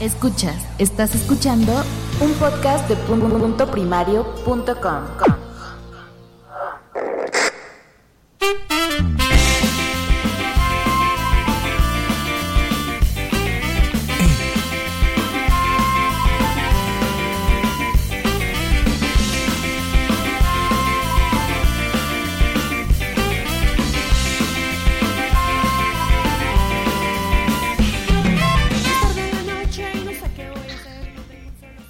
[0.00, 1.72] Escuchas, estás escuchando
[2.20, 2.96] un podcast de
[4.44, 4.78] punto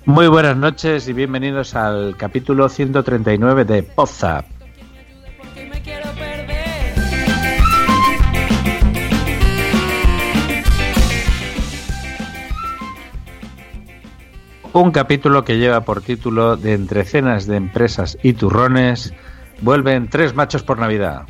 [0.07, 4.45] Muy buenas noches y bienvenidos al capítulo 139 de Poza.
[14.73, 19.12] Un capítulo que lleva por título de Entre cenas de empresas y turrones,
[19.60, 21.23] vuelven tres machos por Navidad.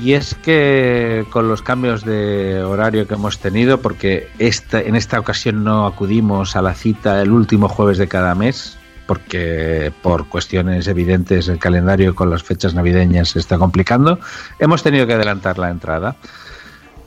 [0.00, 5.18] Y es que con los cambios de horario que hemos tenido, porque esta, en esta
[5.18, 10.86] ocasión no acudimos a la cita el último jueves de cada mes, porque por cuestiones
[10.86, 14.20] evidentes el calendario con las fechas navideñas se está complicando,
[14.60, 16.16] hemos tenido que adelantar la entrada.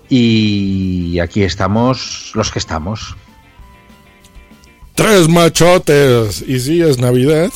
[0.10, 3.16] Y aquí estamos los que estamos.
[4.96, 6.44] Tres machotes.
[6.46, 7.50] Y si es Navidad.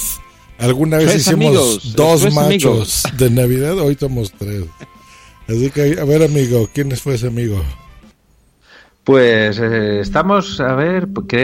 [0.57, 4.63] Alguna vez Tres hicimos amigos, dos machos de Navidad, hoy somos tres.
[5.47, 7.61] Así que, a ver, amigo, ¿quién fue ese amigo?
[9.03, 11.37] Pues eh, estamos, a ver, que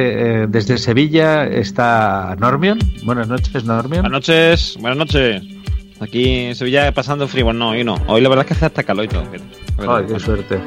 [0.43, 2.79] eh, desde Sevilla está Normion.
[3.03, 4.01] Buenas noches, Normion.
[4.01, 5.43] Buenas noches, buenas noches.
[5.99, 7.45] Aquí en Sevilla pasando frío.
[7.45, 8.01] Bueno, no, hoy no.
[8.07, 9.23] Hoy la verdad es que hace hasta calor y todo.
[9.87, 10.59] Ay, qué suerte.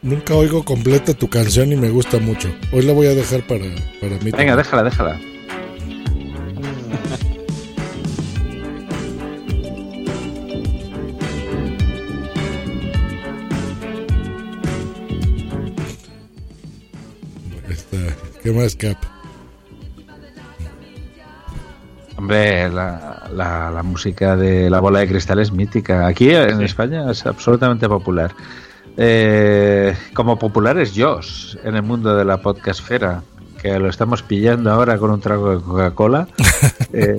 [0.00, 2.48] Nunca oigo completa tu canción y me gusta mucho.
[2.72, 3.64] Hoy la voy a dejar para,
[4.00, 4.30] para mí.
[4.30, 5.20] Venga, déjala, déjala.
[18.44, 18.96] ¿Qué más, Cap?
[22.16, 26.06] Hombre, la, la- la música de la bola de cristal es mítica.
[26.06, 28.32] Aquí en España es absolutamente popular.
[28.96, 33.22] Eh, como popular es Josh en el mundo de la podcastfera,
[33.60, 36.28] que lo estamos pillando ahora con un trago de Coca-Cola.
[36.92, 37.16] Eh,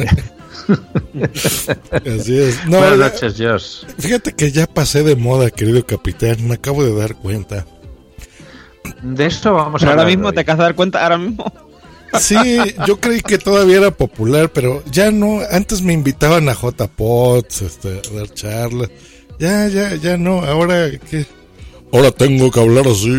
[2.20, 2.66] Así es.
[2.66, 3.84] No, buenas noches, Josh.
[4.00, 6.48] Fíjate que ya pasé de moda, querido capitán.
[6.48, 7.66] Me acabo de dar cuenta.
[9.02, 10.34] De esto vamos Pero a ahora mismo hoy.
[10.34, 11.52] te acabas de dar cuenta, ahora mismo.
[12.20, 12.38] Sí,
[12.88, 15.40] yo creí que todavía era popular, pero ya no.
[15.52, 18.90] Antes me invitaban a J-Pots, este, a dar charlas.
[19.38, 20.40] Ya, ya, ya no.
[20.40, 21.26] Ahora, ¿qué?
[21.92, 23.10] Ahora tengo que hablar así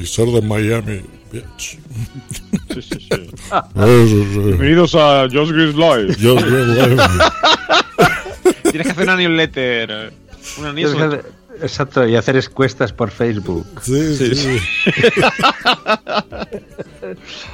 [0.00, 1.00] y ser de Miami.
[1.32, 1.78] bitch.
[2.74, 3.08] Sí, sí, sí.
[3.08, 4.38] Sí.
[4.38, 6.14] Bienvenidos a Just Green Live.
[6.20, 6.96] Yo, yo, yo.
[8.70, 10.12] Tienes que hacer una newsletter.
[10.60, 11.24] Una newsletter.
[11.60, 13.66] Exacto, y hacer encuestas por Facebook.
[13.82, 14.58] Sí, sí.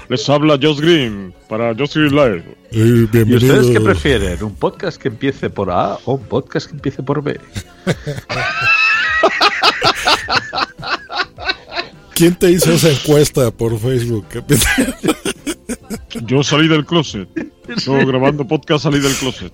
[0.09, 2.45] Les habla Just Green para Just Green Live.
[2.71, 4.43] Y ¿Y ustedes qué prefieren?
[4.43, 7.41] ¿Un podcast que empiece por A o un podcast que empiece por B?
[12.15, 14.95] ¿Quién te hizo esa encuesta por Facebook, capitán?
[16.27, 17.29] Yo salí del closet.
[17.85, 19.53] Yo grabando podcast salí del closet.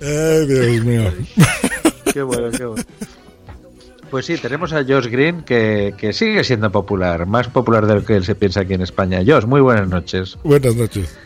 [0.00, 1.12] Ay, Dios mío.
[2.12, 2.84] Qué bueno, qué bueno.
[4.10, 8.04] Pues sí, tenemos a Josh Green que, que sigue siendo popular, más popular de lo
[8.04, 9.22] que él se piensa aquí en España.
[9.26, 10.36] Josh, muy buenas noches.
[10.44, 11.16] Buenas noches.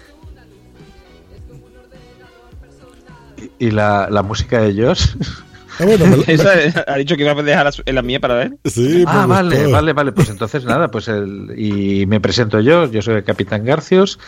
[3.59, 5.17] ¿Y la, la música de Josh?
[5.78, 6.52] Ah, bueno, me- me- Esa,
[6.87, 8.52] ha dicho que iba a dejar la, mía para ver.
[8.64, 9.70] sí, ah, vale, gustó.
[9.73, 10.12] vale, vale.
[10.12, 14.19] Pues entonces nada, pues el, y me presento yo, yo soy el Capitán Garcios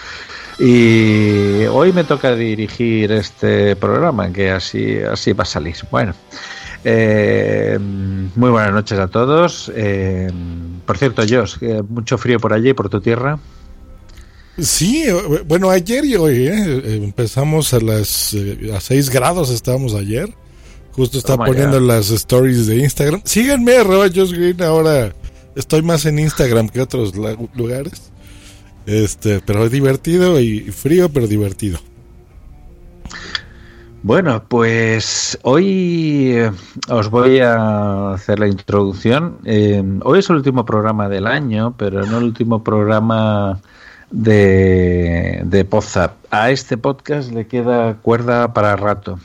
[0.58, 5.76] y hoy me toca dirigir este programa, que así, así va a salir.
[5.90, 6.14] Bueno,
[6.84, 9.70] eh, muy buenas noches a todos.
[9.74, 10.30] Eh,
[10.84, 11.56] por cierto, Josh,
[11.88, 13.38] mucho frío por allí, por tu tierra.
[14.58, 16.52] Sí, eh, bueno, ayer y hoy, ¿eh?
[16.84, 20.28] Eh, empezamos a las eh, a 6 grados estábamos ayer,
[20.98, 21.86] Justo está Oh poniendo God.
[21.86, 23.22] las stories de Instagram.
[23.24, 24.60] Síganme, arroba Josh Green.
[24.62, 25.14] Ahora
[25.54, 28.10] estoy más en Instagram que otros lugares.
[28.84, 31.78] Este, pero divertido y frío, pero divertido.
[34.02, 36.50] Bueno, pues hoy eh,
[36.88, 39.38] os voy a hacer la introducción.
[39.44, 43.60] Eh, hoy es el último programa del año, pero no el último programa
[44.10, 46.14] de, de Podzap.
[46.30, 49.18] A este podcast le queda cuerda para rato.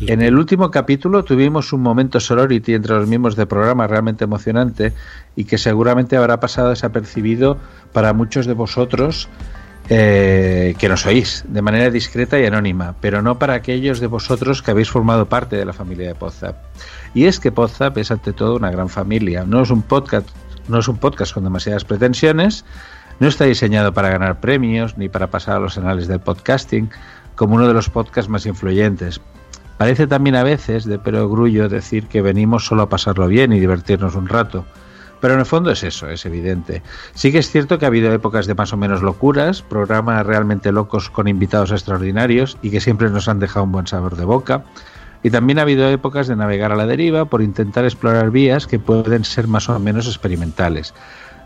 [0.00, 4.92] En el último capítulo tuvimos un momento sorority entre los miembros del programa realmente emocionante
[5.34, 7.58] y que seguramente habrá pasado desapercibido
[7.92, 9.28] para muchos de vosotros
[9.90, 14.60] eh, que nos oís de manera discreta y anónima, pero no para aquellos de vosotros
[14.60, 16.56] que habéis formado parte de la familia de Podzap.
[17.14, 20.28] Y es que Podzap es ante todo una gran familia, no es un podcast,
[20.68, 22.66] no es un podcast con demasiadas pretensiones,
[23.18, 26.90] no está diseñado para ganar premios ni para pasar a los anales del podcasting
[27.34, 29.20] como uno de los podcasts más influyentes.
[29.78, 34.16] Parece también a veces de perogrullo decir que venimos solo a pasarlo bien y divertirnos
[34.16, 34.66] un rato.
[35.20, 36.82] Pero en el fondo es eso, es evidente.
[37.14, 40.72] Sí que es cierto que ha habido épocas de más o menos locuras, programas realmente
[40.72, 44.64] locos con invitados extraordinarios y que siempre nos han dejado un buen sabor de boca.
[45.22, 48.78] Y también ha habido épocas de navegar a la deriva por intentar explorar vías que
[48.78, 50.94] pueden ser más o menos experimentales,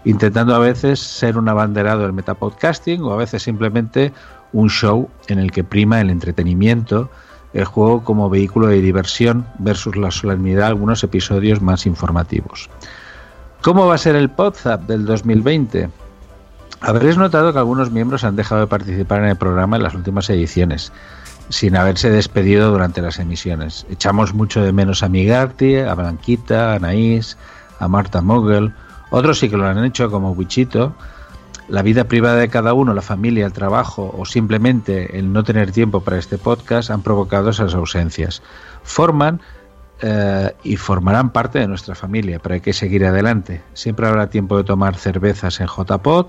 [0.04, 4.12] intentando a veces ser un abanderado del metapodcasting o a veces simplemente
[4.52, 7.10] un show en el que prima el entretenimiento,
[7.52, 12.70] el juego como vehículo de diversión versus la solemnidad algunos episodios más informativos.
[13.62, 15.88] ¿Cómo va a ser el Podzap del 2020?
[16.80, 20.28] Habréis notado que algunos miembros han dejado de participar en el programa en las últimas
[20.30, 20.92] ediciones,
[21.48, 23.86] sin haberse despedido durante las emisiones.
[23.88, 27.36] Echamos mucho de menos a Migarty, a Blanquita, a Anaís,
[27.78, 28.74] a Marta Mogel.
[29.10, 30.92] Otros sí que lo han hecho, como Wichito.
[31.68, 35.72] La vida privada de cada uno, la familia, el trabajo o simplemente el no tener
[35.72, 38.42] tiempo para este podcast han provocado esas ausencias.
[38.82, 39.40] Forman
[40.00, 43.62] eh, y formarán parte de nuestra familia, pero hay que seguir adelante.
[43.74, 46.26] Siempre habrá tiempo de tomar cervezas en JPod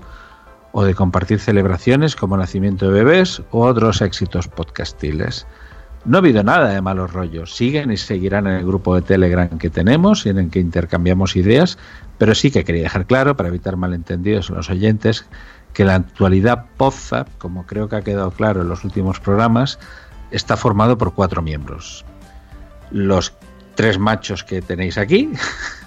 [0.72, 5.46] o de compartir celebraciones como nacimiento de bebés o otros éxitos podcastiles.
[6.04, 9.48] No ha habido nada de malos rollos, siguen y seguirán en el grupo de Telegram
[9.58, 11.78] que tenemos y en el que intercambiamos ideas,
[12.18, 15.24] pero sí que quería dejar claro, para evitar malentendidos en los oyentes,
[15.72, 19.78] que la actualidad Podzap, como creo que ha quedado claro en los últimos programas,
[20.30, 22.04] está formado por cuatro miembros.
[22.90, 23.32] Los
[23.74, 25.30] tres machos que tenéis aquí,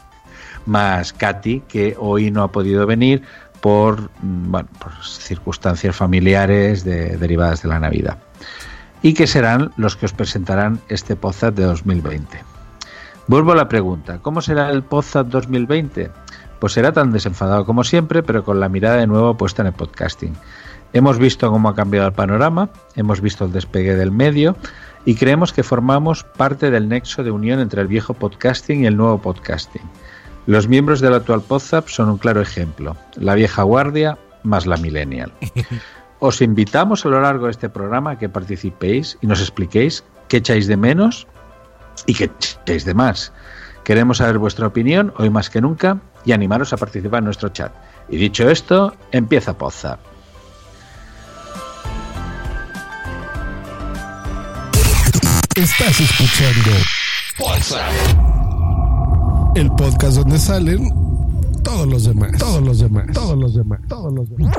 [0.65, 3.21] más Katy, que hoy no ha podido venir
[3.61, 8.17] por, mm, bueno, por circunstancias familiares de- derivadas de la Navidad.
[9.01, 12.43] Y que serán los que os presentarán este Podzap de 2020.
[13.27, 16.11] Vuelvo a la pregunta, ¿cómo será el Podzap 2020?
[16.59, 19.73] Pues será tan desenfadado como siempre, pero con la mirada de nuevo puesta en el
[19.73, 20.33] podcasting.
[20.93, 24.55] Hemos visto cómo ha cambiado el panorama, hemos visto el despegue del medio
[25.05, 28.97] y creemos que formamos parte del nexo de unión entre el viejo podcasting y el
[28.97, 29.83] nuevo podcasting.
[30.45, 35.33] Los miembros del actual Podzap son un claro ejemplo, la vieja guardia más la millennial.
[36.19, 40.37] Os invitamos a lo largo de este programa a que participéis y nos expliquéis qué
[40.37, 41.27] echáis de menos
[42.07, 43.33] y qué echáis de más.
[43.83, 47.71] Queremos saber vuestra opinión hoy más que nunca y animaros a participar en nuestro chat.
[48.09, 49.99] Y dicho esto, empieza Podzap.
[55.55, 56.71] Estás escuchando
[59.55, 60.89] el podcast donde salen
[61.63, 64.55] todos los demás, todos los demás, todos los demás, todos los demás.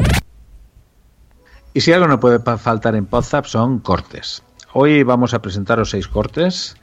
[1.74, 4.42] Y si algo no puede faltar en Podzap son cortes.
[4.72, 6.76] Hoy vamos a presentaros seis cortes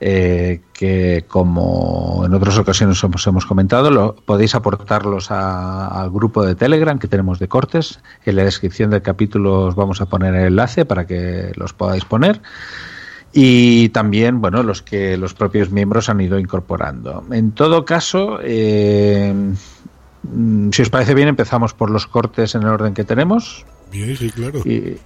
[0.00, 6.54] eh, que, como en otras ocasiones os hemos comentado, podéis aportarlos a- al grupo de
[6.54, 8.00] Telegram que tenemos de cortes.
[8.24, 12.04] En la descripción del capítulo os vamos a poner el enlace para que los podáis
[12.04, 12.40] poner.
[13.32, 17.22] Y también, bueno, los que los propios miembros han ido incorporando.
[17.30, 19.32] En todo caso, eh,
[20.22, 24.16] mm, si os parece bien, empezamos por los cortes en el orden que tenemos Bien,
[24.16, 24.60] sí, claro.
[24.64, 24.98] y,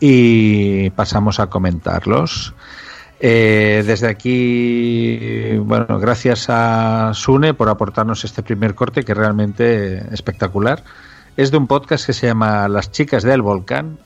[0.00, 2.54] y pasamos a comentarlos.
[3.20, 10.84] Eh, desde aquí, bueno, gracias a Sune por aportarnos este primer corte que realmente espectacular.
[11.36, 13.98] Es de un podcast que se llama Las chicas del volcán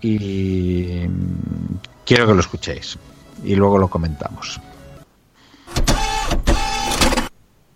[0.00, 1.00] y
[2.04, 2.98] quiero que lo escuchéis
[3.44, 4.60] y luego lo comentamos.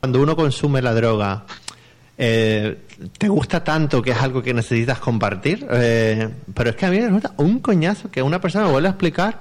[0.01, 1.45] Cuando uno consume la droga,
[2.19, 2.79] eh,
[3.19, 5.67] ¿te gusta tanto que es algo que necesitas compartir?
[5.71, 8.89] Eh, pero es que a mí me resulta un coñazo que una persona me vuelve
[8.89, 9.41] a explicar,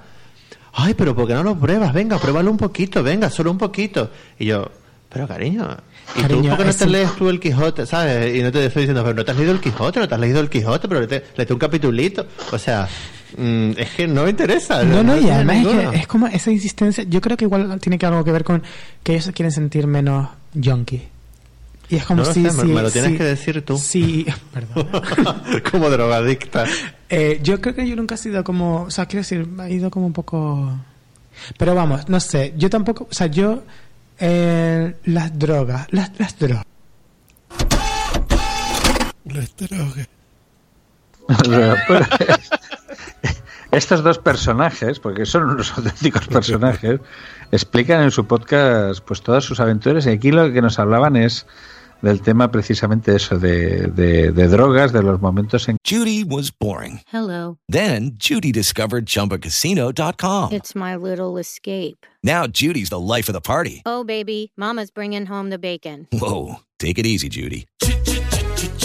[0.74, 1.94] ay, pero ¿por qué no lo pruebas?
[1.94, 4.12] Venga, pruébalo un poquito, venga, solo un poquito.
[4.40, 4.70] Y yo,
[5.10, 5.78] pero cariño,
[6.16, 8.36] ¿y tú Cariño, por qué no te un- lees tú el Quijote, sabes?
[8.36, 10.20] Y no te estoy diciendo, pero no te has leído el Quijote, no te has
[10.22, 12.28] leído el Quijote, pero léete un capitulito.
[12.52, 12.90] O sea,
[13.38, 14.84] mm, es que no me interesa.
[14.84, 17.06] No, no, y tiene además es, que es como esa insistencia.
[17.08, 18.62] Yo creo que igual tiene que algo que ver con
[19.02, 20.28] que ellos quieren sentir menos
[20.62, 21.08] junkie.
[21.90, 22.42] Y es como No lo si.
[22.44, 23.78] sé, me- si- me lo tienes si- que decir tú.
[23.78, 24.90] Sí, perdón.
[25.72, 26.66] Como drogadicta.
[27.10, 28.84] Eh, yo creo que yo nunca he sido como.
[28.84, 30.72] O sea, quiero decir, ha ido como un poco.
[31.58, 32.54] Pero vamos, no sé.
[32.58, 33.08] Yo tampoco.
[33.10, 33.64] O sea, yo.
[34.20, 35.88] eh, las drogas.
[35.92, 36.66] Las, las drogas.
[39.26, 40.08] Las drogas.
[43.72, 47.00] Estos dos personajes, porque son unos auténticos personajes,
[47.52, 51.46] explican en su podcast pues todas sus aventuras y aquí lo que nos hablaban es
[52.06, 57.02] del tema precisamente eso, de, de, de drogas, de los momentos en Judy was boring.
[57.12, 57.58] Hello.
[57.68, 60.54] Then Judy discovered ChumbaCasino.com.
[60.54, 62.06] It's my little escape.
[62.24, 63.82] Now Judy's the life of the party.
[63.86, 66.08] Oh, baby, Mama's bringing home the bacon.
[66.12, 67.66] Whoa, take it easy, Judy.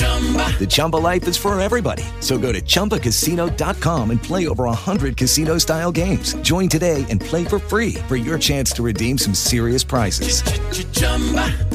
[0.01, 2.05] The Chumba life is for everybody.
[2.21, 6.35] So go to ChumbaCasino.com and play over 100 casino style games.
[6.43, 10.43] Join today and play for free for your chance to redeem some serious prizes.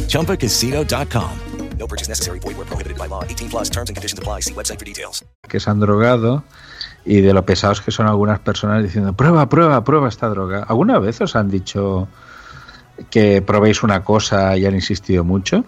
[0.08, 1.40] ChumbaCasino.com.
[1.78, 2.40] No purchase necessary.
[2.40, 3.24] Void where prohibited by law.
[3.24, 4.42] 18 plus terms and conditions apply.
[4.42, 5.24] See website for details.
[5.48, 6.44] que se han drogado
[7.06, 10.64] y de lo pesados que son algunas personas diciendo, prueba, prueba, prueba esta droga.
[10.68, 12.08] ¿Alguna vez os han dicho
[13.12, 15.66] que probéis una cosa y han insistido mucho?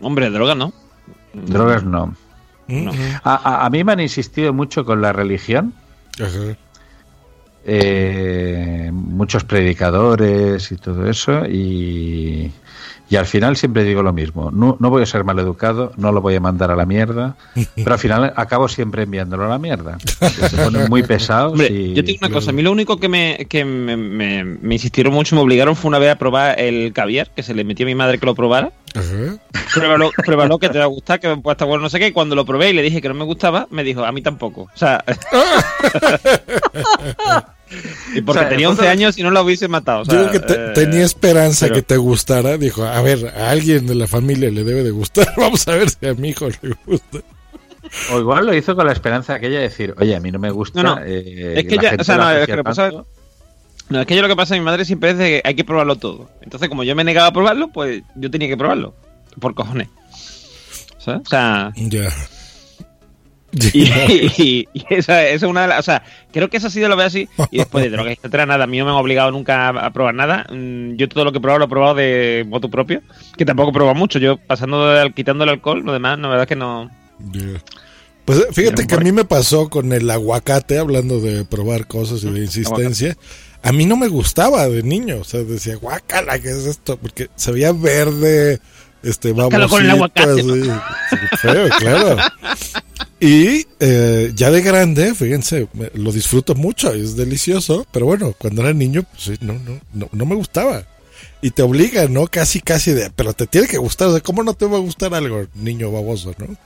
[0.00, 0.72] Hombre, droga no.
[1.34, 2.14] Drogas no.
[3.24, 5.72] A, a- a mí me han insistido mucho con la religión.
[6.20, 6.56] Ajá.
[7.64, 12.50] eh, muchos predicadores y todo eso y,
[13.12, 16.20] y al final siempre digo lo mismo no, no voy a ser maleducado no lo
[16.20, 17.36] voy a mandar a la mierda
[17.76, 21.94] pero al final acabo siempre enviándolo a la mierda se ponen muy pesados Hombre, y
[21.94, 24.74] yo te digo una cosa, a mí lo único que me, que me, me- me
[24.74, 27.84] insistieron mucho, me obligaron fue una vez a probar el caviar, que se le metió
[27.84, 28.70] a mi madre que lo probara.
[28.94, 29.36] Ajá.
[29.74, 32.08] Pruébalo, pruébalo que te va a gustar, que puede estar bueno, no sé qué.
[32.08, 34.22] Y cuando lo probé y le dije que no me gustaba, me dijo, a mí
[34.22, 34.62] tampoco.
[34.62, 35.04] O sea...
[38.14, 40.02] y porque O sea, tenía en 11 fondo- años y no lo hubiese matado.
[40.02, 42.58] o sea, Yo creo que te- eh, tenía esperanza pero- que te gustara.
[42.58, 45.26] Dijo, a ver, a alguien de la familia le debe de gustar.
[45.36, 47.18] Vamos a ver si a mi hijo le gusta.
[48.12, 50.50] o igual lo hizo con la esperanza aquella de decir oye a mí no me
[50.50, 51.02] gusta No, no.
[51.04, 53.06] eh, es que ya, o sea, no, es que lo que pasa, tanto".
[53.90, 55.54] no, es que yo lo que pasa a mi madre siempre es de que hay
[55.54, 56.30] que probarlo todo.
[56.42, 58.94] Entonces, como yo me negaba a probarlo, pues yo tenía que probarlo.
[59.40, 59.88] Por cojones.
[60.98, 61.22] ¿Sabes?
[61.26, 62.08] O sea, Ya.
[63.72, 63.82] Y,
[64.42, 65.80] y- y esa, esa es una de las.
[65.80, 67.28] O sea, creo que esa ha sido la vez así.
[67.50, 68.64] Y después de drogas, etcétera, nada.
[68.64, 70.46] A mí no me han obligado nunca a, probar nada.
[70.50, 73.02] Mm, Yo todo lo que he probado lo he probado de moto propio.
[73.36, 74.18] Que tampoco he probado mucho.
[74.18, 76.90] Yo pasando, quitando el alcohol, lo demás, la verdad es que no.
[77.32, 77.62] Ya.
[78.24, 82.22] Pues eh, fíjate que a mí me pasó con el aguacate, hablando de probar cosas
[82.24, 83.16] y de insistencia.
[83.64, 86.96] A mí no me gustaba de niño, o sea, decía, guacala, ¿qué es esto?
[86.96, 88.60] Porque se veía verde,
[89.02, 90.30] este, Guácala con el aguacate.
[90.32, 90.62] así,
[91.10, 92.16] sí, feo, claro.
[93.20, 98.62] Y eh, ya de grande, fíjense, me- lo disfruto mucho, es delicioso, pero bueno, cuando
[98.62, 100.86] era niño, pues no, no, no, no me gustaba.
[101.40, 102.26] Y te obliga, ¿no?
[102.26, 104.80] Casi, casi de, pero te tiene que gustar, o sea, ¿cómo no te va a
[104.80, 106.56] gustar algo, niño baboso, no?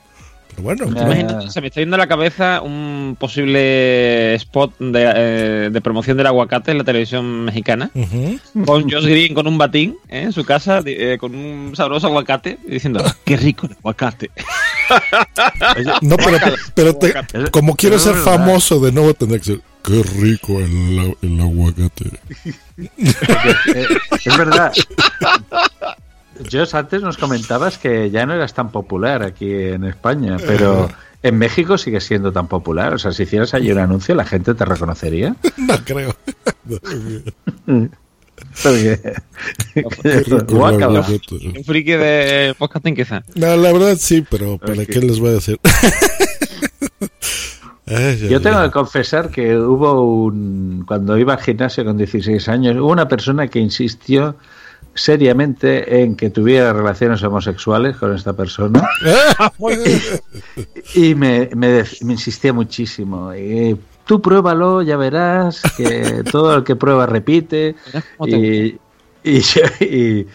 [0.49, 5.69] Pero bueno, Imagínate, se me está yendo a la cabeza un posible spot de, eh,
[5.71, 7.91] de promoción del aguacate en la televisión mexicana.
[8.65, 10.21] Con Josh Green con un batín ¿eh?
[10.23, 14.31] en su casa, eh, con un sabroso aguacate, diciendo, qué rico el aguacate.
[16.01, 16.37] No, pero,
[16.73, 17.13] pero te-
[17.51, 19.61] como quiero ser famoso de nuevo, tendré que ser.
[19.83, 22.05] Qué rico el, el aguacate.
[22.77, 23.87] Eh,
[24.25, 24.71] es verdad.
[26.51, 30.89] Jos, antes nos comentabas que ya no eras tan popular aquí en España, pero
[31.23, 32.93] en México sigue siendo tan popular.
[32.93, 35.35] O sea, si hicieras allí un anuncio, la gente te reconocería.
[35.57, 36.15] No creo.
[41.55, 43.23] Un friki de podcasting quizá.
[43.35, 45.59] No, la verdad sí, pero ¿para qué les voy a decir?
[47.87, 50.83] Ay, Yo tengo que confesar que hubo un.
[50.87, 54.35] Cuando iba al gimnasio con 16 años, hubo una persona que insistió
[54.97, 58.87] seriamente en que tuviera relaciones homosexuales con esta persona.
[60.95, 63.33] y me, me, me insistía muchísimo.
[63.35, 67.75] Y, tú pruébalo, ya verás que todo el que prueba repite.
[68.25, 68.75] Y,
[69.23, 69.41] y,
[69.81, 70.27] y-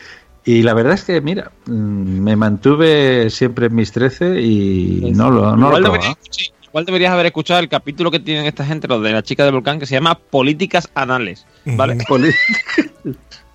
[0.45, 5.31] y la verdad es que, mira, mm, me mantuve siempre en mis 13 y no
[5.31, 5.99] lo, no lo igual, probaba.
[5.99, 9.45] deberías, igual deberías haber escuchado el capítulo que tienen esta gente, los de la chica
[9.45, 11.47] del volcán, que se llama Políticas Anales.
[11.65, 11.97] ¿Vale?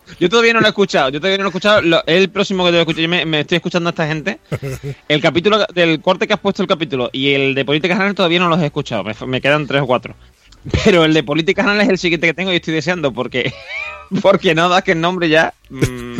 [0.19, 1.81] Yo todavía no lo he escuchado, yo todavía no lo he escuchado.
[1.81, 3.01] Lo- es el próximo que te voy a escuchar.
[3.01, 4.39] Yo me, me estoy escuchando a esta gente.
[5.09, 8.39] El capítulo del corte que has puesto el capítulo y el de políticas anales todavía
[8.39, 9.03] no los he escuchado.
[9.03, 10.15] Me, me quedan tres o cuatro.
[10.83, 13.53] Pero el de políticas anales es el siguiente que tengo y estoy deseando porque
[14.21, 15.53] porque no das que el nombre ya.
[15.69, 16.13] mm,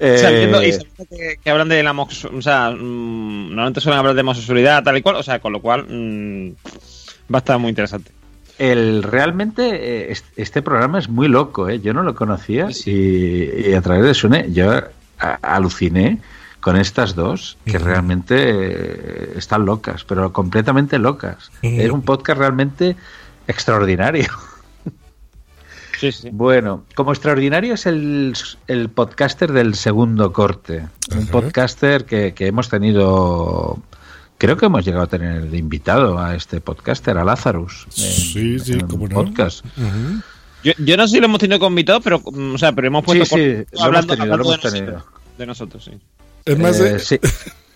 [0.00, 3.98] Eh, sabiendo, y sabiendo que, que hablan de la homox- o sea, mm, normalmente suelen
[4.00, 6.54] hablar de homosexualidad tal y cual, o sea, con lo cual mm,
[7.32, 8.10] Va a estar muy interesante.
[8.58, 9.62] El realmente
[10.08, 11.80] eh, est- este programa es muy loco, ¿eh?
[11.80, 16.18] Yo no lo conocía Y, y a través de Sune yo a- aluciné
[16.60, 21.50] con estas dos que realmente eh, están locas, pero completamente locas.
[21.80, 22.94] Es un podcast realmente
[23.48, 24.28] extraordinario.
[26.32, 28.34] Bueno, como extraordinario es el,
[28.66, 30.86] el podcaster del segundo corte.
[31.16, 33.78] Un podcaster que, que hemos tenido.
[34.42, 37.86] Creo que hemos llegado a tener de invitado a este podcaster, a Lazarus.
[37.96, 39.14] en- Sí, sí, cómo no.
[39.14, 39.64] podcast.
[40.64, 42.88] Yo, yo no sé si lo hemos tenido con invitados, pero, mm, o sea, pero
[42.88, 44.92] hemos puesto Sí, sí, por- lo hemos hablando, tenido, lo hemos de, tenido.
[44.94, 45.90] nosotros, de nosotros, sí.
[46.44, 47.18] Es más, Eh, eh, sí.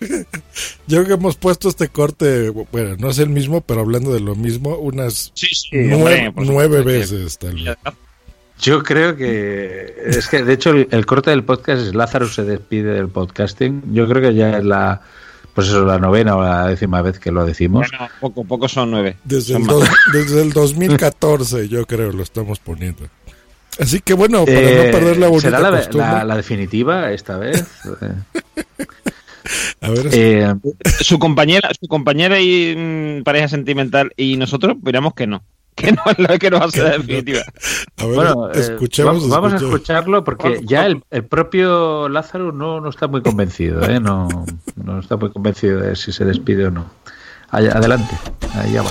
[0.87, 4.19] yo creo que hemos puesto este corte, bueno, no es el mismo, pero hablando de
[4.19, 5.31] lo mismo, unas
[5.71, 7.77] nueve, hombre, nueve supuesto, veces tal vez.
[8.59, 12.43] Yo creo que es que de hecho el, el corte del podcast es Lazarus se
[12.43, 13.93] despide del podcasting.
[13.93, 15.01] Yo creo que ya es la
[15.57, 17.87] pues eso la novena o la décima vez que lo decimos.
[17.89, 19.17] Bueno, poco, poco son nueve.
[19.23, 23.07] Desde Son el, dos- desde el 2014, yo creo, lo estamos poniendo.
[23.79, 26.07] Así que bueno, para Eh, no perder la bonita ¿Será la, costumbre.
[26.11, 27.65] la- la definitiva esta vez?
[29.81, 30.53] A ver, Eh,
[31.01, 35.41] su compañera, su compañera y mm, pareja sentimental y nosotros miramos que no.
[35.77, 37.41] Que no es la que la definitiva.
[37.97, 42.51] A ver, bueno, eh, escuchemos, va- vamos a escucharlo porque ya el, el propio Lázaro
[42.51, 43.99] no, no está muy convencido, ¿eh?
[43.99, 44.27] no,
[44.75, 46.85] no está muy convencido de si se despide o no.
[47.51, 48.13] Allá- adelante,
[48.59, 48.89] allá va.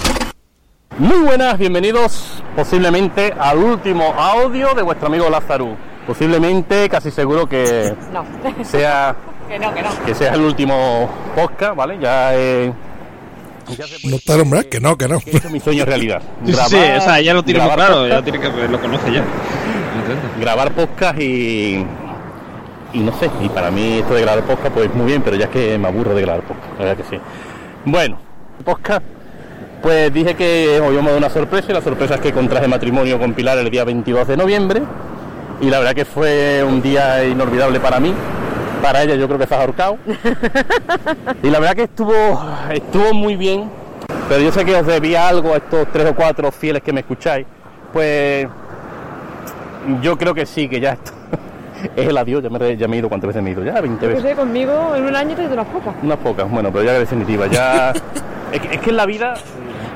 [0.98, 5.76] Muy buenas, bienvenidos posiblemente al último audio de vuestro amigo Lázaro.
[6.06, 8.24] Posiblemente, casi seguro que No.
[8.64, 9.14] sea
[9.48, 9.88] que no, que no.
[10.06, 11.98] que sea el último podcast, ¿vale?
[12.00, 12.72] Ya he,
[14.04, 14.66] Notaron, ¿verdad?
[14.66, 15.18] Que no, que no.
[15.26, 16.22] he hecho mi sueño realidad.
[16.44, 19.24] Sí, sí, o sea, ya lo tiene grabar claro, ya tiene que lo conoce ya.
[20.40, 21.84] grabar podcast y
[22.92, 25.46] y no sé, y para mí esto de grabar podcast pues muy bien, pero ya
[25.46, 27.20] es que me aburro de grabar podcast, la verdad que sí.
[27.84, 28.18] Bueno,
[28.64, 29.04] podcast
[29.82, 32.66] pues dije que hoy vamos a dar una sorpresa y la sorpresa es que contraje
[32.68, 34.82] matrimonio con Pilar el día 22 de noviembre
[35.60, 38.12] y la verdad que fue un día inolvidable para mí.
[38.86, 39.98] Para ella yo creo que ha ahorcado.
[41.42, 42.12] Y la verdad que estuvo,
[42.72, 43.68] estuvo muy bien,
[44.28, 47.00] pero yo sé que os debía algo a estos tres o cuatro fieles que me
[47.00, 47.44] escucháis.
[47.92, 48.46] Pues
[50.02, 51.10] yo creo que sí, que ya esto
[51.96, 53.64] es el adiós, ya me, ya me he ido, ¿cuántas veces me he ido?
[53.64, 54.22] Ya 20 Yo veces.
[54.22, 55.94] sé, conmigo en un año te he ido unas pocas.
[56.00, 57.90] Unas pocas, bueno, pero ya definitiva, ya...
[58.52, 59.34] es, que, es que en la vida,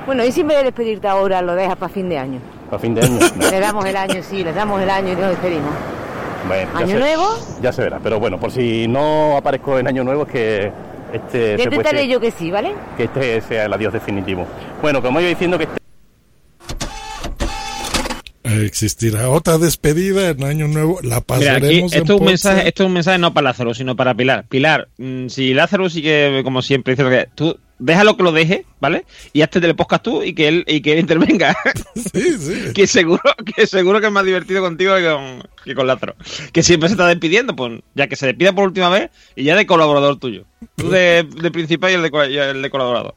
[0.04, 2.40] Bueno, y si en vez de despedirte ahora lo dejas para fin de año.
[2.72, 3.18] a fin de año...
[3.52, 5.70] Le damos el año, sí, le damos el año y nos despedimos.
[6.46, 7.28] Bueno, ya ¿Año se- nuevo?
[7.62, 10.72] Ya se verá, pero bueno, por si no aparezco en año nuevo es que
[11.12, 11.56] este...
[11.56, 12.72] Ya intentaré yo que sí, ¿vale?
[12.96, 14.46] que este sea el adiós definitivo.
[14.80, 15.80] Bueno, como iba diciendo que este
[18.42, 20.98] Existirá otra despedida en Año Nuevo.
[21.02, 23.74] La Mira, pasaremos en esto, es un mensaje, esto es un mensaje no para Lázaro,
[23.74, 24.46] sino para Pilar.
[24.48, 29.04] Pilar, mm, si Lázaro sigue, como siempre, diciendo que tú déjalo que lo deje, ¿vale?
[29.32, 31.56] Y hazte del podcast tú y que él, y que él intervenga.
[31.94, 32.72] Sí, sí.
[32.74, 36.14] que seguro que seguro que es más divertido contigo que con, que con Lázaro.
[36.52, 39.56] Que siempre se está despidiendo, pues ya que se despida por última vez y ya
[39.56, 40.44] de colaborador tuyo.
[40.76, 43.14] Tú de, de principal y el de, y el de colaborador.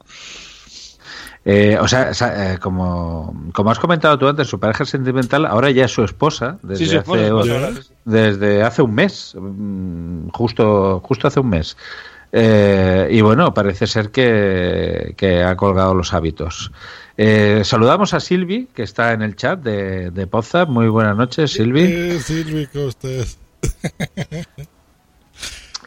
[1.46, 5.84] Eh, o sea, eh, como, como has comentado tú antes, su pareja sentimental ahora ya
[5.84, 11.00] es su esposa desde, Sí, su esposa, hace, esposa, desde hace un mes, mm, justo,
[11.00, 11.76] justo hace un mes.
[12.36, 16.72] Eh, y bueno, parece ser que, que ha colgado los hábitos.
[17.16, 20.66] Eh, saludamos a Silvi, que está en el chat de, de Poza.
[20.66, 21.82] Muy buenas noches, Silvi.
[21.82, 23.38] Eh, Silvi, ¿cómo estás?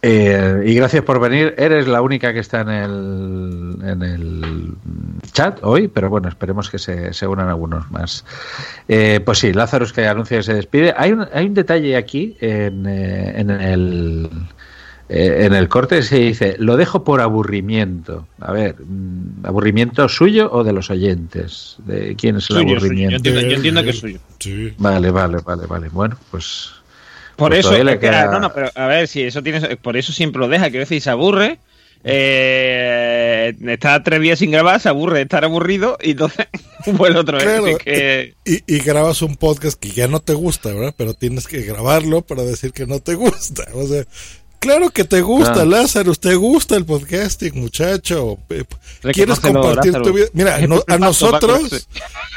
[0.03, 1.55] Eh, y gracias por venir.
[1.57, 4.73] Eres la única que está en el, en el
[5.31, 8.23] chat hoy, pero bueno, esperemos que se, se unan algunos más.
[8.87, 10.93] Eh, pues sí, Lázaro que anuncia que se despide.
[10.95, 14.29] Hay un, hay un detalle aquí en, eh, en el.
[15.09, 18.27] Eh, en el corte se dice, lo dejo por aburrimiento.
[18.39, 21.75] A ver, mm, ¿aburrimiento suyo o de los oyentes?
[21.85, 22.69] ¿De quién es el Suyo, suyo.
[22.71, 23.15] Yo aburrimiento?
[23.17, 24.19] entiendo, yo entiendo que es suyo.
[24.77, 25.89] Vale, vale, vale, vale.
[25.89, 26.71] Bueno, pues...
[27.37, 29.43] Por pues eso, todavía le es que, queda- no, no, pero a ver, si eso
[29.43, 31.59] tiene, por eso siempre lo deja, quiero decir, se aburre,
[32.03, 36.47] eh, está tres días sin grabar, se aburre, estar aburrido y entonces
[36.93, 37.45] vuelve otra vez.
[37.45, 40.95] Claro, que, y, y grabas un podcast que ya no te gusta, ¿verdad?
[40.97, 43.65] Pero tienes que grabarlo para decir que no te gusta.
[43.73, 44.03] O sea,
[44.59, 45.69] claro que te gusta, Claro.
[45.69, 48.37] Lázaro, te gusta el podcasting, muchacho.
[49.13, 50.03] ¿Quieres compartir Lázaro.
[50.05, 50.25] tu vida?
[50.33, 51.75] Mira, no- a nosotros Paco,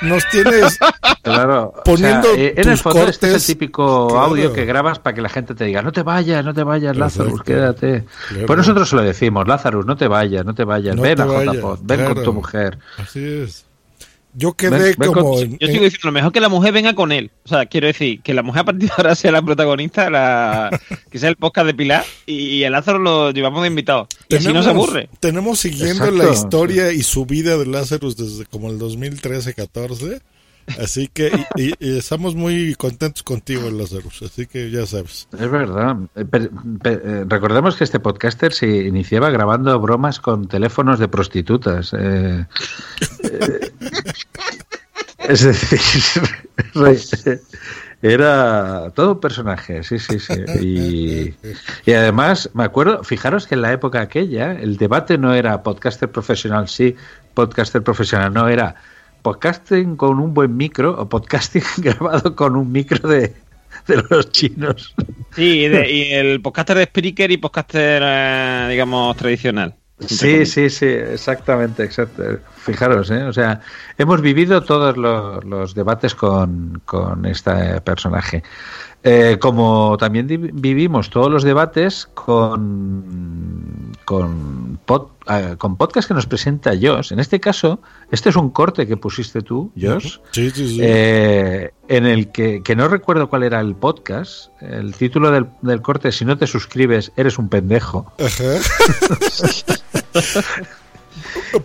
[0.03, 0.79] nos tienes
[1.23, 3.47] Claro, poniendo o sea, eh, en el fondo este es el cortes.
[3.47, 4.25] típico Claro.
[4.27, 6.97] audio que grabas para que la gente te diga, no te vayas, no te vayas,
[6.97, 7.45] Lázaro, Exacto.
[7.45, 8.05] quédate.
[8.29, 8.47] Claro.
[8.47, 11.23] Pues nosotros se lo decimos, Lázaro, no te vayas, no te vayas, No ven te
[11.23, 12.79] a vayas, ven con tu mujer.
[12.99, 13.65] Así es.
[14.35, 15.33] Yo quedé ven como...
[15.35, 17.31] con- yo sigo diciendo, lo mejor que la mujer venga con él.
[17.45, 20.81] O sea, quiero decir, que la mujer a partir de ahora sea la protagonista, la,
[21.11, 24.07] que sea el podcast de Pilar, y el Lázaro lo llevamos de invitado.
[24.29, 25.09] Y así no se aburre.
[25.21, 26.17] Tenemos siguiendo Exacto.
[26.25, 30.21] la historia y su vida de Lazarus desde como el 2013-14.
[30.81, 34.23] Así que y, y- y estamos muy contentos contigo, Lazarus.
[34.23, 35.27] Así que ya sabes.
[35.33, 35.97] Es verdad.
[36.15, 41.09] Eh, per- per- eh, recordemos que este podcaster se iniciaba grabando bromas con teléfonos de
[41.09, 41.93] prostitutas.
[41.99, 42.45] eh,
[43.25, 43.71] eh,
[45.33, 46.23] es decir,
[48.03, 50.35] era todo un personaje, sí, sí, sí.
[50.61, 51.35] Y,
[51.85, 56.11] y además, me acuerdo, fijaros que en la época aquella, el debate no era podcaster
[56.11, 56.97] profesional, sí,
[57.35, 58.75] podcaster profesional, no, era
[59.23, 63.35] podcasting con un buen micro o podcasting grabado con un micro de,
[63.87, 64.95] de los chinos.
[65.37, 69.75] Sí, y, de- y el podcaster de Spreaker y podcaster, eh, digamos, tradicional.
[70.07, 72.23] Sí, sí, sí, exactamente, exacto.
[72.57, 73.23] Fijaros, ¿eh?
[73.25, 73.61] o sea,
[73.99, 78.43] hemos vivido todos los, los debates con, con este personaje.
[79.03, 86.27] Eh, como también vivimos todos los debates con con, pod- ah, con podcast que nos
[86.27, 87.13] presenta Josh.
[87.13, 90.79] En este caso, este es un corte que pusiste tú, Josh, Sí, sí, sí.
[90.83, 94.49] eh, en el que, que no recuerdo cuál era el podcast.
[94.61, 98.13] El título del, del corte, si no te suscribes, eres un pendejo.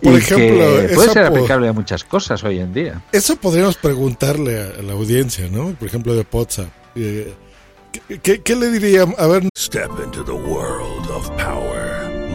[0.00, 3.02] Por Y ejemplo, que puede ser aplicable a muchas cosas hoy en día.
[3.10, 5.70] Eso podríamos preguntarle a, la audiencia, ¿no?
[5.72, 6.68] Por ejemplo, de WhatsApp.
[6.94, 7.34] Eh,
[8.08, 9.02] ¿qué, qué, qué le diría?
[9.18, 12.05] A ver, Step into the world of power,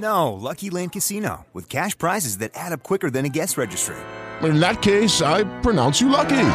[0.00, 3.96] No, Lucky Land Casino, with cash prizes that add up quicker than a guest registry.
[4.42, 6.46] In that case, I pronounce you lucky.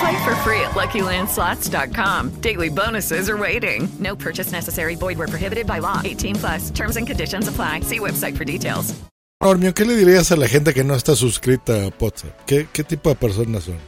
[0.00, 2.40] Play for free at LuckyLandSlots.com.
[2.40, 3.88] Daily bonuses are waiting.
[3.98, 4.94] No purchase necessary.
[4.96, 6.00] Void where prohibited by law.
[6.02, 6.70] 18 plus.
[6.70, 7.80] Terms and conditions apply.
[7.80, 8.94] See website for details.
[9.42, 12.44] Normio, ¿qué le dirías a la gente que no está suscrita a WhatsApp?
[12.46, 13.78] ¿Qué, qué tipo de personas son?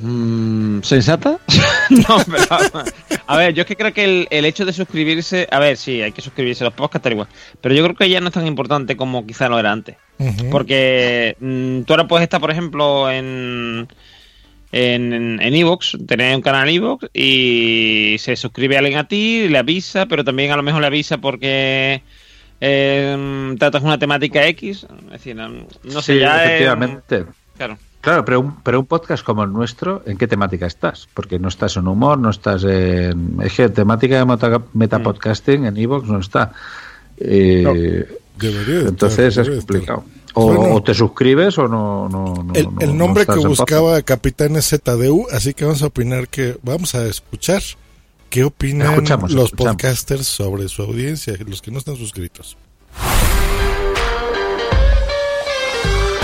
[0.00, 1.38] Mm, ¿Sensata?
[1.90, 2.84] no, pero,
[3.26, 6.02] a ver, yo es que creo que el, el hecho de suscribirse, a ver, sí,
[6.02, 7.28] hay que suscribirse a los podcasts, tal igual,
[7.60, 9.96] pero yo creo que ya no es tan importante como quizá lo era antes.
[10.50, 13.88] Porque mm, tú ahora puedes estar, por ejemplo, en
[14.72, 20.06] en en Evox, tener un canal Evox y se suscribe alguien a ti, le avisa,
[20.06, 22.02] pero también a lo mejor le avisa porque
[22.60, 24.86] eh, tratas una temática X.
[25.06, 27.24] Es decir, no, no sé, Sí, ya es- efectivamente.
[27.56, 27.78] claro.
[28.04, 31.08] Claro, pero un, pero un podcast como el nuestro, ¿en qué temática estás?
[31.14, 33.38] Porque no estás en humor, no estás en...
[33.42, 36.52] Es que temática de meta- metapodcasting en Evox no está.
[37.16, 40.04] Eh, Debería entonces estar, es debería complicado.
[40.34, 40.74] O, Bueno.
[40.74, 42.08] o te suscribes o no...
[42.10, 45.64] no, no- El, no- el no nombre estás que buscaba Capitán es ZDU, así que
[45.64, 47.62] vamos a opinar que vamos a escuchar
[48.28, 49.76] qué opinan Escuchamos, los escuchamos.
[49.76, 52.58] podcasters sobre su audiencia, los que no están suscritos.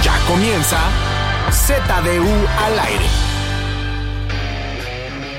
[0.03, 0.79] Ya comienza
[1.71, 3.09] ZDU al aire.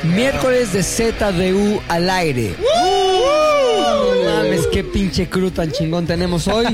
[0.03, 2.55] Miércoles de ZDU al aire.
[3.75, 6.65] No mames, qué pinche crew tan chingón tenemos hoy.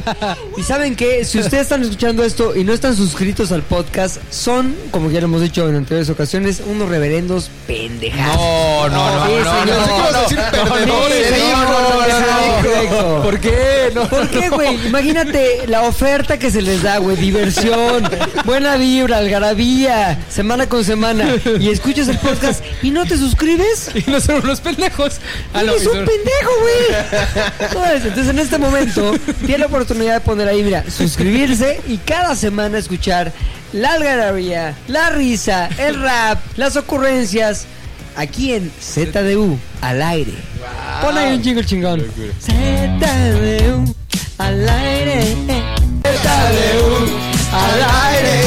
[0.57, 4.75] Y saben que si ustedes están escuchando esto y no están suscritos al podcast, son,
[4.91, 8.35] como ya lo hemos dicho en anteriores ocasiones, unos reverendos pendejados.
[8.37, 10.07] No, no, no, no, no,
[12.91, 13.23] no.
[13.23, 13.91] ¿Por qué?
[13.93, 14.07] No.
[14.09, 14.87] ¿Por qué, güey?
[14.87, 17.17] Imagínate la oferta que se les da, güey.
[17.17, 18.09] Diversión,
[18.45, 21.35] buena vibra, algarabía, semana con semana.
[21.59, 23.91] Y escuchas el podcast y no te suscribes.
[23.95, 25.19] Y no son unos pendejos.
[25.53, 26.86] Ah, Eres y un pendejo, güey.
[27.73, 28.05] ¿Sabes?
[28.05, 29.13] Entonces, en este momento,
[29.45, 33.31] tiene la oportunidad de poner ahí, mira, suscribirse y cada semana escuchar
[33.73, 37.65] la algarabía, la risa, el rap, las ocurrencias,
[38.15, 40.33] aquí en ZDU, al aire.
[41.01, 42.01] Pon ahí un jingle chingón.
[42.41, 43.95] ZDU,
[44.37, 45.35] al aire.
[46.03, 47.07] ZDU,
[47.53, 48.37] al aire.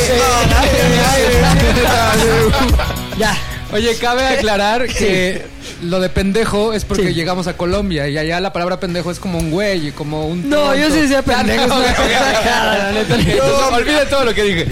[3.19, 3.37] Ya.
[3.73, 5.43] Oye, cabe aclarar que
[5.83, 7.15] lo de pendejo es porque Sí.
[7.15, 10.49] llegamos a Colombia y allá la palabra pendejo es como un güey y como un.
[10.51, 10.75] No, tonto.
[10.77, 13.01] yo sí decía pendejo, es Ah, una.
[13.01, 14.67] Ok, entonces, olvide todo lo que dije.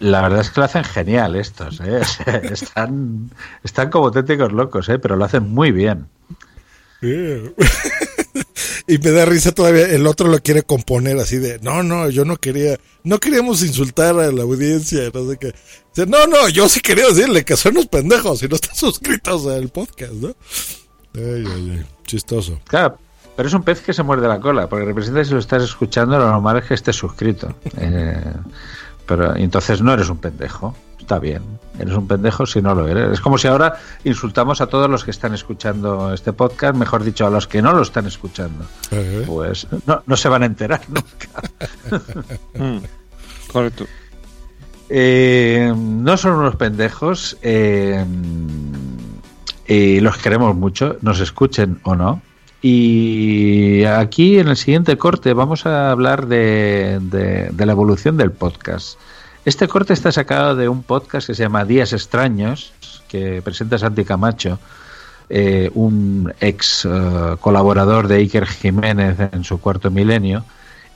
[0.00, 2.00] La verdad es que lo hacen genial estos, ¿eh?
[2.50, 3.30] Están,
[3.62, 4.98] están como auténticos locos, ¿eh?
[4.98, 6.08] Pero lo hacen muy bien.
[8.86, 12.24] Y me da risa todavía, el otro lo quiere componer así de, no, no, yo
[12.24, 15.54] no quería, no queríamos insultar a la audiencia, no sé qué.
[15.94, 19.46] Dice, no, no, yo sí quería decirle que son unos pendejos y no están suscritos
[19.46, 20.28] al podcast, ¿no?
[21.14, 22.60] Ay, ay, ay, chistoso.
[22.66, 22.98] Claro,
[23.36, 25.62] pero es un pez que se muerde la cola, porque representa que si lo estás
[25.62, 27.54] escuchando, lo normal es que estés suscrito.
[27.78, 28.32] Eh,
[29.06, 30.74] pero entonces no eres un pendejo.
[31.04, 31.42] Está bien.
[31.78, 33.10] Eres un pendejo si no lo eres.
[33.12, 37.26] Es como si ahora insultamos a todos los que están escuchando este podcast, mejor dicho,
[37.26, 38.64] a los que no lo están escuchando.
[39.26, 42.80] Pues no, no se van a enterar nunca.
[43.52, 43.84] Correcto.
[44.88, 47.36] Eh, no son unos pendejos.
[47.42, 48.02] eh,
[49.66, 52.22] y los queremos mucho, nos escuchen o no.
[52.62, 58.30] Y aquí en el siguiente corte vamos a hablar de, de- de la evolución del
[58.32, 58.98] podcast.
[59.44, 62.72] Este corte está sacado de un podcast que se llama Días Extraños,
[63.08, 64.58] que presenta Santi Camacho,
[65.28, 70.44] eh, un ex eh, colaborador de Iker Jiménez en su cuarto milenio,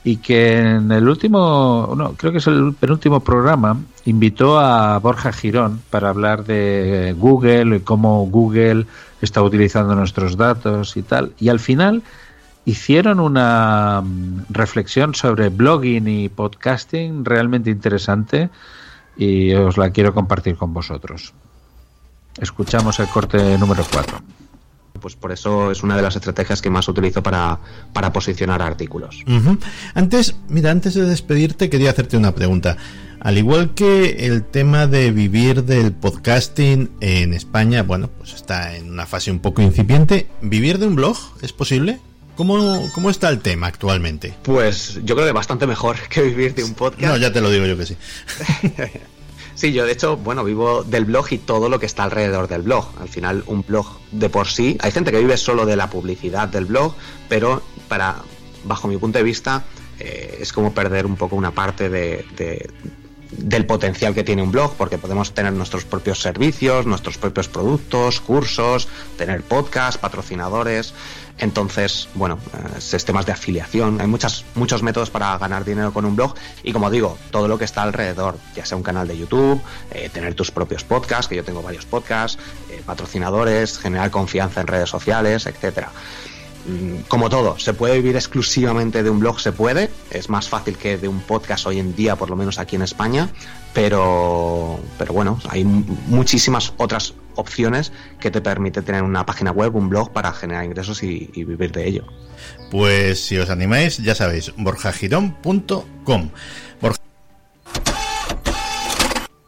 [0.03, 5.31] y que en el último, no, creo que es el penúltimo programa, invitó a Borja
[5.31, 8.87] Girón para hablar de Google y cómo Google
[9.21, 11.33] está utilizando nuestros datos y tal.
[11.39, 12.01] Y al final
[12.69, 18.49] hicieron una mm, reflexión sobre blogging y podcasting realmente interesante
[19.17, 21.33] y os la quiero compartir con vosotros.
[22.39, 24.21] Escuchamos el corte número 4.
[25.01, 27.57] Pues por eso es una de las estrategias que más utilizo para,
[27.93, 29.23] para posicionar artículos.
[29.93, 32.77] Antes, mira, antes de despedirte quería hacerte una pregunta.
[33.19, 38.91] Al igual que el tema de vivir del podcasting en España, bueno, pues está en
[38.91, 40.27] una fase un poco incipiente.
[40.41, 41.99] ¿Vivir de un blog es posible?
[42.39, 44.33] ¿Cómo, cómo está el tema actualmente?
[44.43, 47.03] Pues yo creo que bastante mejor que vivir de un podcast.
[47.03, 47.97] No, ya te lo digo yo que sí.
[49.55, 52.61] Sí, yo de hecho, bueno, vivo del blog y todo lo que está alrededor del
[52.61, 52.85] blog.
[53.01, 56.47] Al final, un blog de por sí, hay gente que vive solo de la publicidad
[56.47, 56.95] del blog,
[57.27, 58.15] pero para,
[58.63, 59.65] bajo mi punto de vista,
[59.99, 62.69] eh, es como perder un poco una parte de, de-
[63.31, 68.21] del potencial que tiene un blog, porque podemos tener nuestros propios servicios, nuestros propios productos,
[68.21, 68.87] cursos,
[69.17, 70.93] tener podcast, patrocinadores.
[71.37, 76.15] Entonces, bueno, eh, sistemas de afiliación, hay muchas, muchos métodos para ganar dinero con un
[76.15, 79.61] blog y como digo, todo lo que está alrededor, ya sea un canal de YouTube,
[79.91, 82.37] eh, tener tus propios podcasts, que yo tengo varios podcasts,
[82.69, 85.91] eh, patrocinadores, generar confianza en redes sociales, etcétera.
[86.67, 90.77] Mm, Como todo, se puede vivir exclusivamente de un blog, se puede, es más fácil
[90.77, 93.29] que de un podcast hoy en día, por lo menos aquí en España,
[93.73, 99.75] pero, pero bueno, hay mu- muchísimas otras opciones que te permite tener una página web,
[99.75, 102.05] un blog para generar ingresos y, y vivir de ello.
[102.71, 106.29] Pues si os animáis, ya sabéis, borjagirón.com.
[106.81, 106.97] Borja-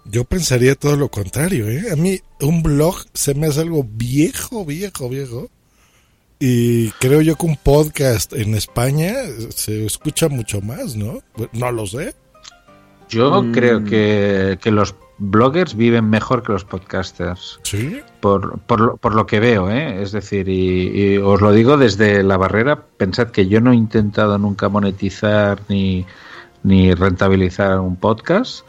[0.06, 1.92] Yo pensaría todo lo contrario, ¿eh?
[1.92, 5.50] A mí un blog se me hace algo viejo, viejo, viejo.
[6.44, 9.14] Y creo yo que un podcast en España
[9.50, 11.20] se escucha mucho más, ¿no?
[11.54, 12.16] No lo sé.
[13.10, 13.52] Yo Mm.
[13.52, 17.60] creo que, que los bloggers viven mejor que los podcasters.
[17.62, 18.00] Sí.
[18.22, 20.02] Por, por, lo, por lo que veo, ¿eh?
[20.02, 23.76] Es decir, y, y os lo digo desde la barrera, pensad que yo no he
[23.76, 26.08] intentado nunca monetizar ni,
[26.64, 28.66] ni rentabilizar un podcast,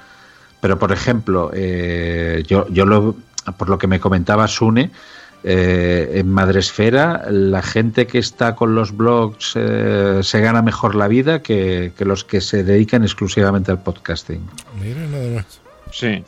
[0.60, 3.16] pero por ejemplo, eh, yo, yo lo,
[3.56, 4.90] por lo que me comentaba Sune,
[5.44, 11.08] eh, en Madresfera la gente que está con los blogs eh, se gana mejor la
[11.08, 14.40] vida que, que los que se dedican exclusivamente al podcasting.
[14.80, 15.60] Mira nada más.
[15.90, 16.24] Sí.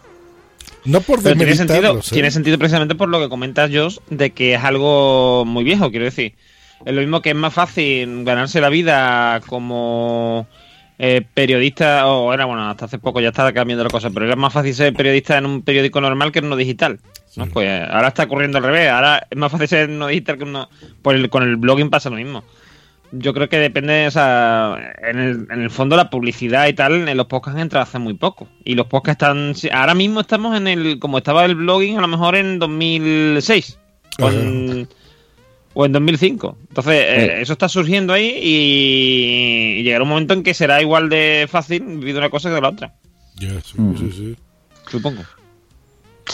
[0.85, 2.03] No por Pero tiene sentido, ¿eh?
[2.11, 6.05] tiene sentido precisamente por lo que comentas, Josh, de que es algo muy viejo, quiero
[6.05, 6.35] decir.
[6.85, 10.47] Es lo mismo que es más fácil ganarse la vida como
[10.99, 14.37] eh, periodista, o era bueno, hasta hace poco ya estaba cambiando la cosa, pero era
[14.37, 17.01] más fácil ser periodista en un periódico normal que en uno digital.
[17.37, 17.47] ¿No?
[17.47, 20.69] Pues ahora está ocurriendo al revés, ahora es más fácil ser uno digital que uno.
[21.03, 22.45] Pues el- con el blogging pasa lo mismo.
[23.17, 27.09] Yo creo que depende, o sea, en el, en el fondo la publicidad y tal,
[27.09, 28.49] en los podcasts entra hace muy poco.
[28.65, 32.01] Y los podcasts están, sí, ahora mismo estamos en el, como estaba el blogging a
[32.01, 33.79] lo mejor en 2006
[34.21, 34.89] o en,
[35.75, 36.59] o en 2005.
[36.71, 41.09] Entonces, eh, eso está surgiendo ahí y, y llegará un momento en que será igual
[41.09, 42.95] de fácil vivir una cosa que de la otra.
[43.37, 43.97] Ya, sí, Mm.
[43.97, 44.37] sí, sí.
[44.91, 45.23] Supongo.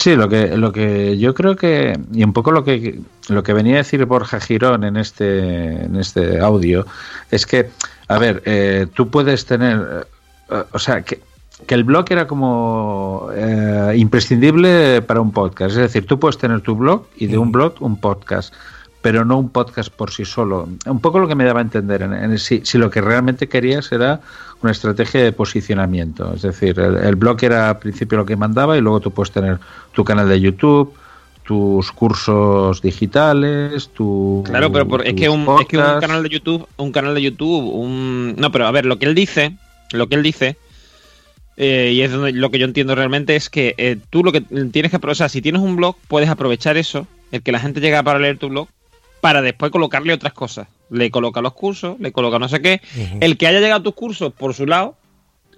[0.01, 3.53] Sí, lo que, lo que yo creo que, y un poco lo que, lo que
[3.53, 6.87] venía a decir Borja Girón en este, en este audio,
[7.31, 7.69] es que,
[8.09, 10.07] a ver, eh, tú puedes tener,
[10.51, 11.21] eh, o sea, que
[11.67, 15.73] que el blog era como eh, imprescindible para un podcast.
[15.73, 18.55] Es decir, tú puedes tener tu blog y de un blog un podcast,
[19.03, 20.69] pero no un podcast por sí solo.
[20.87, 23.49] Un poco lo que me daba a entender, en, en si, si, lo que realmente
[23.49, 24.21] querías era
[24.63, 26.35] una estrategia de posicionamiento.
[26.35, 29.33] Es decir, el, el, blog era al principio lo que mandaba y luego tú puedes
[29.33, 29.59] tener
[29.93, 30.93] tu canal de YouTube,
[31.45, 36.29] tus cursos digitales, tu Claro, pero por, es, que un, es que un canal de
[36.29, 39.57] YouTube, un canal de YouTube, un no, pero a ver, lo que él dice,
[39.93, 40.57] lo que él dice
[41.57, 44.91] eh, y es lo que yo entiendo realmente es que eh, tú lo que tienes
[44.91, 48.03] que o sea, si tienes un blog, puedes aprovechar eso, el que la gente llega
[48.03, 48.69] para leer tu blog,
[49.21, 50.69] para después colocarle otras cosas.
[50.91, 52.81] Le coloca los cursos, le coloca no sé qué.
[52.97, 53.19] Uh -huh.
[53.21, 54.97] El que haya llegado a tus cursos por su lado,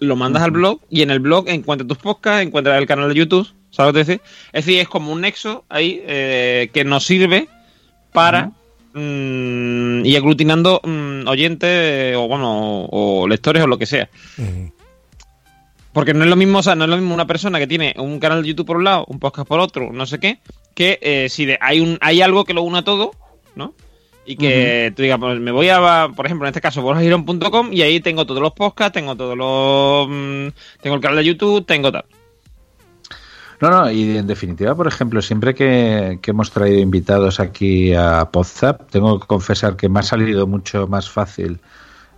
[0.01, 0.47] lo mandas uh -huh.
[0.47, 3.89] al blog y en el blog encuentra tus podcasts, encuentra el canal de YouTube, ¿sabes
[3.89, 4.21] lo que decir?
[4.53, 7.49] Es decir, es como un nexo ahí eh, que nos sirve
[8.13, 8.51] para
[8.95, 10.03] uh -huh.
[10.05, 14.09] y aglutinando mmm, oyentes o bueno o, o, lectores o lo que sea.
[15.93, 17.95] Porque no es lo mismo, o sea, no es lo mismo una persona que tiene
[17.99, 20.39] un canal de YouTube por un lado, un podcast por otro, no sé qué,
[20.75, 23.13] que eh, si de, hay un hay algo que lo una todo,
[23.55, 23.75] ¿no?
[24.25, 24.95] Y que uh -huh.
[24.95, 28.25] tú digas, pues me voy a, por ejemplo, en este caso, borjagirón.com y ahí tengo
[28.25, 30.09] todos los podcasts, tengo todos los.
[30.09, 30.49] Mmm,
[30.81, 32.05] tengo el canal de YouTube, tengo tal.
[33.61, 38.29] No, no, y en definitiva, por ejemplo, siempre que, que hemos traído invitados aquí a
[38.33, 41.61] Podzap, tengo que confesar que me ha salido mucho más fácil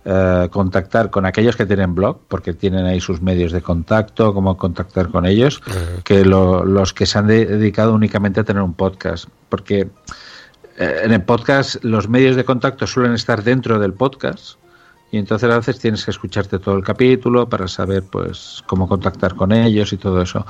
[0.05, 4.57] eh, contactar con aquellos que tienen blog, porque tienen ahí sus medios de contacto, cómo
[4.57, 6.03] contactar con ellos, uh -huh.
[6.03, 9.27] que lo, los que se han de dedicado únicamente a tener un podcast.
[9.49, 9.87] Porque eh,
[10.77, 14.57] en el podcast los medios de contacto suelen estar dentro del podcast
[15.11, 19.35] y entonces a veces tienes que escucharte todo el capítulo para saber pues cómo contactar
[19.35, 20.45] con ellos y todo eso.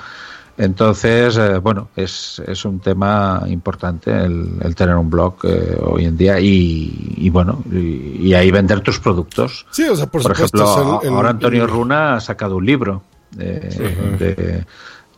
[0.58, 6.06] Entonces, eh, bueno, es, es un tema importante el, el tener un blog eh, hoy
[6.06, 9.68] en día y, y bueno, y, y, ahí vender tus productos.
[9.70, 12.66] Sí, o sea, por, por supuesto, ejemplo, el, el, ahora Antonio Runa ha sacado un
[12.66, 13.04] libro
[13.38, 13.84] eh, sí.
[14.18, 14.66] de,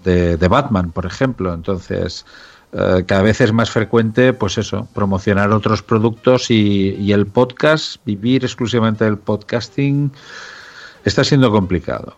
[0.03, 1.53] de, de, Batman, por ejemplo.
[1.53, 2.25] Entonces,
[2.73, 7.97] eh, cada vez es más frecuente, pues eso, promocionar otros productos y, y el podcast,
[8.05, 10.11] vivir exclusivamente del podcasting,
[11.05, 12.15] está siendo complicado.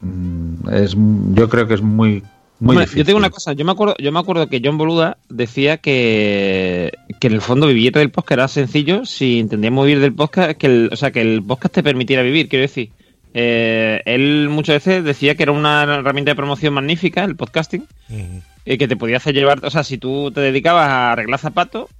[0.00, 0.96] Mm, Es,
[1.34, 2.22] yo creo que es muy
[2.58, 5.76] muy yo tengo una cosa, yo me acuerdo, yo me acuerdo que John Boluda decía
[5.76, 10.56] que, que en el fondo vivir del podcast era sencillo si entendíamos vivir del podcast,
[10.56, 12.92] que el, o sea que el podcast te permitiera vivir, quiero decir.
[13.38, 18.14] Eh, él muchas veces decía que era una herramienta de promoción magnífica, el podcasting, uh
[18.14, 18.42] -huh.
[18.64, 21.90] y que te podía hacer llevar, o sea, si tú te dedicabas a arreglar zapatos,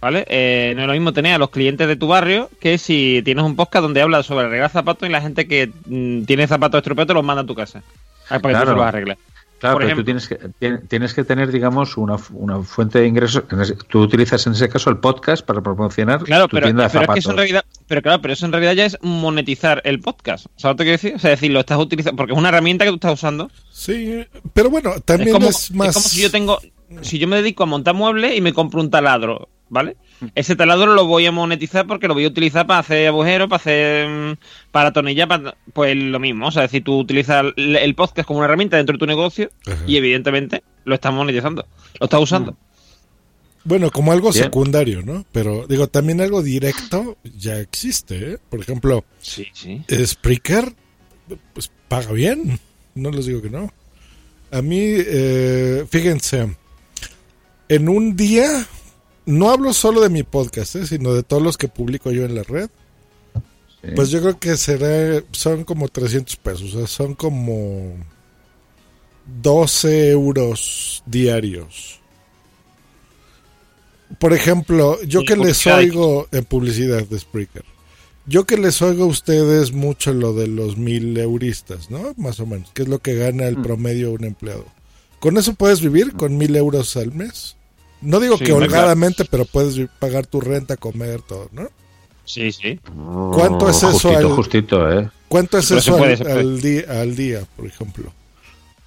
[0.00, 0.24] ¿vale?
[0.28, 3.44] Eh, no es lo mismo tener a los clientes de tu barrio que si tienes
[3.44, 7.06] un podcast donde hablas sobre arreglar zapatos y la gente que mmm, tiene zapatos estropeados
[7.06, 7.84] te los manda a tu casa.
[8.28, 8.64] Para que claro.
[8.64, 9.18] tú se los arregles.
[9.64, 10.38] Claro, pero tú tienes que,
[10.88, 13.44] tienes que tener, digamos, una, una fuente de ingresos.
[13.88, 17.00] Tú utilizas en ese caso el podcast para promocionar claro, tu pero, tienda de pero
[17.00, 17.08] zapatos.
[17.08, 20.00] Es que eso en realidad, pero claro, pero eso en realidad ya es monetizar el
[20.00, 20.48] podcast.
[20.56, 21.14] ¿Sabes lo que quiero decir?
[21.14, 23.50] O sea, es decir, lo estás utilizando, porque es una herramienta que tú estás usando.
[23.72, 25.88] Sí, pero bueno, también es, como, es más...
[25.88, 26.58] Es como si yo tengo,
[27.00, 29.96] si yo me dedico a montar muebles y me compro un taladro, ¿vale?
[30.36, 33.60] Ese taladro lo voy a monetizar porque lo voy a utilizar para hacer agujeros, para
[33.60, 34.36] hacer mm,
[34.70, 36.46] para atornillar, para, pues lo mismo.
[36.46, 39.50] O sea, es decir, tú utilizas el podcast como una herramienta dentro de tu negocio
[39.66, 39.82] Ajá.
[39.86, 41.66] y evidentemente lo estás monetizando,
[41.98, 42.52] lo estás usando.
[42.52, 42.56] Mm.
[43.64, 44.44] Bueno, como algo Bien.
[44.44, 45.26] secundario, ¿no?
[45.32, 48.38] Pero digo, también algo directo ya existe, ¿eh?
[48.48, 49.82] Por ejemplo, sí, sí.
[50.06, 50.72] Spreaker,
[51.52, 52.60] pues paga bien,
[52.94, 53.72] no les digo que no.
[54.52, 56.46] A mí, eh, fíjense,
[57.68, 58.66] en un día
[59.26, 60.86] no hablo solo de mi podcast, ¿eh?
[60.86, 62.68] sino de todos los que publico yo en la red.
[63.82, 63.90] Sí.
[63.94, 67.94] Pues yo creo que será, son como 300 pesos, o sea, son como
[69.42, 72.00] 12 euros diarios.
[74.18, 77.64] Por ejemplo, yo que les oigo en publicidad de Spreaker,
[78.26, 82.14] yo que les oigo a ustedes mucho lo de los mil euristas, ¿no?
[82.16, 83.62] Más o menos, que es lo que gana el mm.
[83.62, 84.64] promedio un empleado.
[85.20, 86.12] ¿Con eso puedes vivir?
[86.12, 87.56] ¿Con mil euros al mes?
[88.04, 91.68] No digo sí, que holgadamente, pero puedes pagar tu renta, comer, todo, ¿no?
[92.24, 92.80] Sí, sí.
[93.32, 95.10] ¿Cuánto es eso justito, al, justito, eh?
[95.28, 98.12] ¿Cuánto es eso puede, al, al, día, al, día, por ejemplo?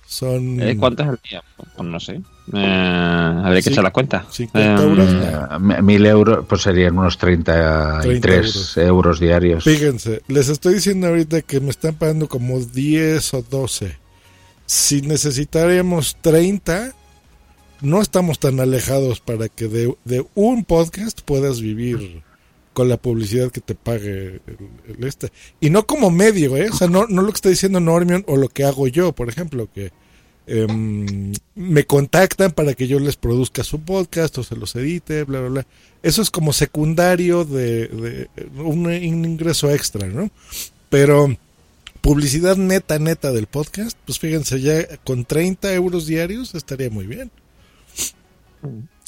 [0.08, 0.62] Son...
[0.62, 1.44] Eh, ¿Cuánto es al día?
[1.76, 2.22] Pues no sé.
[2.54, 4.26] Eh, habría que sí, echar la cuenta.
[4.32, 5.10] 50 euros.
[5.12, 8.78] Eh, mil euros, pues serían unos 33 30 euros.
[8.78, 9.20] euros.
[9.20, 9.64] diarios.
[9.66, 13.98] Fíjense, les estoy diciendo ahorita que me están pagando como 10 o 12.
[14.66, 16.94] Si necesitaríamos 30,
[17.82, 22.24] no estamos tan alejados para que de, un podcast puedas vivir
[22.74, 24.40] con la publicidad que te pague
[24.88, 25.32] el, este.
[25.60, 26.70] Y no como medio, ¿eh?
[26.72, 29.30] O sea, no, no lo que está diciendo Normion o lo que hago yo, por
[29.30, 29.92] ejemplo, que
[30.46, 30.68] eh,
[31.56, 35.50] me contactan para que yo les produzca su podcast o se los edite, bla, bla,
[35.50, 35.68] bla.
[36.04, 38.30] Eso es como secundario de, de
[38.62, 40.30] un, un ingreso extra, ¿no?
[40.90, 41.36] Pero
[42.02, 47.32] publicidad neta, neta del podcast, pues fíjense, ya con 30 euros diarios estaría muy bien.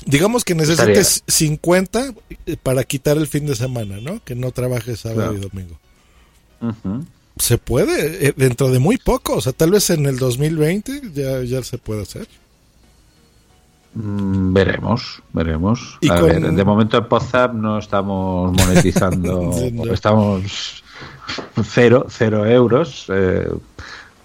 [0.06, 2.14] Digamos que necesites 50
[2.64, 4.24] para quitar el fin de semana, ¿no?
[4.24, 5.78] Que no trabajes sábado y domingo.
[7.38, 11.42] Se puede, eh, dentro de muy poco, o sea, tal vez en el 2020 ya,
[11.44, 12.28] ya se puede hacer.
[13.96, 15.98] Mm, veremos, veremos.
[16.02, 19.92] Y A con- ver, de momento en Podzap no estamos monetizando, No.
[19.94, 20.84] estamos
[21.64, 23.06] cero, cero euros.
[23.10, 23.48] eh,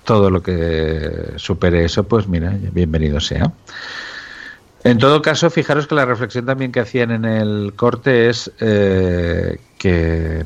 [0.05, 3.51] todo lo que supere eso, pues mira, bienvenido sea.
[4.85, 9.59] En todo caso, fijaros que la reflexión también que hacían en el corte es eh,
[9.79, 10.45] que,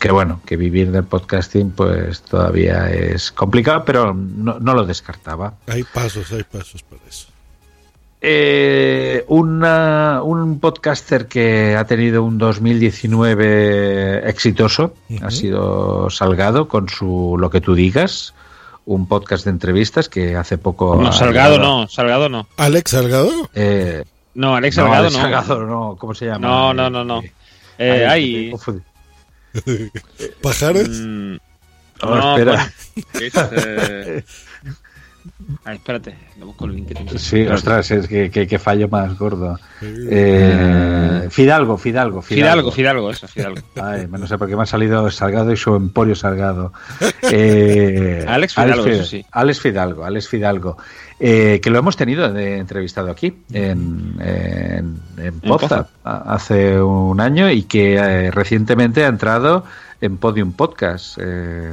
[0.00, 5.54] que, bueno, que vivir del podcasting pues todavía es complicado, pero no, no lo descartaba.
[5.68, 7.28] Hay pasos, hay pasos para eso.
[8.26, 17.36] Eh, una- un podcaster que ha tenido un 2019 exitoso ha sido Salgado con su
[17.38, 18.32] Lo que tú digas,
[18.86, 20.96] un podcast de entrevistas que hace poco.
[20.96, 22.46] No, Salgado llegado- no, Salgado no.
[22.56, 23.30] ¿Alex Salgado?
[23.54, 24.04] Eh,
[24.34, 25.22] No, Alex no, Salgado Alex no.
[25.22, 26.46] Salgado no, ¿cómo se llama?
[26.46, 27.20] No, no, no, no.
[27.20, 27.30] Ay,
[27.78, 28.52] Eh, hay.
[30.42, 30.88] ¿Pajares?
[30.88, 31.36] Mm,
[32.02, 32.72] no, espera.
[32.94, 33.26] bueno, ¿qué
[34.18, 34.24] es?
[35.64, 37.18] Ay, espérate, lo busco el link que tengo.
[37.18, 39.58] Sí, ostras, es que, que- que fallo más gordo.
[39.82, 43.60] Eh, Fidalgo, Fidalgo, Fidalgo, Fidalgo, eso, Fidalgo.
[43.82, 46.72] Ay, no sé por qué me ha salido Salgado y su Emporio Salgado.
[47.36, 49.24] Eh, Alex Fidalgo, Fid- eso sí.
[49.32, 50.76] Alex Fidalgo, Alex Fidalgo.
[51.18, 55.40] Eh, que lo hemos tenido de entrevistado aquí en, en, en
[56.04, 59.64] hace un año y que eh, recientemente ha entrado
[60.00, 61.18] en Podium Podcast.
[61.20, 61.72] Eh,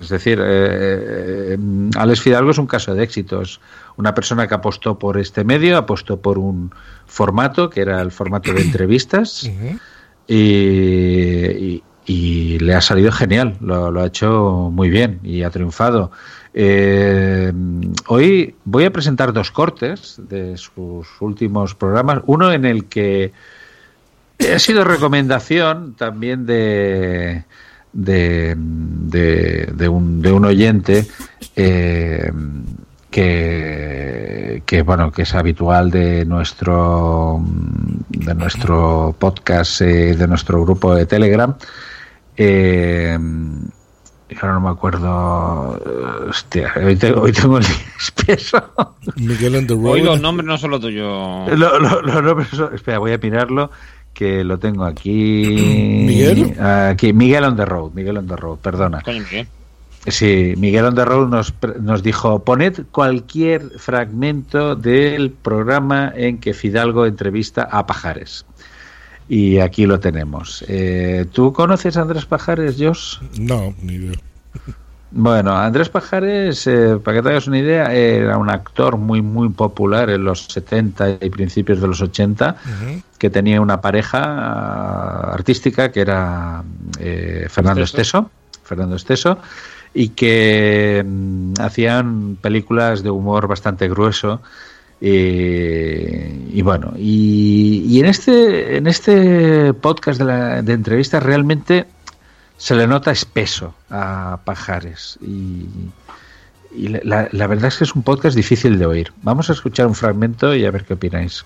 [0.00, 1.58] Es decir, eh, eh,
[1.96, 3.42] Alex Fidalgo es un caso de éxito.
[3.42, 3.60] Es
[3.96, 6.70] una persona que apostó por este medio, apostó por un
[7.06, 9.50] formato que era el formato de entrevistas
[10.26, 15.50] y, y- y le ha salido genial, lo, lo ha hecho muy bien y ha
[15.50, 16.10] triunfado.
[16.54, 17.52] Eh,
[18.08, 23.32] hoy voy a presentar dos cortes de sus últimos programas, uno en el que
[24.54, 27.44] ha sido recomendación también de,
[27.92, 31.06] de, de, de un, de un oyente
[31.56, 32.30] eh,
[33.10, 37.40] que, que bueno que es habitual de nuestro
[38.08, 41.54] de nuestro podcast eh, de nuestro grupo de Telegram
[42.36, 43.18] eh,
[44.40, 45.80] ahora no me acuerdo
[46.28, 47.64] hostia, hoy tengo, hoy tengo el
[47.98, 48.72] espeso
[49.16, 49.86] Miguel on the road.
[49.86, 51.48] Hoy los nombres no son los tuyos.
[51.58, 53.70] Lo- lo- los nombres son- espera, voy a mirarlo
[54.14, 55.46] que lo tengo aquí.
[56.06, 56.60] ¿Miguel?
[56.60, 59.00] Aquí, Miguel on the road, Miguel on the road, perdona.
[59.02, 59.46] Coño, Miguel.
[60.06, 66.38] Sí, Miguel on the road nos, pre- nos dijo, poned cualquier fragmento del programa en
[66.38, 68.46] que Fidalgo entrevista a Pajares.
[69.28, 70.64] Y aquí lo tenemos.
[70.68, 73.18] Eh, ¿Tú conoces a Andrés Pajares, Josh?
[73.38, 74.18] No, ni idea.
[75.12, 79.48] Bueno, Andrés Pajares, eh, para que te hagas una idea, era un actor muy, muy
[79.48, 82.56] popular en los 70 y principios de los 80,
[83.18, 86.62] que tenía una pareja artística que era
[87.00, 88.30] eh, Fernando Esteso,
[88.62, 89.38] Fernando Esteso,
[89.92, 94.40] y que mm, hacían películas de humor bastante grueso.
[95.00, 101.86] eh, y bueno, y, y en este en este podcast de, la, de entrevistas realmente
[102.60, 105.66] se le nota espeso a Pajares y,
[106.72, 109.12] y la- verdad es que es un podcast difícil de oír.
[109.22, 111.44] Vamos a escuchar un fragmento y a ver qué opináis.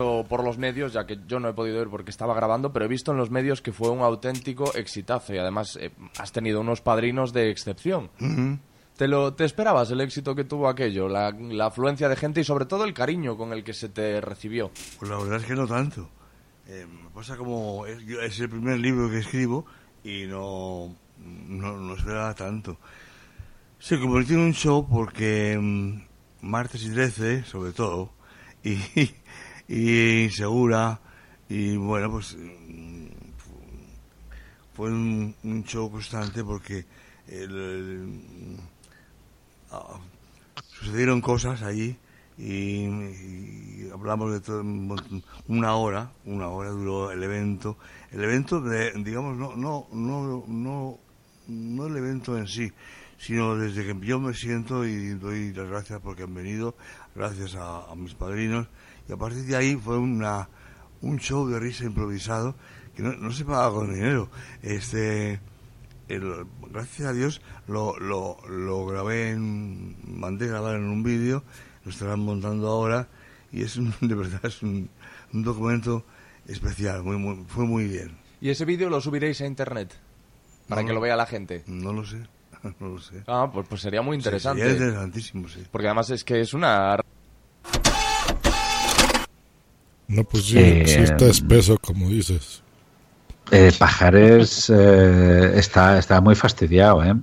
[0.00, 2.84] o por los medios, ya que yo no he podido ir porque estaba grabando, pero
[2.84, 5.90] he visto en los medios que fue un auténtico exitazo y además eh,
[6.20, 8.08] has tenido unos padrinos de excepción.
[8.96, 12.44] ¿Te, lo, ¿Te esperabas el éxito que tuvo aquello, la, la afluencia de gente y
[12.44, 14.70] sobre todo el cariño con el que se te recibió?
[15.00, 16.08] Pues la verdad es que no tanto.
[16.70, 19.64] Eh, pasa como es, el primer libro que escribo
[20.04, 22.76] y no, no, no esperaba tanto.
[23.78, 28.12] Se convirtió en un show porque mm, martes y 13, sobre todo,
[28.62, 28.76] y,
[29.68, 31.00] y Insegura,
[31.48, 33.06] y bueno, pues mm,
[34.74, 36.84] fue un, show constante porque
[37.28, 38.58] el-
[39.70, 39.98] ah,
[40.68, 41.96] sucedieron cosas allí
[42.38, 44.62] y, y hablamos de todo
[45.48, 47.76] una hora una hora duró el evento.
[48.10, 50.98] El evento de, digamos no no no no
[51.48, 52.72] no el evento en sí
[53.18, 56.76] sino desde que yo me siento y doy las gracias porque han venido
[57.14, 58.68] gracias a, mis padrinos.
[59.08, 60.48] Y a partir de ahí fue una
[61.00, 62.54] un show de risa improvisado
[62.94, 64.30] que no, no se pagaba con dinero.
[64.62, 65.40] Este
[66.70, 71.42] gracias a Dios lo, lo, lo grabé en, mandé grabar en un vídeo,
[71.84, 73.08] lo estarán montando ahora
[73.52, 74.88] y es un- de verdad es un,
[75.32, 76.04] un documento
[76.46, 78.16] especial, muy, muy, fue muy bien.
[78.40, 79.92] ¿Y ese vídeo lo subiréis a internet?
[80.68, 81.64] para No, que lo vea la gente.
[81.66, 82.18] No lo sé,
[82.80, 83.22] no lo sé.
[83.26, 84.60] Ah, pues, pues sería muy Sí, interesante.
[84.62, 85.64] sería interesantísimo, sí.
[85.70, 86.96] Porque además es que es una...
[90.08, 92.62] No, pues sí, Eh, sí está espeso, como dices.
[93.50, 97.14] Eh, Pajares eh, está, está muy fastidiado, ¿eh?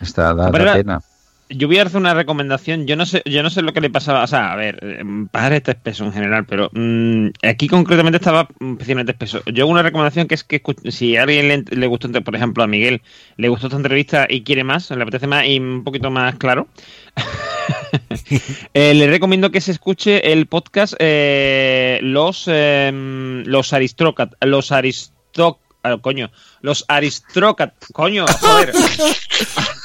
[0.00, 1.00] Está da, pena.
[1.48, 2.86] Yo voy a hacer una recomendación.
[2.86, 4.24] Yo no sé, yo no sé lo que le pasaba.
[4.24, 8.48] O sea, a ver, eh, Pajares está espeso en general, pero mm, aquí concretamente estaba
[8.60, 9.42] especialmente espeso.
[9.46, 12.64] Yo hago una recomendación que es que si a alguien le, le gustó, por ejemplo,
[12.64, 13.02] a Miguel,
[13.36, 16.68] le gustó esta entrevista y quiere más, le apetece más y un poquito más claro,
[18.74, 24.38] eh, le recomiendo que se escuche el podcast eh, Los eh, Los Aristócratas.
[24.42, 25.60] Los Aristoc...
[25.82, 26.30] ah, coño.
[26.60, 27.88] Los Aristócratas.
[27.92, 28.72] Coño, joder.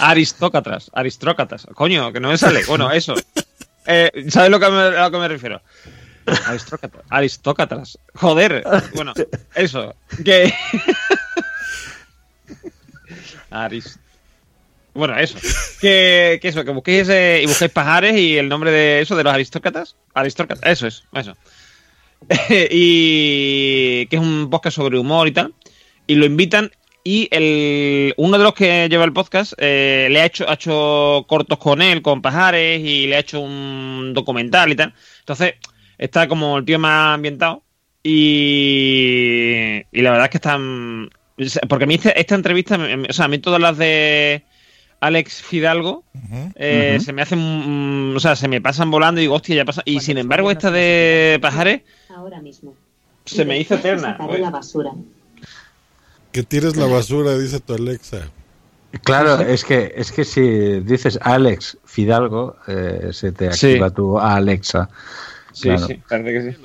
[0.00, 1.66] Aristócratas, aristócratas.
[1.74, 2.64] Coño, que no me sale.
[2.66, 3.14] Bueno, eso.
[3.86, 5.62] Eh, ¿Sabes lo que me, a lo que me refiero?
[7.08, 7.98] Aristócratas.
[8.14, 8.64] Joder.
[8.94, 9.14] Bueno,
[9.54, 9.94] eso.
[10.24, 10.52] Que.
[13.50, 13.98] Aris.
[14.94, 15.38] Bueno, eso.
[15.80, 19.32] Que, que eso, que busquéis y busquéis pajares y el nombre de eso, de los
[19.32, 19.96] aristócratas.
[20.12, 21.36] Aristócratas, eso es, eso.
[22.70, 25.54] y que es un podcast sobre humor y tal.
[26.06, 26.70] Y lo invitan.
[27.10, 31.24] Y el, uno de los que lleva el podcast eh, le ha hecho, ha hecho
[31.26, 34.92] cortos con él, con pajares, y le ha hecho un documental y tal.
[35.20, 35.54] Entonces,
[35.96, 37.62] está como el tío más ambientado.
[38.02, 41.08] Y, y la verdad es que están.
[41.68, 42.78] Porque a mí este- esta entrevista,
[43.08, 44.42] o sea, a mí todas las de
[45.00, 46.04] Alex Fidalgo
[46.56, 47.38] eh, se me hacen.
[48.12, 49.80] mm, o sea, se me pasan volando y digo, hostia, ya pasa.
[49.84, 51.82] Y sin embargo, esta de pajares
[52.14, 52.74] Ahora mismo.
[53.24, 54.18] se me hizo eterna.
[54.38, 54.92] la basura.
[56.32, 58.30] Que tires la basura, dice tu Alexa.
[59.04, 60.40] Claro, es que, es que si
[60.80, 63.66] dices Alex Fidalgo, eh, se te Sí.
[63.68, 64.88] activa tu Alexa.
[65.52, 65.86] Sí, Claro.
[65.86, 66.58] sí, parece que sí.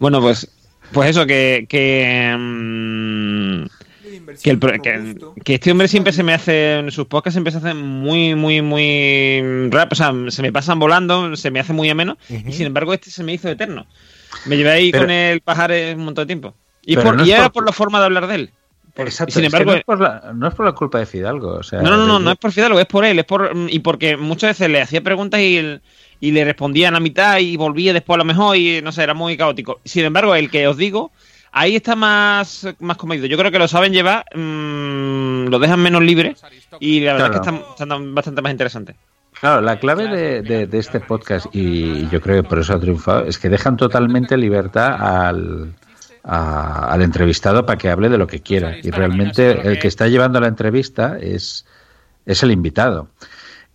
[0.00, 0.48] Bueno, pues,
[0.92, 3.64] pues eso, que, que, mm,
[4.42, 7.58] que, el que, que este hombre siempre se me hace, en sus podcasts siempre se
[7.58, 11.90] hacen muy, muy, muy rápido, o sea, se me pasan volando, se me hace muy
[11.90, 13.86] ameno, y sin embargo este se me hizo eterno.
[14.46, 16.54] Me llevé ahí Pero- con el pajar un montón de tiempo.
[16.86, 18.50] Y, por, no y es era por- por la forma de hablar de él.
[18.94, 20.98] Por- Exacto, sin es que embargo, no, es por la, no es por la culpa
[21.00, 21.54] de Fidalgo.
[21.54, 23.80] O sea, no, no, no, no es por Fidalgo, es por él, es por y
[23.80, 25.80] porque muchas veces le hacía preguntas y,
[26.20, 29.36] le respondían a mitad y volvía después a lo mejor y no sé, era muy
[29.36, 29.80] caótico.
[29.84, 31.10] Sin embargo, el que os digo,
[31.52, 33.26] ahí está más, más comedido.
[33.26, 36.36] Yo creo que lo saben llevar, mm, lo dejan menos libre
[36.80, 37.42] y la verdad Claro.
[37.42, 38.96] es que están, están bastante más interesantes.
[39.40, 42.78] Claro, la clave de, de- de este podcast, y yo creo que por eso ha
[42.80, 44.94] triunfado, es que dejan totalmente libertad
[45.26, 45.74] al,
[46.24, 48.76] a- al entrevistado para que hable de lo que quiera.
[48.82, 51.66] Y realmente el que está llevando la entrevista es,
[52.26, 53.08] es el invitado.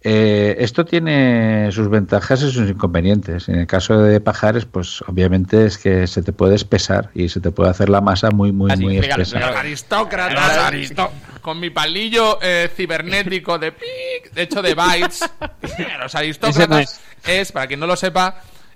[0.02, 3.50] Eh, esto tiene sus ventajas y sus inconvenientes.
[3.50, 7.42] En el caso de Pajares, pues obviamente es que se te puede espesar y se
[7.42, 9.40] te puede hacer la masa muy, muy, muy espesa.
[9.40, 15.30] Los aristócratas, aristó- con mi palillo eh, cibernético de pic, de hecho de bytes.
[16.02, 18.42] Los aristócratas es, para quien no lo sepa,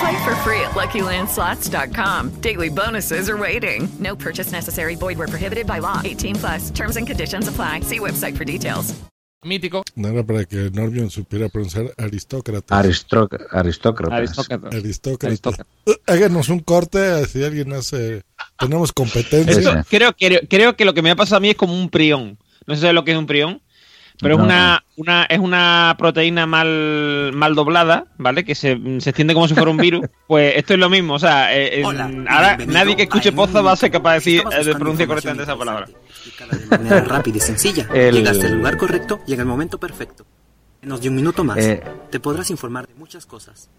[0.00, 2.40] Play for free at LuckyLandSlots.com.
[2.40, 3.88] Daily bonuses are waiting.
[3.98, 4.94] No purchase necessary.
[4.96, 6.00] Void where prohibited by law.
[6.04, 6.70] 18 plus.
[6.70, 7.80] Terms and conditions apply.
[7.80, 8.94] See website for details.
[9.44, 9.84] mítico.
[9.94, 12.84] No era para que Norbion supiera pronunciar aristócratas.
[12.84, 14.12] Aristro- aristócratas.
[14.18, 14.74] Aristócratas.
[14.74, 15.66] Aristócratas.
[15.86, 18.22] Uh, Háganos un corte si alguien hace.
[18.58, 19.56] Tenemos competencia.
[19.58, 21.90] Esto, creo, creo, creo que lo que me ha pasado a mí es como un
[21.90, 22.38] prión.
[22.66, 23.62] No sé lo que es un prión,
[24.20, 24.42] pero No.
[24.44, 28.44] es una, una es una proteína mal, mal doblada, ¿vale?
[28.44, 30.06] Que se, se extiende como si fuera un virus.
[30.26, 31.14] Pues esto es lo mismo.
[31.14, 34.42] O sea, eh, eh, ahora nadie que escuche Poza va a ser capaz de decir
[34.52, 35.86] eh, de pronunciar correctamente esa palabra.
[35.86, 37.86] de manera rápida y sencilla.
[37.94, 40.26] El- Llegaste al lugar correcto y en el momento perfecto.
[40.82, 41.58] Menos de un minuto más.
[41.58, 41.82] Eh.
[42.10, 43.70] Te podrás informar de muchas cosas.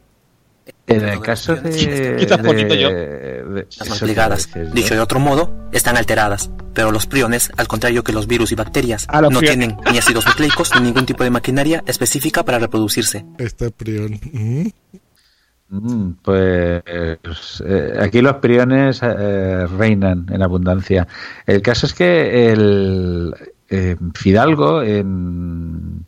[0.87, 2.15] En el caso de.
[2.17, 2.89] Quizás poquito yo.
[2.89, 4.01] de- Las
[4.73, 6.49] dicho de otro modo, están alteradas.
[6.73, 10.25] Pero los priones, al contrario que los virus y bacterias, Ah, no tienen ni ácidos
[10.27, 13.25] nucleicos ni ningún tipo de maquinaria específica para reproducirse.
[13.37, 14.13] Está prión.
[14.33, 14.71] Ujú.
[15.69, 16.81] Mm, Pues
[17.65, 21.05] eh, aquí los priones eh, reinan en abundancia.
[21.45, 23.33] El caso es que el
[23.69, 26.05] eh, Fidalgo en-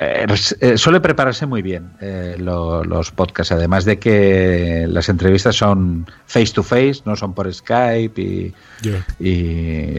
[0.00, 5.08] eh, res- eh, suele prepararse muy bien eh, lo- los podcasts, además de que las
[5.10, 8.54] entrevistas son face to face, no son por Skype y,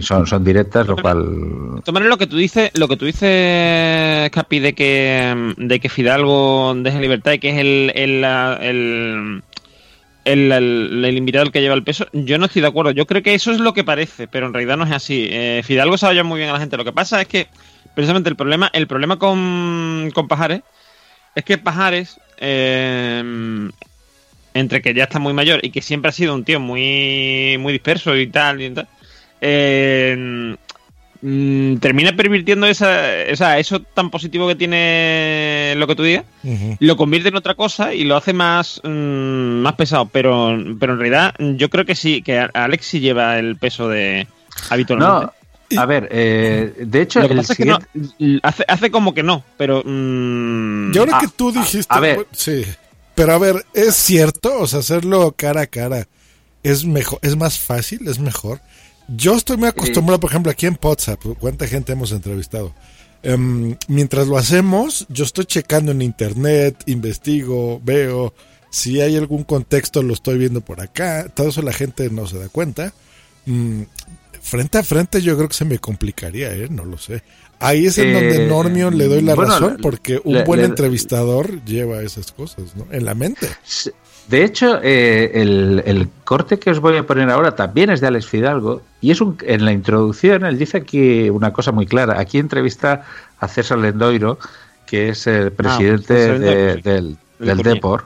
[0.02, 1.18] son, son directas, lo cual
[1.94, 6.74] maneras, lo que tú dices, lo que tú dices, Capi, de que, de que Fidalgo
[6.76, 9.42] deje libertad y que es el, el, el,
[10.26, 12.92] el, el- el invitado el que lleva el peso, yo no estoy de acuerdo.
[12.92, 15.28] Yo creo que eso es lo que parece, pero en realidad no es así.
[15.30, 16.78] Eh, Fidalgo sabe ya muy bien a la gente.
[16.78, 17.48] Lo que pasa es que,
[17.94, 20.62] precisamente, el problema, el problema con, con Pajares
[21.36, 23.70] es que Pajares, eh,
[24.54, 27.74] entre que ya está muy mayor y que siempre ha sido un tío muy, muy
[27.74, 28.88] disperso y tal, y tal
[29.42, 30.56] eh,
[31.22, 36.26] mm, termina pervirtiendo esa, o sea, eso tan positivo que tiene lo que tú digas,
[36.80, 40.06] lo convierte en otra cosa y lo hace más, mm, más pesado.
[40.12, 44.28] Pero, pero en realidad yo creo que sí, que Alex sí lleva el peso de
[44.70, 45.26] habitualmente.
[45.26, 45.34] No,
[45.78, 48.92] a ver, eh, de hecho, Lo que el pasa siguiente- es que no, hace, hace
[48.92, 49.82] como que no, pero...
[49.86, 51.94] mm, Y ahora Ah, que tú dijiste.
[51.94, 52.28] a ver.
[52.32, 52.64] Sí.
[53.16, 54.60] Pero a ver, ¿es cierto?
[54.60, 56.08] O sea, hacerlo cara a cara
[56.64, 58.60] es mejor, es más fácil, es mejor.
[59.08, 62.74] Yo estoy muy acostumbrado, por ejemplo, aquí en WhatsApp, ¿cuánta gente hemos entrevistado?
[63.24, 68.34] Em, mientras lo hacemos, yo estoy checando en internet, investigo, veo
[68.72, 71.28] si hay algún contexto, lo estoy viendo por acá.
[71.34, 72.94] Todo eso la gente no se da cuenta.
[73.46, 73.82] Mm,
[74.42, 76.68] frente a frente yo creo que se me complicaría, ¿eh?
[76.70, 77.24] No lo sé.
[77.60, 80.62] Ahí es en Eh, donde Normion le doy la bueno, razón, porque un le- buen
[80.62, 82.88] le- entrevistador lleva esas cosas, ¿no?
[82.92, 83.48] En la mente.
[84.28, 88.08] De hecho, eh, el, el corte que os voy a poner ahora también es de
[88.08, 92.20] Alex Fidalgo y es un, en la introducción él dice aquí una cosa muy clara.
[92.20, 93.04] Aquí entrevista
[93.40, 94.40] a César Lendoiro,
[94.88, 97.58] que es el presidente César de- del, El del.
[97.64, 98.06] Depor.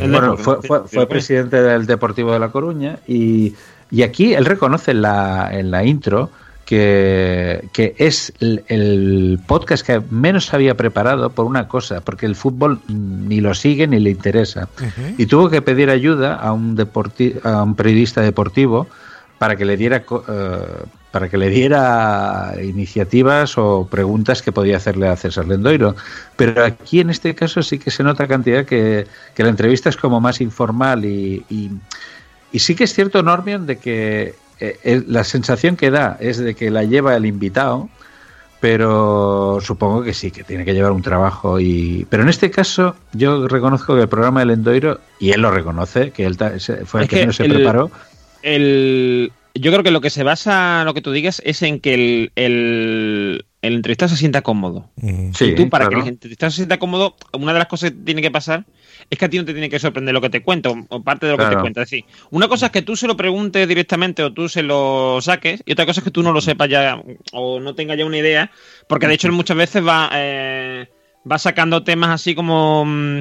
[0.00, 3.54] Bueno, fue, fue- fue presidente del Deportivo de La Coruña y,
[3.90, 6.30] y aquí él reconoce en la, en la intro
[6.64, 12.34] que, que es el, el podcast que menos había preparado por una cosa, porque el
[12.34, 14.68] fútbol ni lo sigue ni le interesa.
[15.16, 18.88] Y tuvo que pedir ayuda a un, deporti- a un periodista deportivo
[19.38, 20.58] para que le diera eh,
[21.12, 25.94] para que le diera iniciativas o preguntas que podía hacerle a César Lendoiro.
[26.36, 29.96] Pero aquí en este caso sí que se nota cantidad que, que la entrevista es
[29.96, 31.70] como más informal y, y,
[32.52, 36.38] y sí que es cierto, Normion, de que eh, el- la sensación que da es
[36.38, 37.88] de que la lleva el invitado,
[38.60, 41.60] pero supongo que sí, que tiene que llevar un trabajo.
[41.60, 45.50] y Pero en este caso yo reconozco que el programa del Endoiro, y él lo
[45.50, 46.36] reconoce, que él
[46.86, 47.90] fue el Es que que menos se el- preparó,
[48.42, 51.94] el, yo creo que lo que se basa, lo que tú digas, es en que
[51.94, 54.88] el, el, el entrevistado se sienta cómodo.
[55.34, 56.02] Sí, y tú, para claro.
[56.04, 58.64] que el entrevistado se sienta cómodo, una de las cosas que tiene que pasar
[59.10, 61.26] es que a ti no te tiene que sorprender lo que te cuento, o parte
[61.26, 61.82] de lo que te cuenta.
[61.82, 65.18] Es decir, una cosa es que tú se lo preguntes directamente o tú se lo
[65.20, 67.00] saques, y otra cosa es que tú no lo sepas ya
[67.32, 68.50] o no tengas ya una idea,
[68.88, 70.88] porque de hecho él muchas veces va, eh,
[71.30, 72.84] va sacando temas así como.
[72.84, 73.18] mm,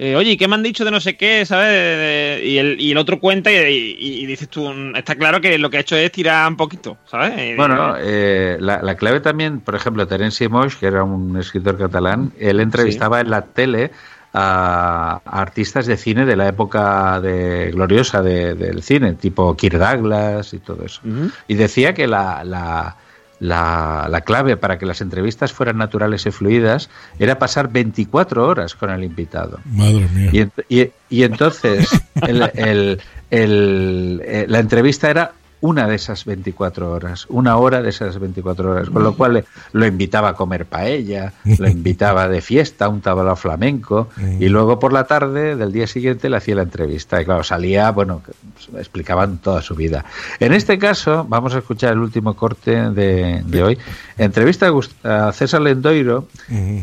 [0.00, 1.44] eh, Oye, ¿y ¿qué me han dicho de no sé qué?
[1.44, 2.40] ¿Sabes?
[2.44, 5.58] Y el, y el otro cuenta y, y- y dices tú, mm, está claro que
[5.58, 7.56] lo que ha hecho es tirar un poquito, ¿sabes?
[7.56, 12.32] Bueno, eh, la, la clave también, por ejemplo, Terence Moix, que era un escritor catalán,
[12.38, 13.90] él entrevistaba en la tele
[14.32, 19.78] a, a artistas de cine de la época de gloriosa de- del cine, tipo Kirk
[19.78, 21.00] Douglas y todo eso.
[21.48, 22.96] Y decía que la, la,
[23.40, 28.74] la, la clave para que las entrevistas fueran naturales y fluidas era pasar 24 horas
[28.74, 29.60] con el invitado.
[29.64, 30.30] Madre mía.
[30.32, 31.88] Y, ent- y- y entonces
[32.26, 33.00] el- el-
[33.30, 38.70] el- eh, la entrevista era una de esas 24 horas, una hora de esas 24
[38.70, 43.00] horas, con lo cual lo invitaba a comer paella, lo invitaba de fiesta a un
[43.00, 47.20] tablao flamenco y luego por la tarde del día siguiente le hacía la entrevista.
[47.20, 48.22] Y claro, salía, bueno,
[48.76, 50.04] explicaban toda su vida.
[50.38, 53.78] En este caso, vamos a escuchar el último corte de, de hoy,
[54.16, 56.28] entrevista a César Lendoiro.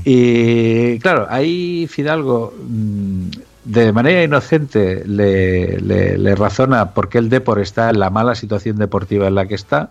[0.04, 3.30] Y claro, ahí Fidalgo mm,
[3.66, 8.36] de manera inocente le, le- le razona por qué el Depor está en la mala
[8.36, 9.90] situación deportiva en la que está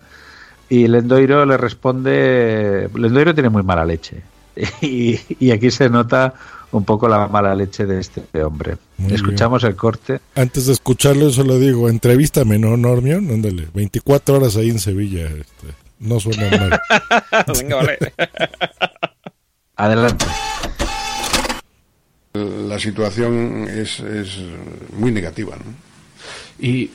[0.68, 4.22] y Lendoiro le responde, Lendoiro tiene muy mala leche
[4.80, 6.32] y, y aquí se nota
[6.72, 8.76] un poco la mala leche de este hombre.
[8.98, 10.20] Muy Escuchamos el corte.
[10.34, 13.30] Antes de escucharlo, solo digo, entrevístame, ¿no, Normion?
[13.30, 15.26] Ándale, 24 horas ahí en Sevilla.
[15.26, 15.68] este,
[16.00, 16.80] no suena mal.
[17.60, 17.98] Venga, vale.
[19.76, 20.24] Adelante.
[22.34, 24.40] La situación es, es
[24.92, 25.54] muy negativa.
[25.54, 25.72] ¿no?
[26.58, 26.90] Y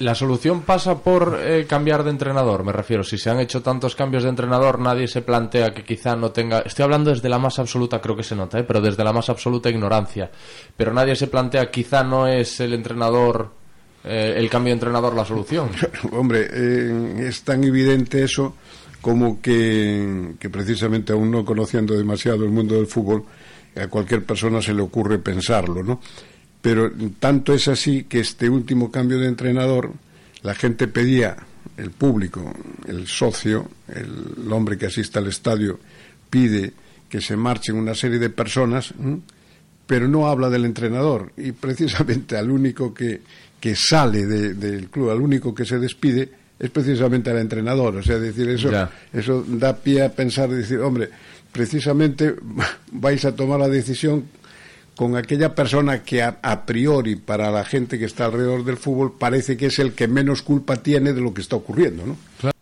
[0.00, 3.04] la solución pasa por eh, cambiar de entrenador, me refiero.
[3.04, 6.60] Si se han hecho tantos cambios de entrenador, nadie se plantea que quizá no tenga.
[6.60, 8.64] Estoy hablando desde la más absoluta, creo que se nota, ¿eh?
[8.64, 10.32] pero desde la más absoluta ignorancia.
[10.76, 13.52] Pero nadie se plantea, quizá no es el entrenador,
[14.02, 15.70] eh, el cambio de entrenador la solución.
[16.10, 18.56] Hombre, es tan evidente eso
[19.00, 23.24] como que, que precisamente aún no conociendo demasiado el mundo del fútbol,
[23.76, 26.00] a cualquier persona se le ocurre pensarlo, ¿no?
[26.60, 29.92] Pero tanto es así que este último cambio de entrenador,
[30.42, 31.36] la gente pedía,
[31.76, 32.52] el público,
[32.86, 35.78] el socio, el, hombre que asiste al estadio,
[36.28, 36.72] pide
[37.08, 39.20] que se marchen una serie de personas, ¿m?
[39.86, 41.32] pero no habla del entrenador.
[41.36, 43.22] Y precisamente al único que,
[43.58, 47.96] que sale de- del club, al único que se despide, es precisamente al entrenador.
[47.96, 48.90] O sea, decir, eso, Ya.
[49.12, 51.08] eso da pie a pensar, decir, hombre,
[51.52, 52.34] precisamente
[52.92, 54.24] vais a tomar la decisión
[54.96, 59.56] con aquella persona que a, priori para la gente que está alrededor del fútbol parece
[59.56, 62.16] que es el que menos culpa tiene de lo que está ocurriendo, ¿no?
[62.38, 62.56] Claro,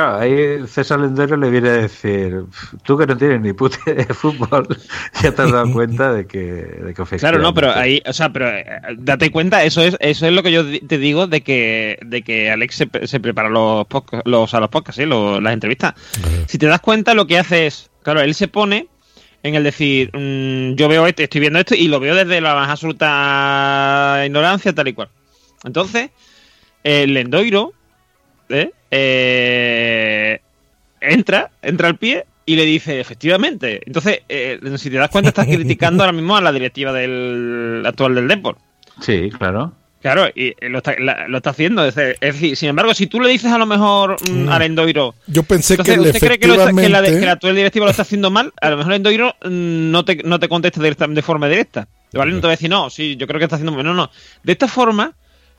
[0.00, 2.44] ahí César Lendero le viene a decir,
[2.84, 4.66] tú que no tienes ni puta de fútbol,
[5.22, 8.30] ya te has dado cuenta de que, de que Claro, no, pero ahí, o sea,
[8.32, 8.64] pero eh,
[8.98, 12.50] date cuenta, eso es, eso es lo que yo te digo de que, de que
[12.50, 13.86] Alex se, pre- se prepara los
[14.24, 15.06] los, a los podcasts, ¿sí?
[15.06, 15.94] los- las entrevistas.
[16.46, 18.88] Si te das cuenta, lo que hace es, claro, él se pone
[19.42, 22.54] en el decir, mm, yo veo esto, estoy viendo esto y lo veo desde la
[22.54, 25.08] más absoluta ignorancia, tal y cual.
[25.64, 26.10] Entonces,
[26.82, 27.72] el Lendoiro,
[28.48, 28.70] ¿eh?
[28.96, 30.40] Eh,
[31.00, 33.80] entra, entra al pie y le dice, efectivamente.
[33.86, 38.14] Entonces, eh, si te das cuenta, estás criticando ahora mismo a la directiva del actual
[38.14, 38.58] del Deport.
[39.00, 39.72] Sí, claro.
[40.00, 41.84] Claro, y eh, lo está, la- lo está haciendo.
[41.86, 45.14] Es decir, sin embargo, si tú le dices a lo mejor mm, al Endoiro.
[45.26, 47.56] Yo pensé entonces, que ¿usted cree que, lo está- que la, efectivamente- que la actual
[47.56, 48.52] directiva lo está haciendo mal?
[48.60, 51.88] A lo mejor el Endoiro mm, no te, no te contesta directa- de forma directa.
[52.12, 52.30] ¿Vale?
[52.32, 53.84] No te va a decir, no, sí, yo creo que está haciendo mal.
[53.84, 54.08] No, no.
[54.44, 55.12] De esta forma,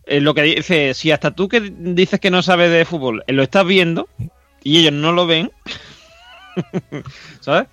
[0.08, 3.34] eh, lo que dice, si hasta tú que dices que no sabes de fútbol, eh,
[3.34, 4.08] lo estás viendo
[4.64, 5.52] y ellos no lo ven,
[7.40, 7.68] ¿sabes?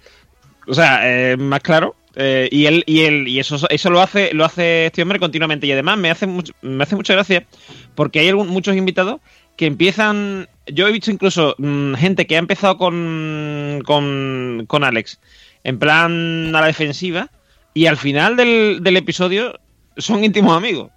[0.66, 1.96] O sea, eh, más claro.
[2.14, 5.66] eh, y él, y él, y eso, eso lo hace, lo hace este hombre continuamente.
[5.66, 7.46] Y además me hace mucho, me hace mucha gracia
[7.94, 9.20] porque hay algún- muchos invitados
[9.56, 10.48] que empiezan.
[10.66, 15.18] Yo he visto incluso mm, gente que ha empezado con, con, con Alex
[15.64, 17.30] en plan a la defensiva
[17.74, 19.58] y al final del, del episodio
[19.96, 20.90] son íntimos amigos.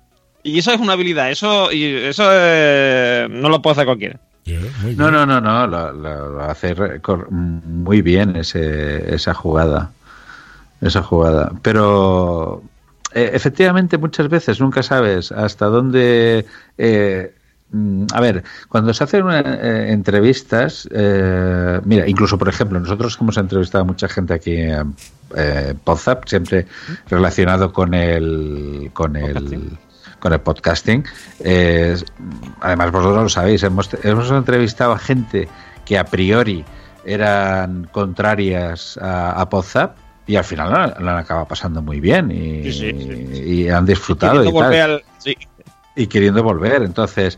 [0.48, 4.20] Y eso es una habilidad, eso, y eso eh, no lo puede hacer cualquiera.
[4.96, 6.76] No, no, no, no, lo, lo- lo hace
[7.42, 9.90] muy bien ese, esa jugada.
[10.82, 11.52] Esa jugada.
[11.64, 12.62] Pero
[13.14, 16.46] eh, efectivamente muchas veces nunca sabes hasta dónde...
[16.78, 17.34] eh,
[17.72, 23.18] mm, a ver, cuando se hacen una- eh, entrevistas, eh, mira, incluso por ejemplo, nosotros
[23.20, 24.94] hemos entrevistado a mucha gente aquí en
[25.36, 26.68] eh, Podzap, siempre
[27.10, 29.72] relacionado con el, con el,
[30.26, 31.04] con el podcasting.
[31.42, 31.96] Eh,
[32.60, 35.48] además, vosotros lo sabéis, hemos, hemos entrevistado a gente
[35.86, 36.66] que a priori
[37.06, 42.32] eran contrarias a, a Podzap y al final lo, lo han acabado pasando muy bien
[42.32, 45.04] y, Sí, sí, sí, y han disfrutado y Queriendo tal volver al-
[45.96, 46.82] y queriendo volver.
[46.82, 47.38] Entonces,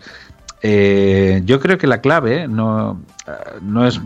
[0.62, 3.02] eh, yo creo que la clave no,
[3.64, 4.00] no es,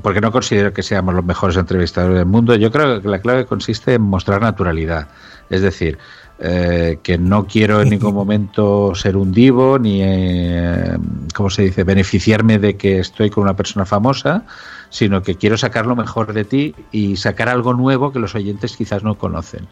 [0.00, 3.46] porque no considero que seamos los mejores entrevistadores del mundo, yo creo que la clave
[3.46, 5.08] consiste en mostrar naturalidad.
[5.50, 5.98] Es decir,
[6.44, 10.98] eh, que no quiero en ningún momento ser un divo ni, eh,
[11.36, 14.44] ¿cómo se dice?, beneficiarme de que estoy con una persona famosa,
[14.90, 18.76] sino que quiero sacar lo mejor de ti y sacar algo nuevo que los oyentes
[18.76, 19.68] quizás no conocen.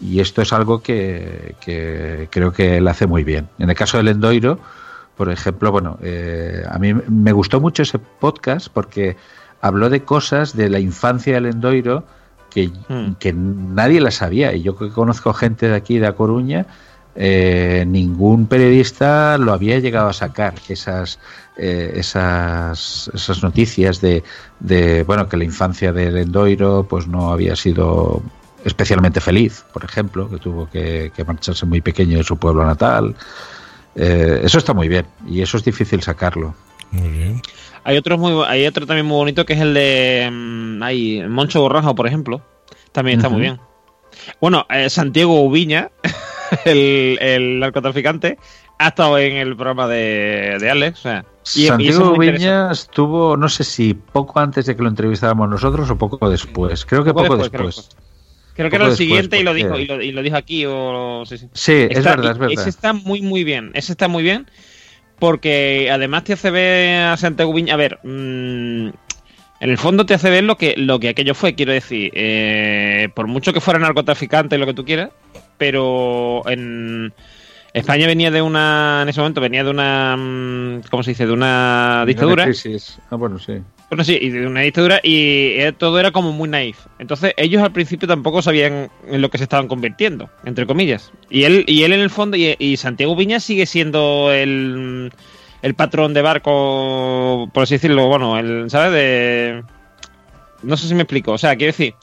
[0.00, 1.54] Y esto es algo que,
[2.30, 3.50] creo que él hace muy bien.
[3.58, 4.58] En el caso del Endoiro,
[5.18, 9.18] por ejemplo, bueno, eh, a mí me gustó mucho ese podcast porque
[9.60, 12.04] habló de cosas de la infancia del Endoiro
[12.56, 12.70] que,
[13.20, 14.48] que nadie la sabía.
[14.56, 16.64] Y yo que conozco gente de aquí, de A Coruña,
[17.14, 21.18] eh, ningún periodista lo había llegado a sacar esas
[21.56, 24.22] eh, esas, esas noticias de,
[24.60, 28.22] de bueno que la infancia del Endoiro pues no había sido
[28.64, 33.14] especialmente feliz por ejemplo que tuvo que, que marcharse muy pequeño de su pueblo natal
[33.98, 36.54] Eh, eso está muy bien y eso es difícil sacarlo
[36.92, 37.40] Muy bien.
[37.88, 41.60] Hay otro, muy, hay otro también muy bonito que es el de mm, ay, Moncho
[41.60, 42.42] Borrajo, por ejemplo.
[42.92, 43.60] También está muy bien.
[44.40, 45.90] Bueno, eh, Santiago Ubiña,
[46.64, 48.38] el, el narcotraficante,
[48.78, 50.98] ha estado en el programa de, de Alex.
[51.00, 51.24] o sea,
[51.54, 52.38] y- y Santiago interesante.
[52.38, 56.84] Viña estuvo no sé si poco antes de que lo entrevistáramos nosotros o poco después
[56.84, 57.96] creo que Poco poco, después, después,
[58.54, 60.64] Creo que era el después, siguiente y, lo dijo, y, lo, y lo dijo aquí.
[60.66, 61.46] O, sí, sí.
[61.52, 62.58] Sí, es Está- verdad, es y- verdad.
[62.58, 63.70] Ese está muy, muy bien.
[63.74, 64.50] Ese está muy bien
[65.18, 67.74] porque además te hace ver a Santiago Viña.
[67.74, 68.88] A ver, mm,
[69.58, 73.08] En el fondo te hace ver lo que, lo que aquello fue, quiero decir, eh,
[73.14, 75.10] por mucho que fuera narcotraficante, lo que tú quieras,
[75.56, 77.14] pero en
[77.72, 81.26] España venía de una, en ese momento venía de una, mm, ¿cómo se dice?
[81.26, 82.44] De una dictadura.
[82.44, 82.98] crisis.
[83.10, 83.54] Ah, bueno, sí.
[83.88, 86.86] Bueno, sí, y de una dictadura y eh, todo era como muy naif.
[86.98, 91.12] Entonces ellos al principio tampoco sabían en lo que se estaban convirtiendo, entre comillas.
[91.30, 95.12] Y él, y él en el fondo, y, Santiago Viña sigue siendo el,
[95.62, 98.92] el patrón de barco, por así decirlo, bueno, el, ¿sabes?
[98.92, 99.62] De...
[100.62, 101.32] No sé si me explico.
[101.32, 101.94] O sea, quiero decir,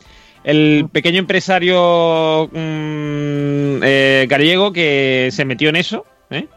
[0.43, 6.47] el pequeño empresario mm, eh, gallego que se metió en eso, ¿eh?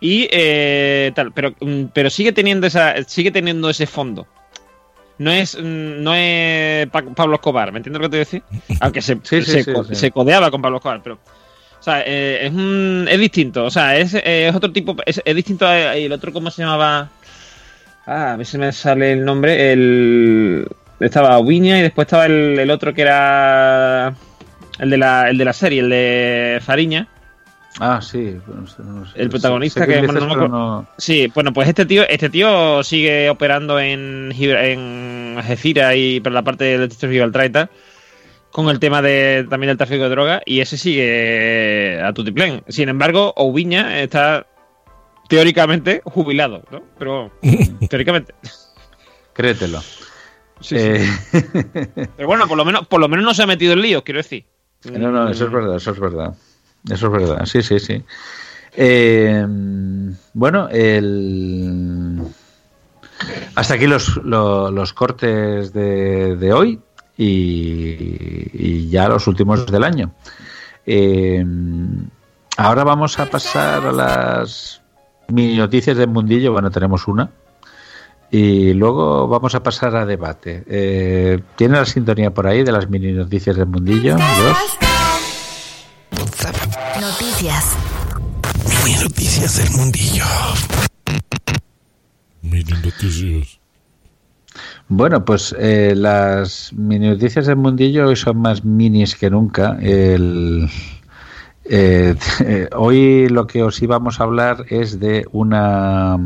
[0.00, 4.26] Y eh, tal, pero, mm, pero sigue teniendo esa, sigue teniendo ese fondo.
[5.18, 8.24] No es, mm, no es Pa- Pablo Escobar, ¿me entiendes lo que te voy a
[8.24, 8.42] decir?
[8.80, 11.14] Aunque se, Sí, sí, se, sí, codeaba con Pablo Escobar, pero.
[11.16, 13.64] O sea, eh, es, un- es distinto.
[13.64, 14.96] O sea, es, eh, es otro tipo.
[15.04, 17.10] Es, es distinto a- y el otro, ¿cómo se llamaba?
[18.06, 19.72] Ah, a ver si me sale el nombre.
[19.72, 20.66] El.
[21.00, 24.14] Estaba Viña y después estaba el, el otro que era.
[24.78, 27.06] El de, la, el de la serie, el de Fariña.
[27.80, 28.36] Ah, sí.
[28.46, 29.20] no sé, no sé.
[29.20, 33.80] El protagonista que, dices, no no- Sí, bueno, pues este tío, este tío sigue operando
[33.80, 35.38] en, en
[35.96, 37.70] y por la parte del distrito de Gibraltar y tal,
[38.52, 42.62] con el tema de también del tráfico de droga, y ese sigue a tutiplén.
[42.68, 44.46] Sin embargo, Oubiña está
[45.28, 46.80] teóricamente jubilado, ¿no?
[46.98, 47.32] Pero
[47.90, 48.34] teóricamente.
[49.32, 49.80] Créetelo.
[50.60, 51.04] Sí, Eh,
[52.16, 54.18] Pero bueno, por lo menos, por lo menos no se ha metido en líos, quiero
[54.18, 54.44] decir.
[54.84, 56.34] No, no, eso es verdad, eso es verdad.
[56.88, 58.02] Eso es verdad, sí, sí, sí.
[58.76, 59.46] Eh,
[60.34, 62.20] bueno, el...
[63.54, 66.80] hasta aquí los, lo- los cortes de, de hoy
[67.16, 70.12] y, y ya los últimos del año.
[70.84, 71.44] Eh,
[72.56, 74.82] ahora vamos a pasar a las
[75.28, 76.52] mini noticias del mundillo.
[76.52, 77.30] Bueno, tenemos una.
[78.30, 80.64] Y luego vamos a pasar a debate.
[80.66, 84.16] Eh, ¿Tiene la sintonía por ahí de las mini noticias del mundillo?
[84.16, 84.93] Dos.
[87.44, 87.76] Noticias.
[88.86, 90.24] Mini noticias del mundillo.
[92.40, 93.60] Mini noticias.
[94.88, 99.76] Bueno, pues eh, las mini noticias del mundillo hoy son más minis que nunca.
[99.82, 100.70] El,
[101.66, 102.16] eh,
[102.74, 106.16] hoy lo que os íbamos a hablar es de una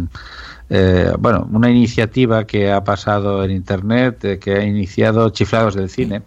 [0.70, 5.88] eh, bueno una iniciativa que ha pasado en internet eh, que ha iniciado Chiflados del
[5.88, 6.22] cine.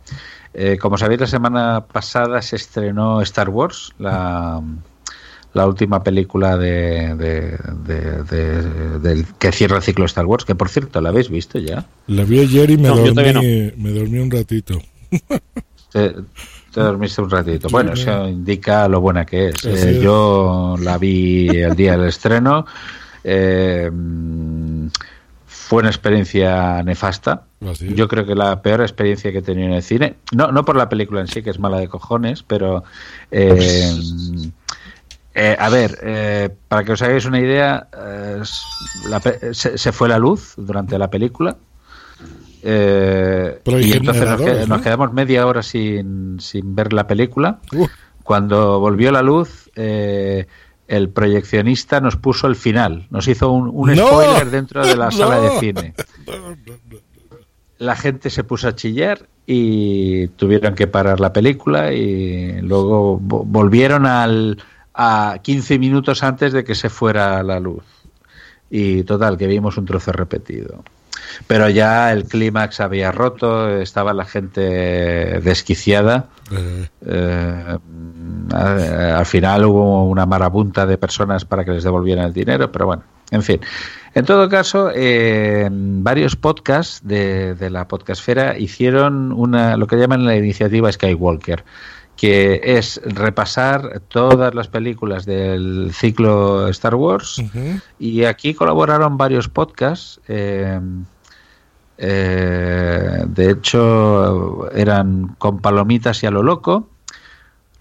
[0.54, 4.62] Eh, como sabéis la semana pasada se estrenó Star Wars la
[5.54, 10.56] la última película de, de- de- de- del que cierra el ciclo Star Wars, que
[10.56, 11.86] por cierto, ¿la habéis visto ya?
[12.08, 14.82] La vi ayer y me, No, dormí, me dormí un ratito.
[15.92, 16.10] Te,
[16.74, 17.68] te dormiste un ratito.
[17.70, 19.66] Bueno, eso indica lo buena que es.
[19.66, 20.02] Eh, es.
[20.02, 22.66] yo la vi el día del estreno.
[23.26, 23.92] Eh,
[25.48, 27.44] fue una experiencia nefasta.
[27.62, 27.80] Es.
[27.80, 30.16] Yo creo que la peor experiencia que he tenido en el cine.
[30.36, 32.84] No, no por la película en sí, que es mala de cojones, pero.
[33.30, 33.94] eh,
[35.34, 37.88] eh, a ver, eh, para que os hagáis una idea,
[39.08, 39.22] la
[39.54, 41.56] se, se fue la luz durante la película.
[42.62, 44.82] Pero y entonces nos, generadores, que- nos ¿no?
[44.84, 47.60] quedamos media hora sin, sin ver la película.
[47.74, 47.88] Uh.
[48.24, 53.08] Cuando volvió la luz, el proyeccionista nos puso el final.
[53.10, 54.08] Nos hizo un, un ¡No!
[54.08, 55.12] spoiler dentro de la No.
[55.18, 55.94] sala de cine.
[57.82, 63.44] La gente se puso a chillar y tuvieron que parar la película y luego vo-
[63.46, 64.58] volvieron al,
[64.94, 67.84] a 15 minutos antes de que se fuera la luz.
[68.70, 70.84] Y total, que vimos un trozo repetido.
[71.48, 74.62] Pero ya el clímax había roto, estaba la gente
[75.42, 76.28] desquiciada.
[77.06, 77.78] Eh,
[78.54, 82.86] Eh, al final hubo una marabunta de personas para que les devolvieran el dinero, pero
[82.86, 83.60] bueno, en fin.
[84.14, 90.26] En todo caso, eh, varios podcasts de, de la podcastfera hicieron una, lo que llaman
[90.26, 91.64] la iniciativa Skywalker,
[92.18, 97.42] que es repasar todas las películas del ciclo Star Wars
[97.98, 100.20] y aquí colaboraron varios podcasts.
[100.28, 100.80] eh,
[102.04, 106.90] eh, de hecho, eran con palomitas y a lo loco,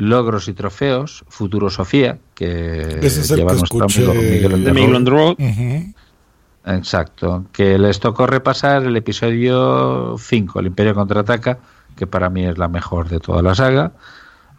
[0.00, 4.72] logros y trofeos, Futuro Sofía, que Ese es el lleva que nuestro amigo Miguel De
[4.72, 5.94] Miguel.
[6.66, 11.58] Exacto, que les tocó repasar el episodio 5, El Imperio contraataca,
[11.96, 13.92] que para mí es la mejor de toda la saga.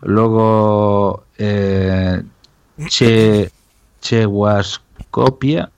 [0.01, 2.23] Luego, eh,
[2.87, 3.51] che,
[4.01, 5.71] Chewascopia,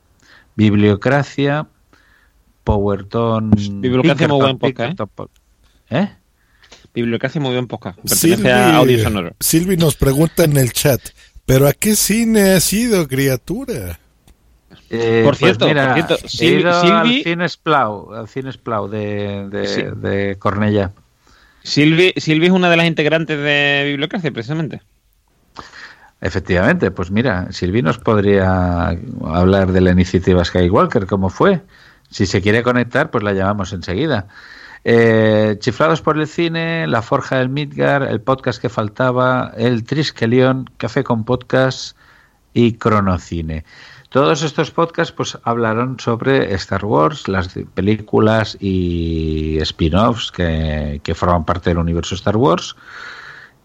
[0.56, 1.68] Bibliocracia,
[2.64, 3.52] Powerton.
[3.52, 5.40] Bibliocracia muy buen Pinkerton, podcast,
[5.90, 6.23] ¿eh?
[6.94, 7.98] Bibliocracia muy buen podcast.
[7.98, 9.36] Pertenece Silvi, a Audio Sonoro.
[9.40, 11.02] Silvi nos pregunta en el chat,
[11.46, 14.00] ¿pero a qué cine has ido, criatura?
[14.90, 18.28] Eh, Por pues cierto, mira, por cierto, he Silvi- ido Silvi- al Cine Splau, al
[18.28, 19.82] Cine Splau de, de, Sí.
[19.96, 20.92] de Cornellá.
[21.64, 24.82] Silvi, Silvi es una de las integrantes de Bibliocracia, precisamente.
[26.22, 31.62] Efectivamente, pues mira, Silvi nos podría hablar de la iniciativa Skywalker, cómo fue.
[32.10, 34.28] Si se quiere conectar, pues la llamamos enseguida.
[34.86, 40.70] Eh, Chiflados por el cine, La Forja del Midgar, el podcast que faltaba, el Triskelion,
[40.78, 41.96] Café con Podcast
[42.54, 43.64] y Cronocine.
[44.10, 51.46] Todos estos podcasts pues hablaron sobre Star Wars, las películas y spin-offs que, que forman
[51.46, 52.76] parte del universo Star Wars.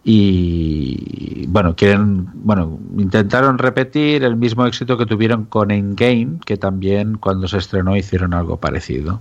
[0.04, 7.18] Y bueno quieren bueno intentaron repetir el mismo éxito que tuvieron con Endgame que también
[7.18, 9.20] cuando se estrenó hicieron algo parecido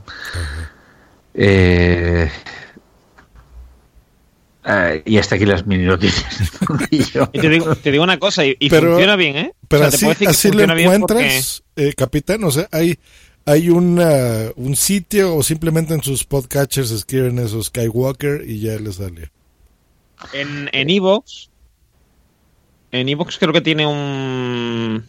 [1.40, 2.30] Eh,
[4.66, 6.52] eh, y hasta aquí las mini noticias
[7.32, 9.54] Y te digo, te digo una cosa, y, y Pero- funciona bien, ¿eh?
[9.68, 12.44] Pero O sea, te así, decir así lo encuentras, eh, capitán.
[12.44, 12.98] O sea, hay,
[13.46, 18.96] hay una, un sitio o simplemente en sus podcatchers escriben eso Skywalker y ya les
[18.96, 19.32] sale.
[20.34, 21.50] en en Evox,
[22.92, 25.06] en Evox creo que tiene un...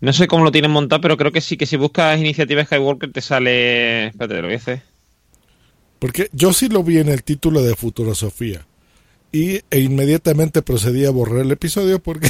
[0.00, 3.12] No sé cómo lo tienen montado, pero creo que sí, que si buscas iniciativa Skywalker
[3.12, 4.06] te sale...
[4.08, 4.82] Espérate, lo voy a hacer.
[6.04, 8.66] Porque yo sí lo vi en el título de Futurosofía.
[9.32, 12.28] Y e inmediatamente procedí a borrar el episodio porque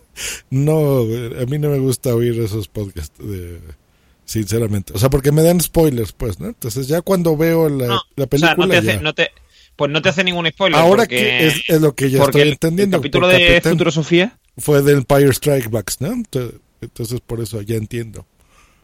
[0.50, 3.58] no, a mí no me gusta oír esos podcasts, de-
[4.24, 4.92] sinceramente.
[4.94, 6.46] O sea, porque me dan spoilers, pues, ¿no?
[6.46, 8.54] Entonces ya cuando veo la, la O sea, película...
[8.56, 9.00] no te hace, ya.
[9.00, 9.30] no te-
[9.74, 10.78] pues no te hace ningún spoiler.
[10.80, 12.96] Ahora porque- que es, es lo que ya porque estoy el- entendiendo.
[12.98, 14.38] El capítulo de Futurosofía...
[14.56, 16.12] Fue de Empire Strike Backs, ¿no?
[16.14, 18.24] Ento- Entonces por eso ya entiendo.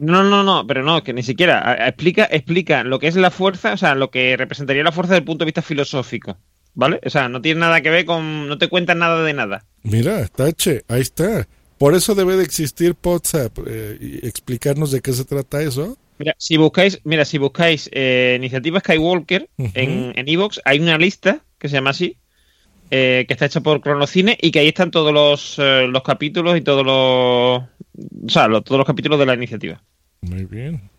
[0.03, 1.87] No, no, no, pero no, que ni siquiera.
[1.87, 5.19] Explica, explica lo que es la fuerza, o sea, lo que representaría la fuerza desde
[5.21, 6.37] el punto de vista filosófico.
[6.75, 6.99] ¿Vale?
[7.05, 8.47] O sea, no tiene nada que ver con.
[8.47, 9.63] No te cuentan nada de nada.
[9.83, 11.47] Mira, tache, ahí está.
[11.77, 15.97] Por eso debe de existir WhatsApp eh, y explicarnos de qué se trata eso.
[16.17, 19.71] Mira, si buscáis, mira, si buscáis eh, iniciativa Skywalker Ujú.
[19.75, 22.17] en, en Evox, hay una lista que se llama así,
[22.91, 26.57] eh, que está hecha por Cronocine y que ahí están todos los, eh, los capítulos
[26.57, 27.63] y todos los.
[28.25, 29.81] O sea, los- todos los capítulos de la iniciativa.
[30.23, 30.89] Muy bien.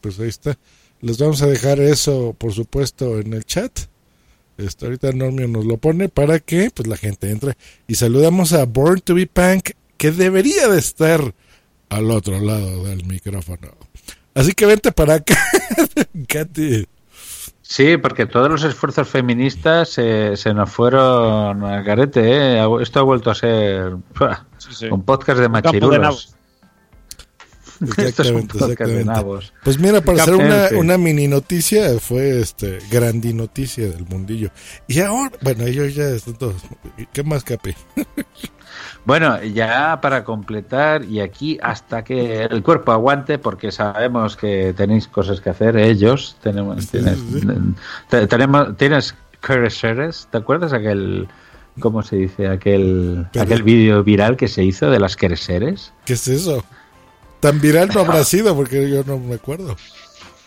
[0.00, 0.56] Pues ahí está.
[1.00, 3.72] Les vamos a dejar eso, por supuesto, en el chat.
[4.58, 7.56] Esto ahorita Normio nos lo pone para que pues la gente entre.
[7.86, 11.34] Y saludamos a Born to be Punk, que debería de estar
[11.88, 13.68] al otro lado del micrófono.
[14.34, 15.36] Así que vente para acá,
[16.28, 16.86] Katy.
[17.62, 22.20] Sí, porque todos los esfuerzos feministas eh, se nos fueron al garete.
[22.20, 22.66] ¿eh?
[22.80, 23.94] Esto ha vuelto a ser
[24.90, 26.34] un podcast de machirulos.
[27.96, 29.52] Esto es un Exactamente, exactamente.
[29.64, 34.50] Pues mira, para hacer una, una mini noticia, fue este grandi noticia del mundillo.
[34.86, 36.56] Y ahora, bueno, ellos ya están todos.
[37.12, 37.74] ¿Qué más, Capi?
[39.04, 45.08] Bueno, ya para completar, y aquí hasta que el cuerpo aguante, porque sabemos que tenéis
[45.08, 47.18] cosas que hacer, ellos, tenemos, tienes,
[48.08, 49.14] te- tenemos, tienes
[50.30, 51.28] ¿te acuerdas aquel,
[51.80, 55.92] cómo se dice, aquel, Pero- aquel vídeo viral que se hizo de las Kereseres?
[56.04, 56.62] ¿Qué es eso?
[57.40, 59.76] Tan viral no habrá sido porque yo no me acuerdo.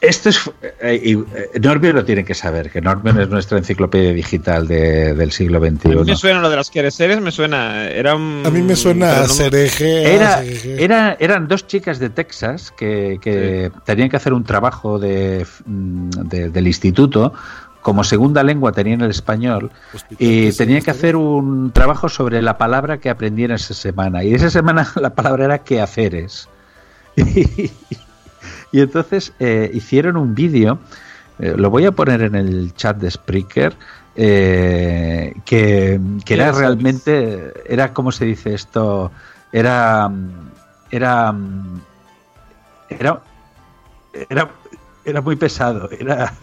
[0.01, 0.51] Esto es.
[0.81, 5.13] eh, y, eh, Norman lo tiene que saber, que Norman es nuestra enciclopedia digital de-
[5.13, 6.15] del siglo A mí me XXI.
[6.17, 7.87] suena lo de las seres, me suena.
[7.89, 10.13] Era un- A mí me suena a cereje.
[10.13, 10.83] Era, a cereje.
[10.83, 16.09] era, eran dos chicas de Texas que, que tenían que hacer un trabajo de, mm,
[16.09, 17.33] de- del instituto.
[17.81, 19.71] Como segunda lengua tenían el español
[20.19, 24.21] y tenían que hacer un trabajo sobre la palabra que aprendieron esa semana.
[24.25, 26.49] Y esa semana la palabra era quehaceres.
[28.71, 30.79] Y, entonces eh, hicieron un vídeo,
[31.39, 33.75] eh, lo voy a poner en el chat de Spreaker,
[34.15, 39.11] eh, que, que era realmente, era, ¿cómo se dice esto?
[39.51, 40.11] Era,
[40.91, 41.33] era,
[42.89, 43.21] era,
[44.29, 44.49] era,
[45.05, 46.33] era muy pesado, era,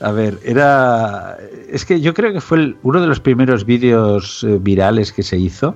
[0.00, 1.38] a ver, era,
[1.70, 5.38] es que yo creo que fue el- uno de los primeros vídeos virales que se
[5.38, 5.74] hizo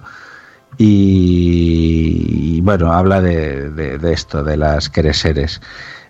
[0.78, 5.60] y, y, bueno, habla de, de- de esto, de las quereseres.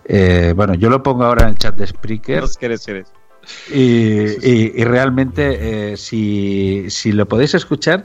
[0.04, 2.40] Eh, bueno, yo lo pongo ahora en el chat de Spreaker.
[2.40, 3.08] Los quereseres.
[3.72, 8.04] Y, y- y realmente, eh, si, si lo podéis escuchar,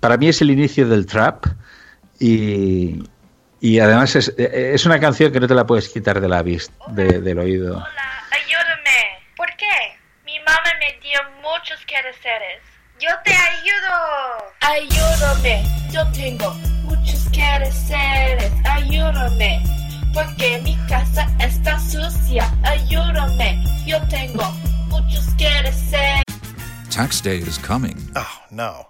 [0.00, 1.44] para mí es el inicio del trap.
[2.18, 3.02] Y,
[3.60, 6.42] y además es, eh, es una canción que no te la puedes quitar de la
[6.42, 7.76] vista, de- del oído.
[7.76, 8.98] Ayúdame.
[9.36, 9.98] ¿Por qué?
[10.24, 12.60] Mi mamá me dio muchos quehaceres.
[13.00, 13.96] Yo te ayudo.
[14.60, 15.64] Ayúdame.
[15.90, 16.52] Yo tengo
[16.84, 18.52] muchos quehaceres.
[18.64, 19.62] Ayúdame.
[20.12, 22.52] Porque mi casa está sucia.
[22.62, 23.64] Ayúdame.
[23.86, 24.44] Yo tengo
[24.88, 26.24] muchos quehaceres.
[26.94, 27.96] Tax day is coming.
[28.14, 28.89] Oh, no.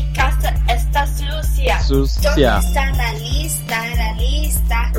[0.73, 1.81] está sucia.
[1.83, 2.31] Sucia.
[2.31, 3.95] ¿Dónde está la lista?
[3.95, 4.91] La lista.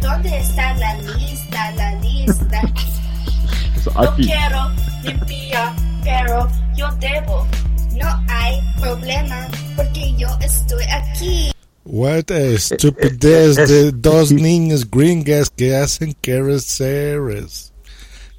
[0.00, 1.70] ¿Dónde está la lista?
[1.72, 2.62] La lista.
[3.94, 4.24] No Aquí.
[4.24, 4.70] quiero
[5.02, 7.46] limpiar, pero yo debo.
[7.92, 9.46] No hay problema,
[9.76, 11.50] porque yo estoy aquí.
[11.84, 17.73] What a stupidez de dos niños gringas que hacen careceres.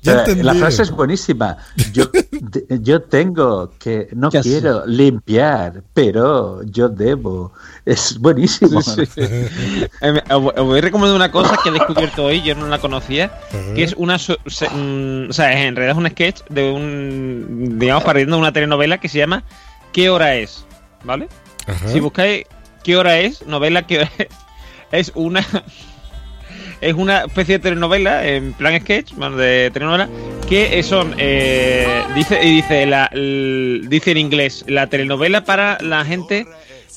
[0.05, 1.57] Ya Eh, la frase es buenísima.
[1.93, 7.51] Yo, de- yo tengo que, no Ya quiero limpiar, pero yo debo.
[7.85, 8.81] Es buenísimo.
[8.81, 9.21] Sí, sí.
[9.21, 12.77] Eh, me- os voy- a recomendar una cosa que he descubierto hoy, yo no la
[12.79, 13.31] conocía,
[13.75, 17.77] que es una, so- se- mm, o sea, en realidad es un sketch de un,
[17.79, 19.43] digamos, partiendo de una telenovela que se llama
[19.91, 20.65] ¿Qué hora es?
[21.03, 21.27] ¿Vale?
[21.87, 22.45] Si buscáis
[22.83, 23.45] ¿Qué hora es?
[23.47, 24.27] Novela ¿Qué hora es?
[24.91, 25.43] Es una
[26.81, 30.09] es una especie de telenovela en plan sketch, bueno, de telenovela
[30.49, 36.45] que son eh, dice dice la dice en inglés la telenovela para la gente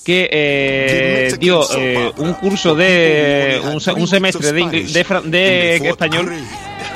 [0.05, 6.33] que eh, dio eh, un curso de un, un semestre de, de, de español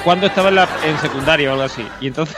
[0.04, 1.84] cuando estaba en, la, en secundaria o algo así.
[2.00, 2.36] Y entonces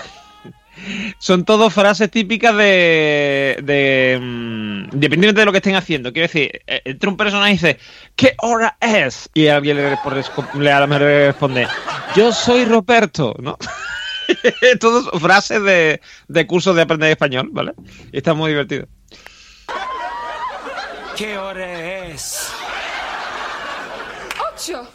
[1.19, 6.13] son todo frases típicas de, de mm, independientemente de lo que estén haciendo.
[6.13, 7.79] Quiero decir, eh, entra un personaje y dice,
[8.17, 9.29] ¿qué hora es?
[9.35, 11.69] Y alguien le, le a lo mejor le responde,
[12.15, 13.59] yo soy Roberto, ¿no?
[14.81, 17.73] Todos frases de, de cursos de aprender español, ¿vale?
[18.13, 18.87] Y está muy divertido.
[21.17, 22.51] ¿Qué hora es?
[24.53, 24.89] Ocho.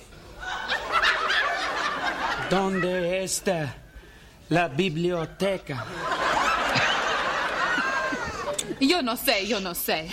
[2.50, 3.76] ¿Dónde está
[4.50, 5.86] la biblioteca?
[8.80, 10.08] Yo no sé, yo no sé.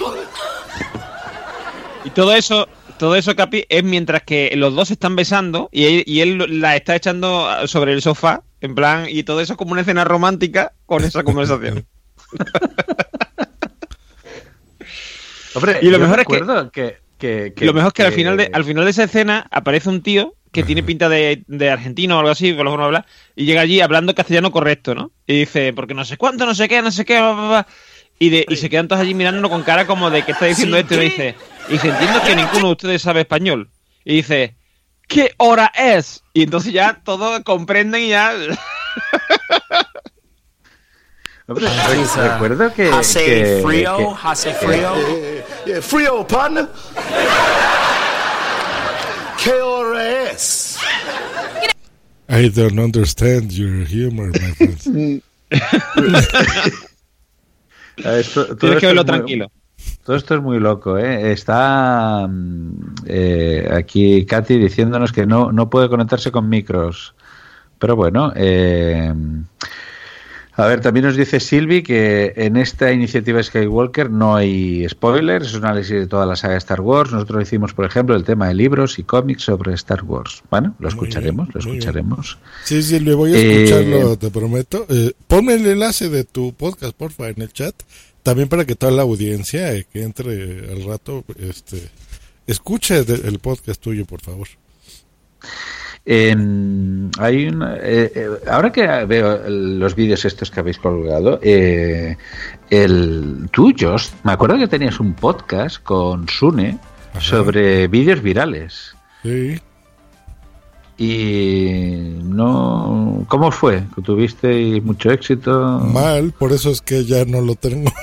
[2.04, 2.68] Y todo eso,
[2.98, 6.60] todo eso, Capi, es mientras que los dos se están besando y él, y él
[6.60, 10.04] la está echando sobre el sofá, en plan, y todo eso es como una escena
[10.04, 11.86] romántica con esa conversación.
[15.54, 16.40] Hombre, Y lo yo mejor es que-
[16.72, 19.46] que, que- que- lo mejor es que, al final de, al final de esa escena
[19.50, 22.76] aparece un tío que tiene pinta de, de argentino o algo así, por lo que
[22.78, 25.10] no habla, y llega allí hablando castellano correcto, ¿no?
[25.26, 27.66] Y dice, porque no sé cuánto, no sé qué, no sé qué, bla, bla, bla".
[28.18, 30.76] Y, de, y se quedan todos allí mirándolo con cara como de que está diciendo
[30.76, 31.10] Sí, esto y le ¿qué?
[31.10, 31.34] dice,
[31.68, 33.68] y dice, entiendo que ninguno de ustedes sabe español.
[34.04, 34.56] Y dice,
[35.06, 36.22] ¿qué hora es?
[36.32, 38.32] Y entonces ya todos comprenden y ya...
[41.48, 41.68] Hombre,
[42.16, 42.88] recuerdo que.
[42.90, 44.94] hace que- frío, que- hace frío.
[45.64, 46.68] Yeah, frío, partner.
[49.46, 50.76] ¿Qué hora es?
[52.28, 55.22] I don't understand your humor, my friend.
[57.96, 59.50] Esto- Tienes que esto verlo es muy- tranquilo.
[60.04, 61.30] Todo esto es muy loco, ¿eh?
[61.32, 67.14] Está mm, eh, aquí Katy diciéndonos que no, no puede conectarse con micros.
[67.78, 69.12] Pero bueno, eh,
[70.58, 75.54] a ver, también nos dice Silvi que en esta iniciativa Skywalker no hay spoilers, es
[75.54, 77.12] un análisis de toda la saga de Star Wars.
[77.12, 80.42] Nosotros hicimos, por ejemplo, el tema de libros y cómics sobre Star Wars.
[80.50, 82.38] Bueno, lo escucharemos, lo escucharemos.
[82.64, 84.86] Sí, sí, le voy a Eh, escucharlo, te prometo.
[84.88, 87.74] Eh, ponme el enlace de tu podcast, porfa, en el chat.
[88.22, 91.82] También para que toda la audiencia eh, que entre al rato este,
[92.46, 94.48] escuche el podcast tuyo, por favor.
[96.06, 102.16] Hay una- eh, eh, ahora que veo los vídeos estos que habéis colgado, eh,
[102.70, 106.78] el tuyos, me acuerdo que tenías un podcast con Sune
[107.18, 108.94] sobre vídeos virales.
[109.22, 109.60] Sí.
[110.98, 113.82] Y no, ¿cómo fue?
[114.04, 115.80] ¿Tuviste mucho éxito?
[115.80, 117.90] Mal, por eso es que ya no lo tengo.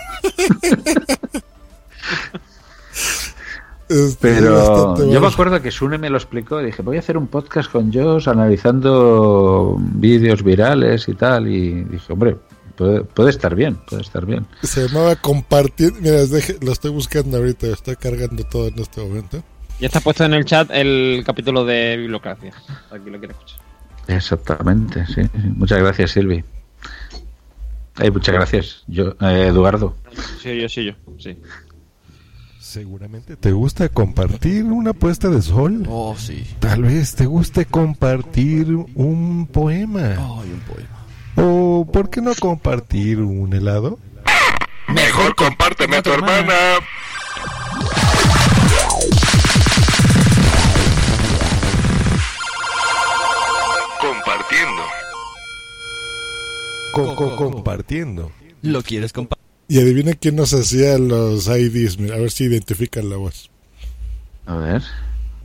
[3.93, 6.59] Este, Pero bastante yo me acuerdo que Sune me lo explicó.
[6.59, 11.47] Dije, voy a hacer un podcast con Josh analizando vídeos virales y tal.
[11.47, 12.37] Y dije, hombre,
[12.75, 14.47] puede, puede estar bien, puede estar bien.
[14.63, 15.93] Se llamaba compartir.
[16.01, 16.17] Mira,
[16.61, 19.43] lo estoy buscando ahorita, estoy cargando todo en este momento.
[19.79, 22.53] Ya está puesto en el chat el capítulo de bibliocracia.
[22.89, 23.59] Aquí lo quiero escuchar.
[24.07, 25.21] Exactamente, sí.
[25.23, 25.49] sí.
[25.55, 26.43] Muchas gracias, Silvi.
[27.95, 29.95] Ay, muchas gracias, yo, eh, Eduardo.
[30.41, 30.93] Sí, yo, sí, yo.
[31.19, 31.37] Sí.
[32.73, 35.85] Seguramente te gusta compartir una puesta de sol.
[35.87, 36.43] Oh, sí.
[36.57, 40.13] Tal vez te guste compartir un poema.
[40.17, 41.05] Ay, un poema.
[41.35, 43.99] O ¿por qué no compartir un helado?
[44.87, 46.55] Me Mejor compárteme a tu hermana.
[53.99, 54.81] Compartiendo.
[56.93, 58.31] Co- co- compartiendo.
[58.61, 59.42] ¿Lo quieres compartir?
[59.67, 61.97] Y adivina quién nos hacía los IDs.
[61.97, 63.49] Mira, a ver si identifican la voz.
[64.45, 64.83] A ver.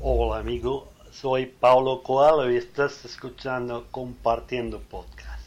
[0.00, 5.42] Hola amigo, soy Paulo Coelho y estás escuchando Compartiendo Podcast.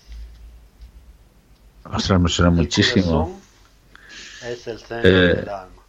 [1.84, 3.40] Ostras, me suena El muchísimo.
[4.46, 5.36] Es el centro Eh.
[5.36, 5.82] del alma.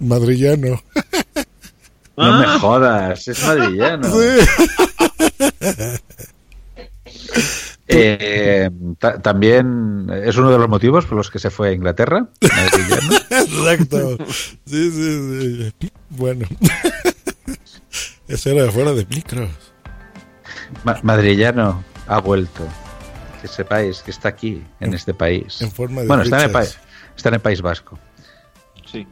[0.00, 0.82] Madrillano.
[2.16, 2.38] No Ah.
[2.38, 4.08] me jodas, es madrillano.
[7.96, 12.26] Eh, ta- también es uno de los motivos por los que se fue a Inglaterra.
[12.40, 14.16] Exacto.
[14.64, 15.92] Sí, sí, sí.
[16.10, 16.46] Bueno.
[18.28, 19.50] Eso era fuera de micros.
[20.84, 22.66] Ma- madrillano ha vuelto.
[23.42, 25.60] Que sepáis que está aquí, en este país.
[25.60, 26.56] En forma de bueno, está en, el
[27.16, 27.98] está en el País Vasco.
[28.90, 29.06] Sí.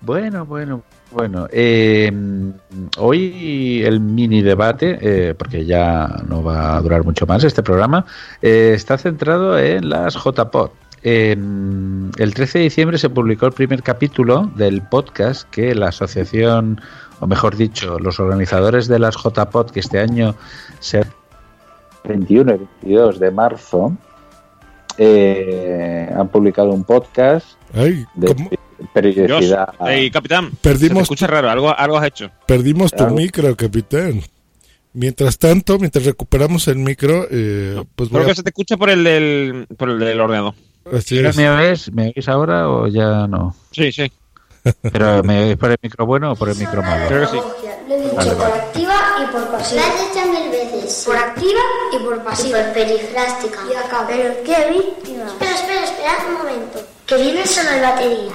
[0.00, 1.48] Bueno, bueno, bueno.
[1.50, 2.12] eh,
[2.98, 8.06] hoy el mini debate, eh, porque ya no va a durar mucho más este programa,
[8.42, 10.70] eh, está centrado en las JPod.
[11.02, 16.80] En el 13 de diciembre se publicó el primer capítulo del podcast que la asociación,
[17.20, 20.34] o mejor dicho, los organizadores de las JPod, que este año
[20.80, 21.04] se
[22.04, 23.96] 21 y 22 de marzo,
[24.98, 28.59] eh, han publicado un podcast Ay, de
[28.92, 29.74] periodicidad.
[29.78, 30.50] Josh, ey, capitán.
[30.60, 32.30] Perdimos Se te escucha raro, algo, algo has hecho.
[32.46, 33.14] Perdimos tu Claro.
[33.14, 34.22] micro, capitán.
[34.92, 38.30] Mientras tanto, mientras recuperamos el micro, eh, pues voy Creo a...
[38.30, 40.54] que se te escucha por el del, por el del ordenador.
[40.92, 41.36] Así es.
[41.36, 41.92] ¿Me oís?
[41.92, 43.54] ¿Me oís ahora o ya no?
[43.70, 44.10] Sí, sí.
[44.92, 47.06] ¿Pero me oís por el micro bueno o por el micro malo?
[47.06, 47.36] Creo que sí.
[47.88, 48.54] Lo he dicho Vale, por vale.
[48.62, 49.80] activa y por pasiva.
[49.82, 51.02] Lo has dicho mil veces.
[51.06, 51.60] Por activa
[51.92, 52.58] y por pasiva.
[52.60, 53.58] Y por perifrástica.
[53.72, 54.04] Y acá.
[54.08, 55.26] Pero qué víctima.
[55.26, 56.80] Espera, espera, espera un momento.
[57.06, 58.32] Que viene solo de batería.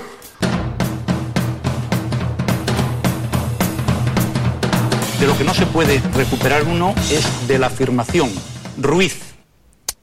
[5.25, 8.29] De lo que no se puede recuperar uno es de la afirmación.
[8.77, 9.17] Ruiz.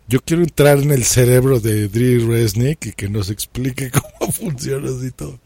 [0.09, 4.91] Yo quiero entrar en el cerebro de Dri Resnick y que nos explique cómo funciona
[4.91, 5.39] así todo.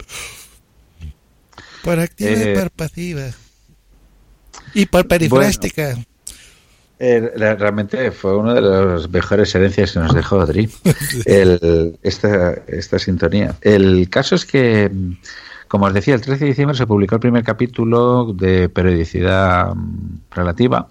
[1.85, 3.27] Por activa Eh, y por pasiva.
[4.73, 5.99] Y por perifrástica.
[6.99, 10.71] Eh, la- realmente fue una de las mejores herencias que nos dejó Adri,
[11.27, 13.55] el- esta, esta sintonía.
[13.61, 14.91] El caso es que,
[15.69, 20.19] como os decía, el 13 de diciembre se publicó el primer capítulo de periodicidad mm,
[20.31, 20.89] relativa,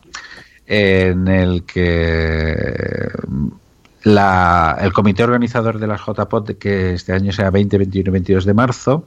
[0.68, 3.48] en el que mm,
[4.04, 8.46] la- el comité organizador de las JPOT, que este año sea 20, 21 y 22
[8.46, 9.06] de marzo,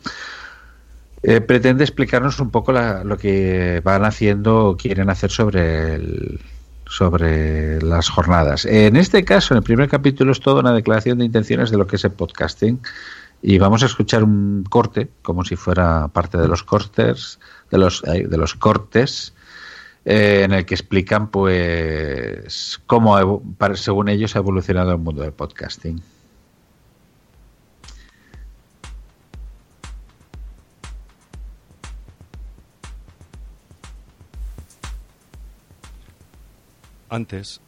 [1.23, 6.01] eh, pretende explicarnos un poco la- lo que van haciendo o quieren hacer sobre
[6.91, 8.65] sobre las jornadas.
[8.65, 11.87] En este caso, en el primer capítulo es toda una declaración de intenciones de lo
[11.87, 12.81] que es el podcasting
[13.43, 17.39] y vamos a escuchar un corte como si fuera parte de los cortes
[17.71, 19.33] de los de los cortes
[20.05, 23.43] eh, en el que explican pues cómo
[23.75, 26.01] según ellos ha evolucionado el mundo del podcasting.
[37.11, 37.61] Antes,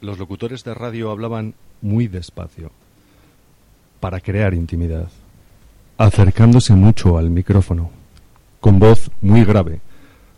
[0.00, 2.70] los locutores de radio hablaban muy despacio,
[4.06, 5.08] para crear intimidad,
[5.98, 7.90] acercándose mucho al micrófono,
[8.60, 9.80] con voz muy grave,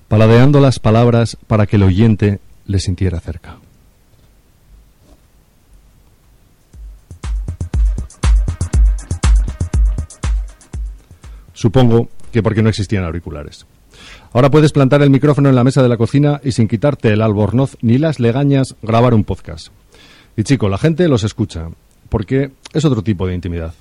[0.09, 3.59] paladeando las palabras para que el oyente le sintiera cerca.
[11.53, 13.67] Supongo que porque no existían auriculares.
[14.33, 17.21] Ahora puedes plantar el micrófono en la mesa de la cocina y sin quitarte el
[17.21, 19.69] albornoz ni las legañas grabar un podcast.
[20.39, 21.69] Y chico, la gente los escucha,
[22.09, 23.75] porque es otro tipo de intimidad.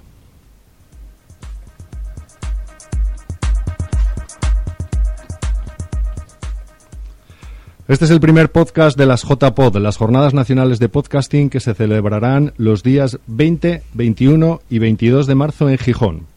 [7.87, 11.73] Este es el primer podcast de las JPod, las Jornadas Nacionales de Podcasting que se
[11.73, 16.27] celebrarán los días 20, 21 y 22 de marzo en Gijón.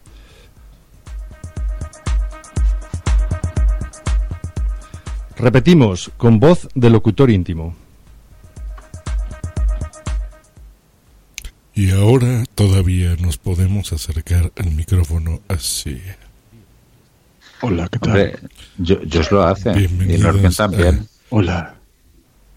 [5.35, 7.75] Repetimos, con voz de locutor íntimo.
[11.81, 15.99] Y ahora todavía nos podemos acercar al micrófono así.
[17.61, 18.35] Hola, ¿qué Hombre,
[18.77, 20.95] yo, Josh lo hace y Bienvenidos Norman también.
[20.99, 21.05] a-
[21.35, 21.75] Hola.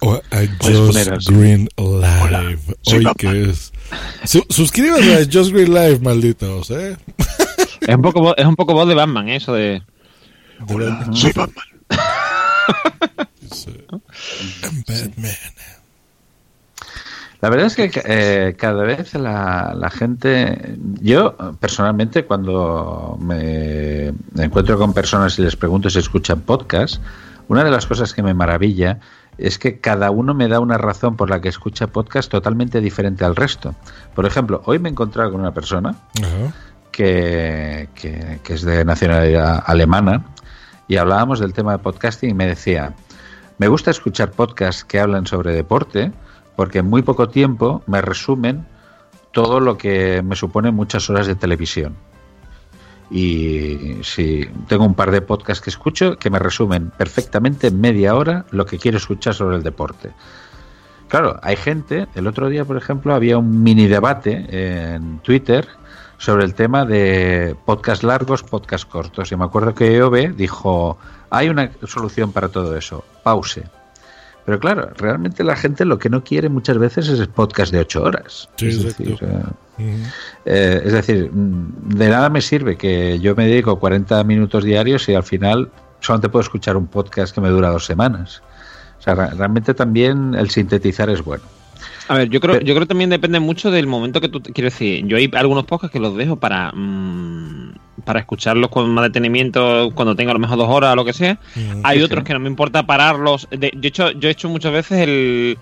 [0.01, 0.21] O a
[0.61, 1.31] Just.
[1.31, 2.59] Green Live.
[2.83, 3.73] soy Hoy que es.
[4.27, 6.95] Su- suscríbanse a Just Green Live, malditos, ¿eh?
[7.81, 9.37] Es un poco, vo- es un poco voz de Batman, ¿eh?
[9.37, 9.81] eso de.
[10.69, 11.65] Hola, soy Batman.
[14.87, 15.33] Batman.
[17.45, 24.79] La verdad es que eh, cada vez la, la gente, yo personalmente cuando me encuentro
[24.79, 27.03] con personas y les pregunto si escuchan podcast,
[27.49, 28.99] una de las cosas que me maravilla
[29.37, 33.27] es que cada uno me da una razón por la que escucha podcast totalmente diferente
[33.27, 33.75] al resto.
[34.15, 35.97] Por ejemplo, hoy me he encontrado con una persona
[36.93, 40.25] que, que, que es de nacionalidad alemana
[40.89, 42.95] y hablábamos del tema de podcasting y me decía,
[43.59, 46.11] me gusta escuchar podcasts que hablan sobre deporte
[46.57, 48.67] porque en muy poco tiempo me resumen
[49.33, 51.97] todo lo que me supone muchas horas de televisión.
[53.11, 58.15] Y si tengo un par de podcasts que escucho que me resumen perfectamente en media
[58.15, 60.11] hora lo que quiero escuchar sobre el deporte.
[61.09, 64.47] Claro, hay gente, el otro día, por ejemplo, había un mini debate
[64.95, 65.69] en Twitter
[66.17, 69.31] sobre el tema de podcast largos, podcast cortos.
[69.31, 70.97] Y me acuerdo que EOB dijo,
[71.31, 73.61] hay una solución para todo eso, pause.
[74.47, 77.81] Pero claro, realmente la gente lo que no quiere muchas veces es el podcast de
[77.81, 78.49] ocho horas.
[78.57, 79.17] Sí, es, decir,
[79.79, 79.97] eh,
[80.45, 85.09] eh, es decir, mm, de nada me sirve que yo me dedico 40 minutos diarios
[85.09, 88.43] y al final solamente puedo escuchar un podcast que me dura dos semanas.
[88.99, 91.43] O sea, ra- realmente también el sintetizar es bueno.
[92.09, 94.67] A ver, yo creo, yo creo que también depende mucho del momento que tú quiero
[94.69, 95.07] decir.
[95.07, 97.73] Yo hay algunos podcasts que los dejo para mm,
[98.05, 101.13] para escucharlos con más detenimiento cuando tenga a lo mejor dos horas o lo que
[101.13, 101.39] sea.
[101.83, 102.27] hay sí, otros sí.
[102.27, 103.47] que no me importa pararlos.
[103.51, 105.59] De, hecho, yo he hecho muchas veces el,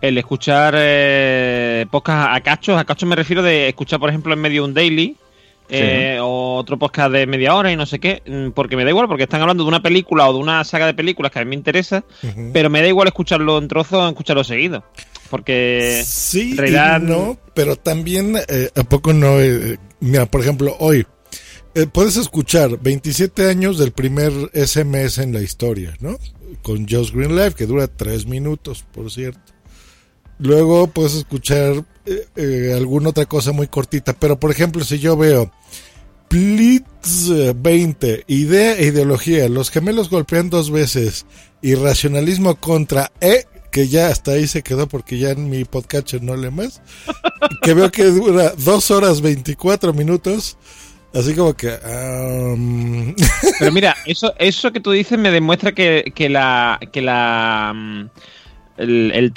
[0.00, 2.78] el escuchar eh, podcast a cachos.
[2.78, 5.16] A cachos me refiero de escuchar, por ejemplo, en medio un daily.
[5.68, 8.90] eh, o otro podcast de media hora y no sé qué, mm, porque me da
[8.90, 11.44] igual, porque están hablando de una película o de una saga de películas que a
[11.44, 12.04] mí me interesa,
[12.52, 14.84] pero me da igual escucharlo en trozos o escucharlo seguido.
[15.28, 19.40] Porque Sí, realidad y no, pero también, eh, ¿a poco no?
[19.40, 21.04] eh, mira, por ejemplo, hoy
[21.76, 26.18] eh, puedes escuchar 27 años del primer SMS en la historia, ¿no?
[26.62, 29.52] Con Josh Green Live, que dura 3 minutos, por cierto.
[30.38, 35.16] Luego puedes escuchar eh, eh, alguna otra cosa muy cortita, pero por ejemplo, si yo
[35.16, 35.50] veo
[36.30, 41.26] Blitz eh, 20, idea e ideología, los gemelos golpean dos veces
[41.62, 46.14] y racionalismo contra E, que ya hasta ahí se quedó porque ya en mi podcast
[46.14, 46.82] no le más,
[47.62, 50.58] que veo que dura dos horas 24 minutos,
[51.18, 51.68] así como que...
[51.68, 53.14] um,
[53.58, 56.78] Pero mira, eso, eso que tú dices me demuestra que, que la.
[56.92, 58.04] Que la mm,
[58.78, 59.32] el,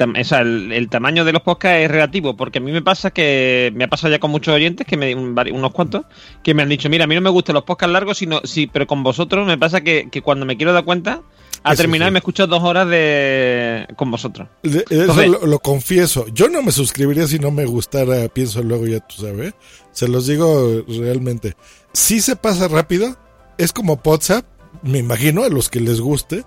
[0.71, 3.87] el, tamaño de los podcasts es relativo, porque a mí me pasa que me ha
[3.87, 6.05] pasado ya con muchos oyentes, que me, unos cuantos,
[6.43, 8.67] que me han dicho, mira, a mí no me gustan los podcasts largos, sino sí,
[8.67, 11.21] pero con vosotros me pasa que, que cuando me quiero dar cuenta,
[11.65, 12.07] Eso sí.
[12.09, 14.47] y me escucho dos horas de con vosotros.
[14.63, 16.25] De- Eso Entonces- lo, lo confieso.
[16.33, 19.53] Yo no me suscribiría si no me gustara, pienso luego, ya tú sabes.
[19.91, 21.55] Se los digo realmente.
[21.93, 23.17] Si se pasa rápido,
[23.57, 24.45] es como WhatsApp,
[24.83, 26.43] me imagino, a los que les guste,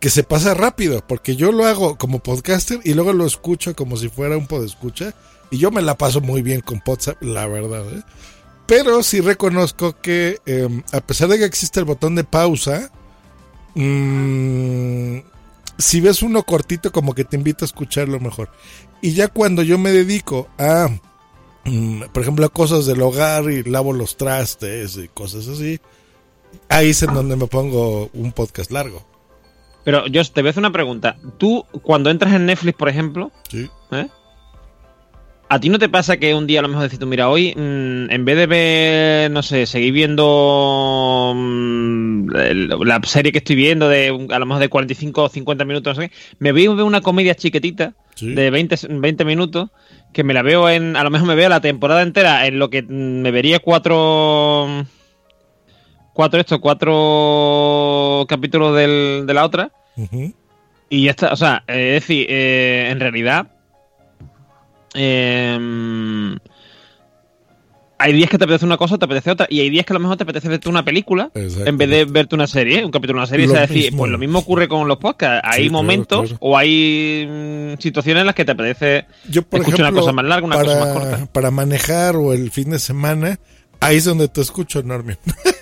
[0.00, 3.96] que se pasa rápido, porque yo lo hago como podcaster y luego lo escucho como
[3.96, 5.14] si fuera un podescucha,
[5.50, 7.84] y yo me la paso muy bien con WhatsApp, la verdad.
[7.92, 8.02] ¿eh?
[8.66, 12.90] Pero sí reconozco que, eh, a pesar de que existe el botón de pausa,
[13.74, 15.18] mm,
[15.78, 18.50] si ves uno cortito como que te invita a escucharlo mejor.
[19.00, 20.88] Y ya cuando yo me dedico a,
[21.64, 25.80] mm, por ejemplo, a cosas del hogar y lavo los trastes y cosas así,
[26.68, 29.04] ahí es en donde me pongo un podcast largo.
[29.84, 31.16] Pero yo te voy a hacer una pregunta.
[31.36, 33.68] Tú, cuando entras en Netflix, por ejemplo, Sí.
[33.90, 34.08] ¿eh?
[35.48, 37.52] ¿A ti no te pasa que un día a lo mejor decís tú, mira, hoy
[37.54, 42.28] mm, en vez de ver, no sé, seguir viendo mm,
[42.84, 46.02] la serie que estoy viendo de a lo mejor de 45 o 50 minutos, no
[46.02, 47.92] sé qué, me voy a ver una comedia chiquitita
[48.34, 49.68] de 20, 20 minutos
[50.12, 52.70] que me la veo en, a lo mejor me veo la temporada entera en lo
[52.70, 52.86] que mm,
[53.20, 54.66] me vería cuatro,
[56.14, 59.70] cuatro esto, cuatro capítulos del- de la otra
[60.88, 63.48] y ya está, o sea, eh, es decir, eh, en realidad
[64.94, 66.36] eh,
[67.96, 69.94] hay días que te apetece una cosa, te apetece otra, y hay días que a
[69.94, 71.68] lo mejor te apetece verte una película Exacto.
[71.70, 73.46] en vez de verte una serie, un capítulo de una serie.
[73.46, 73.98] Lo o sea, decir, mismo.
[73.98, 75.48] pues lo mismo ocurre con los podcasts.
[75.50, 76.36] Hay Sí, momentos claro.
[76.40, 80.12] o hay mm, situaciones en las que te apetece Yo, por escuchar ejemplo, una cosa
[80.12, 81.26] más larga, una para, cosa más corta.
[81.32, 83.38] para manejar o el fin de semana,
[83.80, 85.16] ahí es donde te escucho, Norman.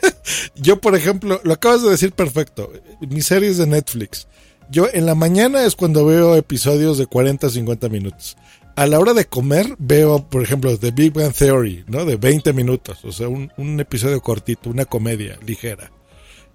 [0.57, 2.73] Yo, por ejemplo, lo acabas de decir perfecto.
[3.01, 4.27] Mis series de Netflix.
[4.71, 8.37] Yo en la mañana es cuando veo episodios de 40 50 minutos.
[8.75, 12.05] A la hora de comer veo, por ejemplo, The Big Bang Theory, ¿no?
[12.05, 13.05] De 20 minutos.
[13.05, 15.91] O sea, un, un episodio cortito, una comedia ligera.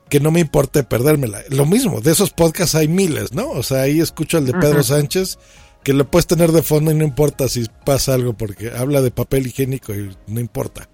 [0.10, 1.42] Que no me importe perdérmela.
[1.50, 3.50] Lo mismo, de esos podcasts hay miles, ¿no?
[3.50, 4.82] O sea, ahí escucho el de Pedro.
[4.82, 5.38] Sánchez,
[5.84, 9.12] que lo puedes tener de fondo y no importa si pasa algo, porque habla de
[9.12, 10.90] papel higiénico y no importa.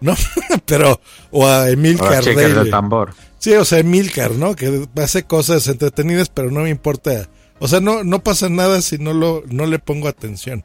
[0.00, 0.14] ¿No?
[0.66, 1.00] Pero,
[1.30, 2.70] o a O Emilcar del Daily.
[2.70, 3.14] tambor.
[3.38, 4.54] Sí, o sea, Emilcar, ¿no?
[4.54, 7.28] Que hace cosas entretenidas, pero no me importa.
[7.60, 10.64] O sea, no, no pasa nada si no, lo, no le pongo atención.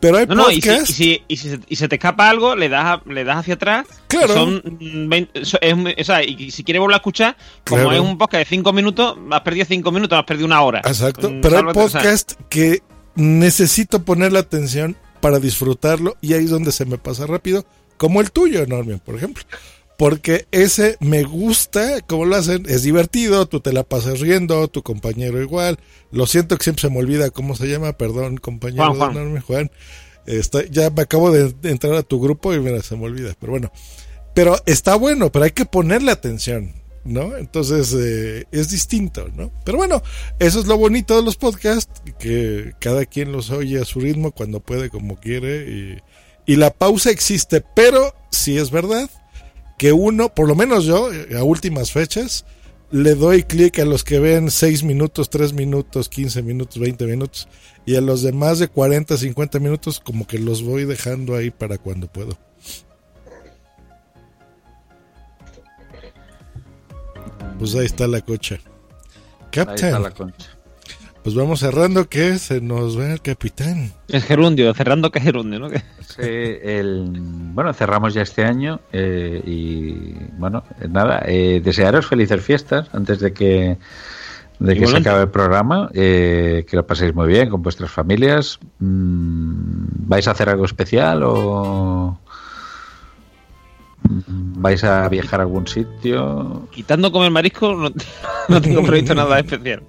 [0.00, 0.90] Pero hay No, no, y si, podcasts.
[0.90, 3.54] y, si, y, si y se te escapa algo, le das, a- le das hacia
[3.54, 3.86] atrás.
[4.08, 4.32] Claro.
[4.32, 7.36] Son 20 so- es un- o sea, y si quieres volver a escuchar,
[7.66, 7.96] como Claro.
[7.96, 10.78] es un podcast de 5 minutos, has perdido 5 minutos, has perdido una hora.
[10.86, 11.30] Exacto.
[11.30, 12.82] Mm, Pero hay podcast que
[13.14, 17.66] necesito poner la atención para disfrutarlo y ahí es donde se me pasa rápido,
[17.98, 19.44] como el tuyo, Norman, por ejemplo.
[20.00, 24.82] Porque ese me gusta, como lo hacen, es divertido, tú te la pasas riendo, tu
[24.82, 25.78] compañero igual.
[26.10, 29.14] Lo siento que siempre se me olvida cómo se llama, perdón, compañero Juan, de Juan.
[29.14, 29.70] Norman, Juan.
[30.70, 33.70] Ya me acabo de entrar a tu grupo y mira, se me olvida, pero bueno.
[34.32, 36.72] Pero está bueno, pero hay que ponerle atención,
[37.04, 37.36] ¿no?
[37.36, 39.52] Entonces eh, es distinto, ¿no?
[39.66, 40.02] Pero bueno,
[40.38, 44.30] eso es lo bonito de los podcasts, que cada quien los oye a su ritmo,
[44.30, 45.98] cuando puede, como quiere, y,
[46.50, 49.10] y la pausa existe, pero sí es verdad
[49.80, 52.44] que uno, por lo menos yo, eh, a últimas fechas,
[52.90, 57.48] le doy clic a los que ven 6 minutos, 3 minutos, 15 minutos, 20 minutos,
[57.86, 61.50] y a los de más de 40, 50 minutos, como que los voy dejando ahí
[61.50, 62.36] para cuando puedo.
[67.58, 68.60] Pues ahí está la cocha.
[69.50, 69.94] Captain.
[69.94, 70.59] está la concha.
[71.22, 73.92] Pues vamos cerrando que se nos va el capitán.
[74.08, 75.68] Es gerundio, cerrando que es gerundio, ¿no?
[75.68, 77.12] Sí, el,
[77.52, 83.32] bueno, cerramos ya este año eh, y bueno, nada, eh, desearos felices fiestas antes de
[83.34, 83.76] que
[84.60, 88.58] de que se acabe el programa, eh, que lo paséis muy bien con vuestras familias.
[88.78, 92.18] Mm, ¿Vais a hacer algo especial o
[94.02, 96.68] vais a viajar a algún sitio?
[96.70, 97.90] Quitando comer marisco, no,
[98.48, 99.82] no tengo previsto nada especial.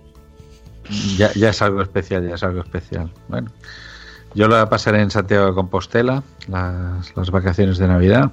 [1.18, 3.11] Ya, ya es algo especial, ya es algo especial.
[3.27, 3.49] Bueno,
[4.34, 8.31] yo lo pasaré en Santiago de Compostela, las, las vacaciones de Navidad.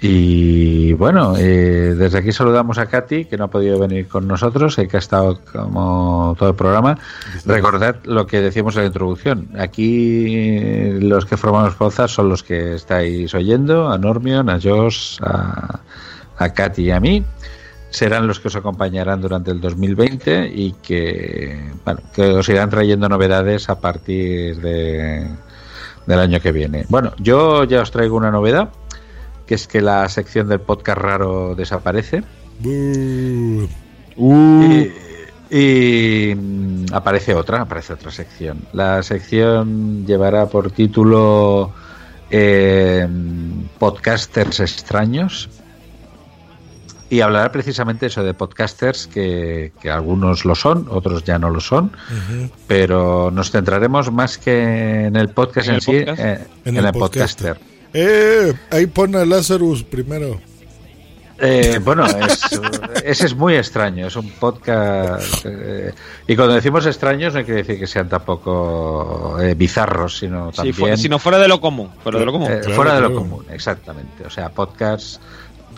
[0.00, 4.78] Y bueno, eh, desde aquí saludamos a Katy, que no ha podido venir con nosotros,
[4.78, 6.98] eh, que ha estado como todo el programa.
[7.44, 9.48] Recordad lo que decíamos en la introducción.
[9.58, 15.18] Aquí eh, los que formamos Pozas son los que estáis oyendo, a Normion, a Josh,
[15.20, 15.80] a,
[16.36, 17.24] a Katy y a mí.
[17.90, 23.08] Serán los que os acompañarán durante el 2020 y que, bueno, que os irán trayendo
[23.08, 25.26] novedades a partir de,
[26.06, 26.84] del año que viene.
[26.88, 28.70] Bueno, yo ya os traigo una novedad,
[29.46, 32.24] que es que la sección del podcast raro desaparece.
[32.62, 33.68] Y,
[35.50, 38.66] y, mm, aparece otra, aparece otra sección.
[38.72, 41.72] La sección llevará por título
[42.30, 43.08] eh,
[43.78, 45.48] Podcasters extraños
[47.10, 51.60] y hablará precisamente eso de podcasters que, que algunos lo son, otros ya no lo
[51.60, 51.92] son,
[52.66, 56.20] pero nos centraremos más que en el podcast ¿En en, el sí, podcast?
[56.20, 57.58] eh, En en, el el podcaster.
[57.94, 60.38] Eh, ahí pone a Lazarus primero.
[61.40, 62.40] Eh, bueno, es-
[63.04, 65.46] ese es muy extraño, es un podcast.
[65.46, 65.94] eh,
[66.26, 70.74] y cuando decimos extraños no quiere decir que sean tampoco eh, bizarros, sino Si, también.
[70.74, 72.50] fu- si no fuera de lo común, fuera de lo común.
[72.50, 74.24] Eh, fuera de lo común, exactamente.
[74.26, 75.20] O sea, podcasts,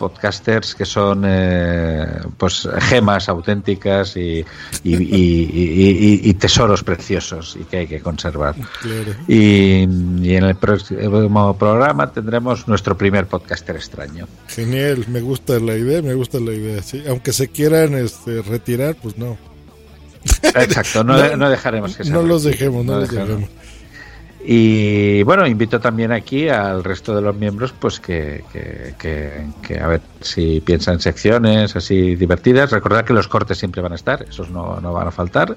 [0.01, 2.05] podcasters que son eh,
[2.37, 4.43] pues gemas auténticas y,
[4.83, 4.95] y,
[6.29, 8.55] y- tesoros preciosos y que hay que conservar.
[8.81, 9.13] Claro.
[9.27, 9.83] Y,
[10.23, 14.27] y en el próximo programa tendremos nuestro primer podcaster extraño.
[14.47, 16.81] Genial, me gusta la idea, me gusta la idea.
[16.81, 17.03] Sí.
[17.07, 19.37] Aunque se quieran este, retirar, pues no.
[20.41, 23.49] Exacto, no, no dejaremos que se No los dejemos, no, los dejemos.
[24.43, 29.79] Y bueno, invito también aquí al resto de los miembros pues que, que, que- que
[29.79, 32.71] a ver si piensan secciones así divertidas.
[32.71, 35.55] Recordad que los cortes siempre van a estar, esos no, no van a faltar.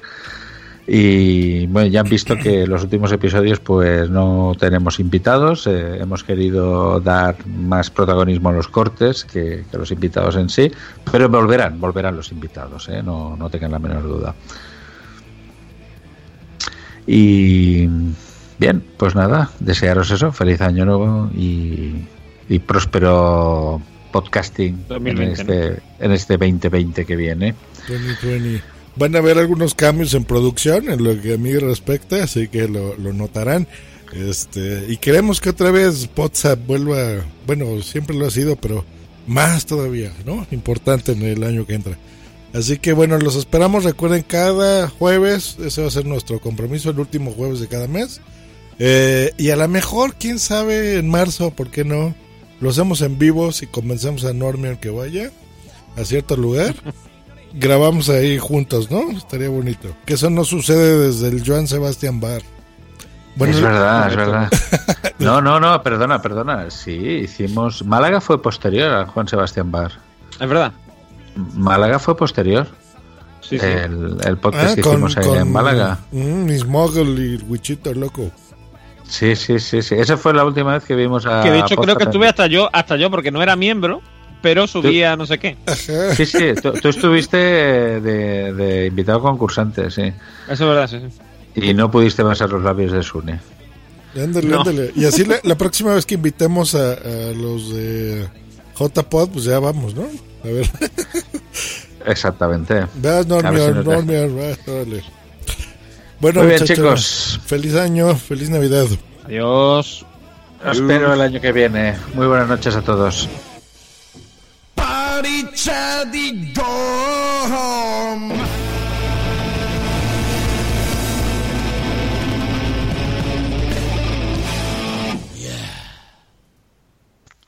[0.86, 6.22] Y bueno, ya han visto que los últimos episodios pues no tenemos invitados, eh, hemos
[6.24, 10.70] querido dar más protagonismo a los cortes que, que a los invitados en sí,
[11.10, 14.34] pero volverán, volverán los invitados, eh, no, no tengan la menor duda.
[17.06, 17.88] Y
[18.58, 22.06] bien, pues nada, desearos eso, feliz año nuevo y,
[22.48, 23.80] y próspero
[24.12, 27.54] podcasting en 2020, este, en este 2020 que viene.
[27.88, 28.62] 2020.
[28.96, 32.68] Van a haber algunos cambios en producción en lo que a mí respecta, así que
[32.68, 33.66] lo, lo notarán.
[34.12, 38.84] Este, y queremos que otra vez WhatsApp vuelva, bueno, siempre lo ha sido, pero
[39.26, 40.46] más todavía, ¿no?
[40.52, 41.98] Importante en el año que entra.
[42.52, 47.00] Así que bueno, los esperamos, recuerden, cada jueves, ese va a ser nuestro compromiso, el
[47.00, 48.20] último jueves de cada mes.
[48.78, 52.14] Eh, y a lo mejor, quién sabe, en marzo, ¿por qué no?
[52.60, 55.30] Lo hacemos en vivo si convencemos a Normion que vaya
[55.96, 56.74] a cierto lugar.
[57.52, 59.10] Grabamos ahí juntos, ¿no?
[59.12, 59.88] Estaría bonito.
[60.06, 62.42] Que eso no sucede desde el Joan Sebastián Bar.
[63.38, 64.48] es verdad, es verdad.
[65.20, 66.68] No, no, no, perdona, perdona.
[66.72, 67.84] Sí, hicimos.
[67.84, 69.92] Málaga fue posterior a Juan Sebastián Bar.
[70.40, 70.72] Es verdad.
[71.54, 72.66] Málaga fue posterior.
[73.40, 73.64] Sí, sí.
[73.64, 76.00] El, el podcast Ah, que hicimos ahí en Málaga.
[76.10, 78.30] mm, Miss Mogul y el Wichito loco.
[79.14, 79.94] Sí, sí, sí, sí.
[79.94, 81.42] Esa fue la última vez que vimos a.
[81.42, 84.02] que de hecho creo que estuve hasta yo, hasta yo, porque no era miembro,
[84.42, 85.56] pero subía no sé qué.
[86.16, 90.02] Sí, sí, tú, tú estuviste de, de invitado concursante, sí.
[90.02, 91.60] Eso es verdad, sí, sí.
[91.68, 93.38] Y no pudiste besar los labios de Sune.
[94.16, 94.60] Ándale, No.
[94.60, 94.90] ándale.
[94.96, 98.28] Y así la, la próxima vez que invitemos a, a los de
[98.78, 100.02] JPod, pues ya vamos, ¿no?
[100.42, 100.68] A ver.
[102.06, 102.86] Exactamente.
[102.96, 103.82] Veas, A ver si deja.
[103.82, 105.02] Normion, va, órale.
[106.24, 107.38] Bueno, Muy bien, chicos.
[107.44, 108.86] Feliz año, feliz Navidad.
[109.26, 110.06] Adiós.
[110.64, 111.98] Espero el año que viene.
[112.14, 113.28] Muy buenas noches a todos.
[114.74, 115.44] Party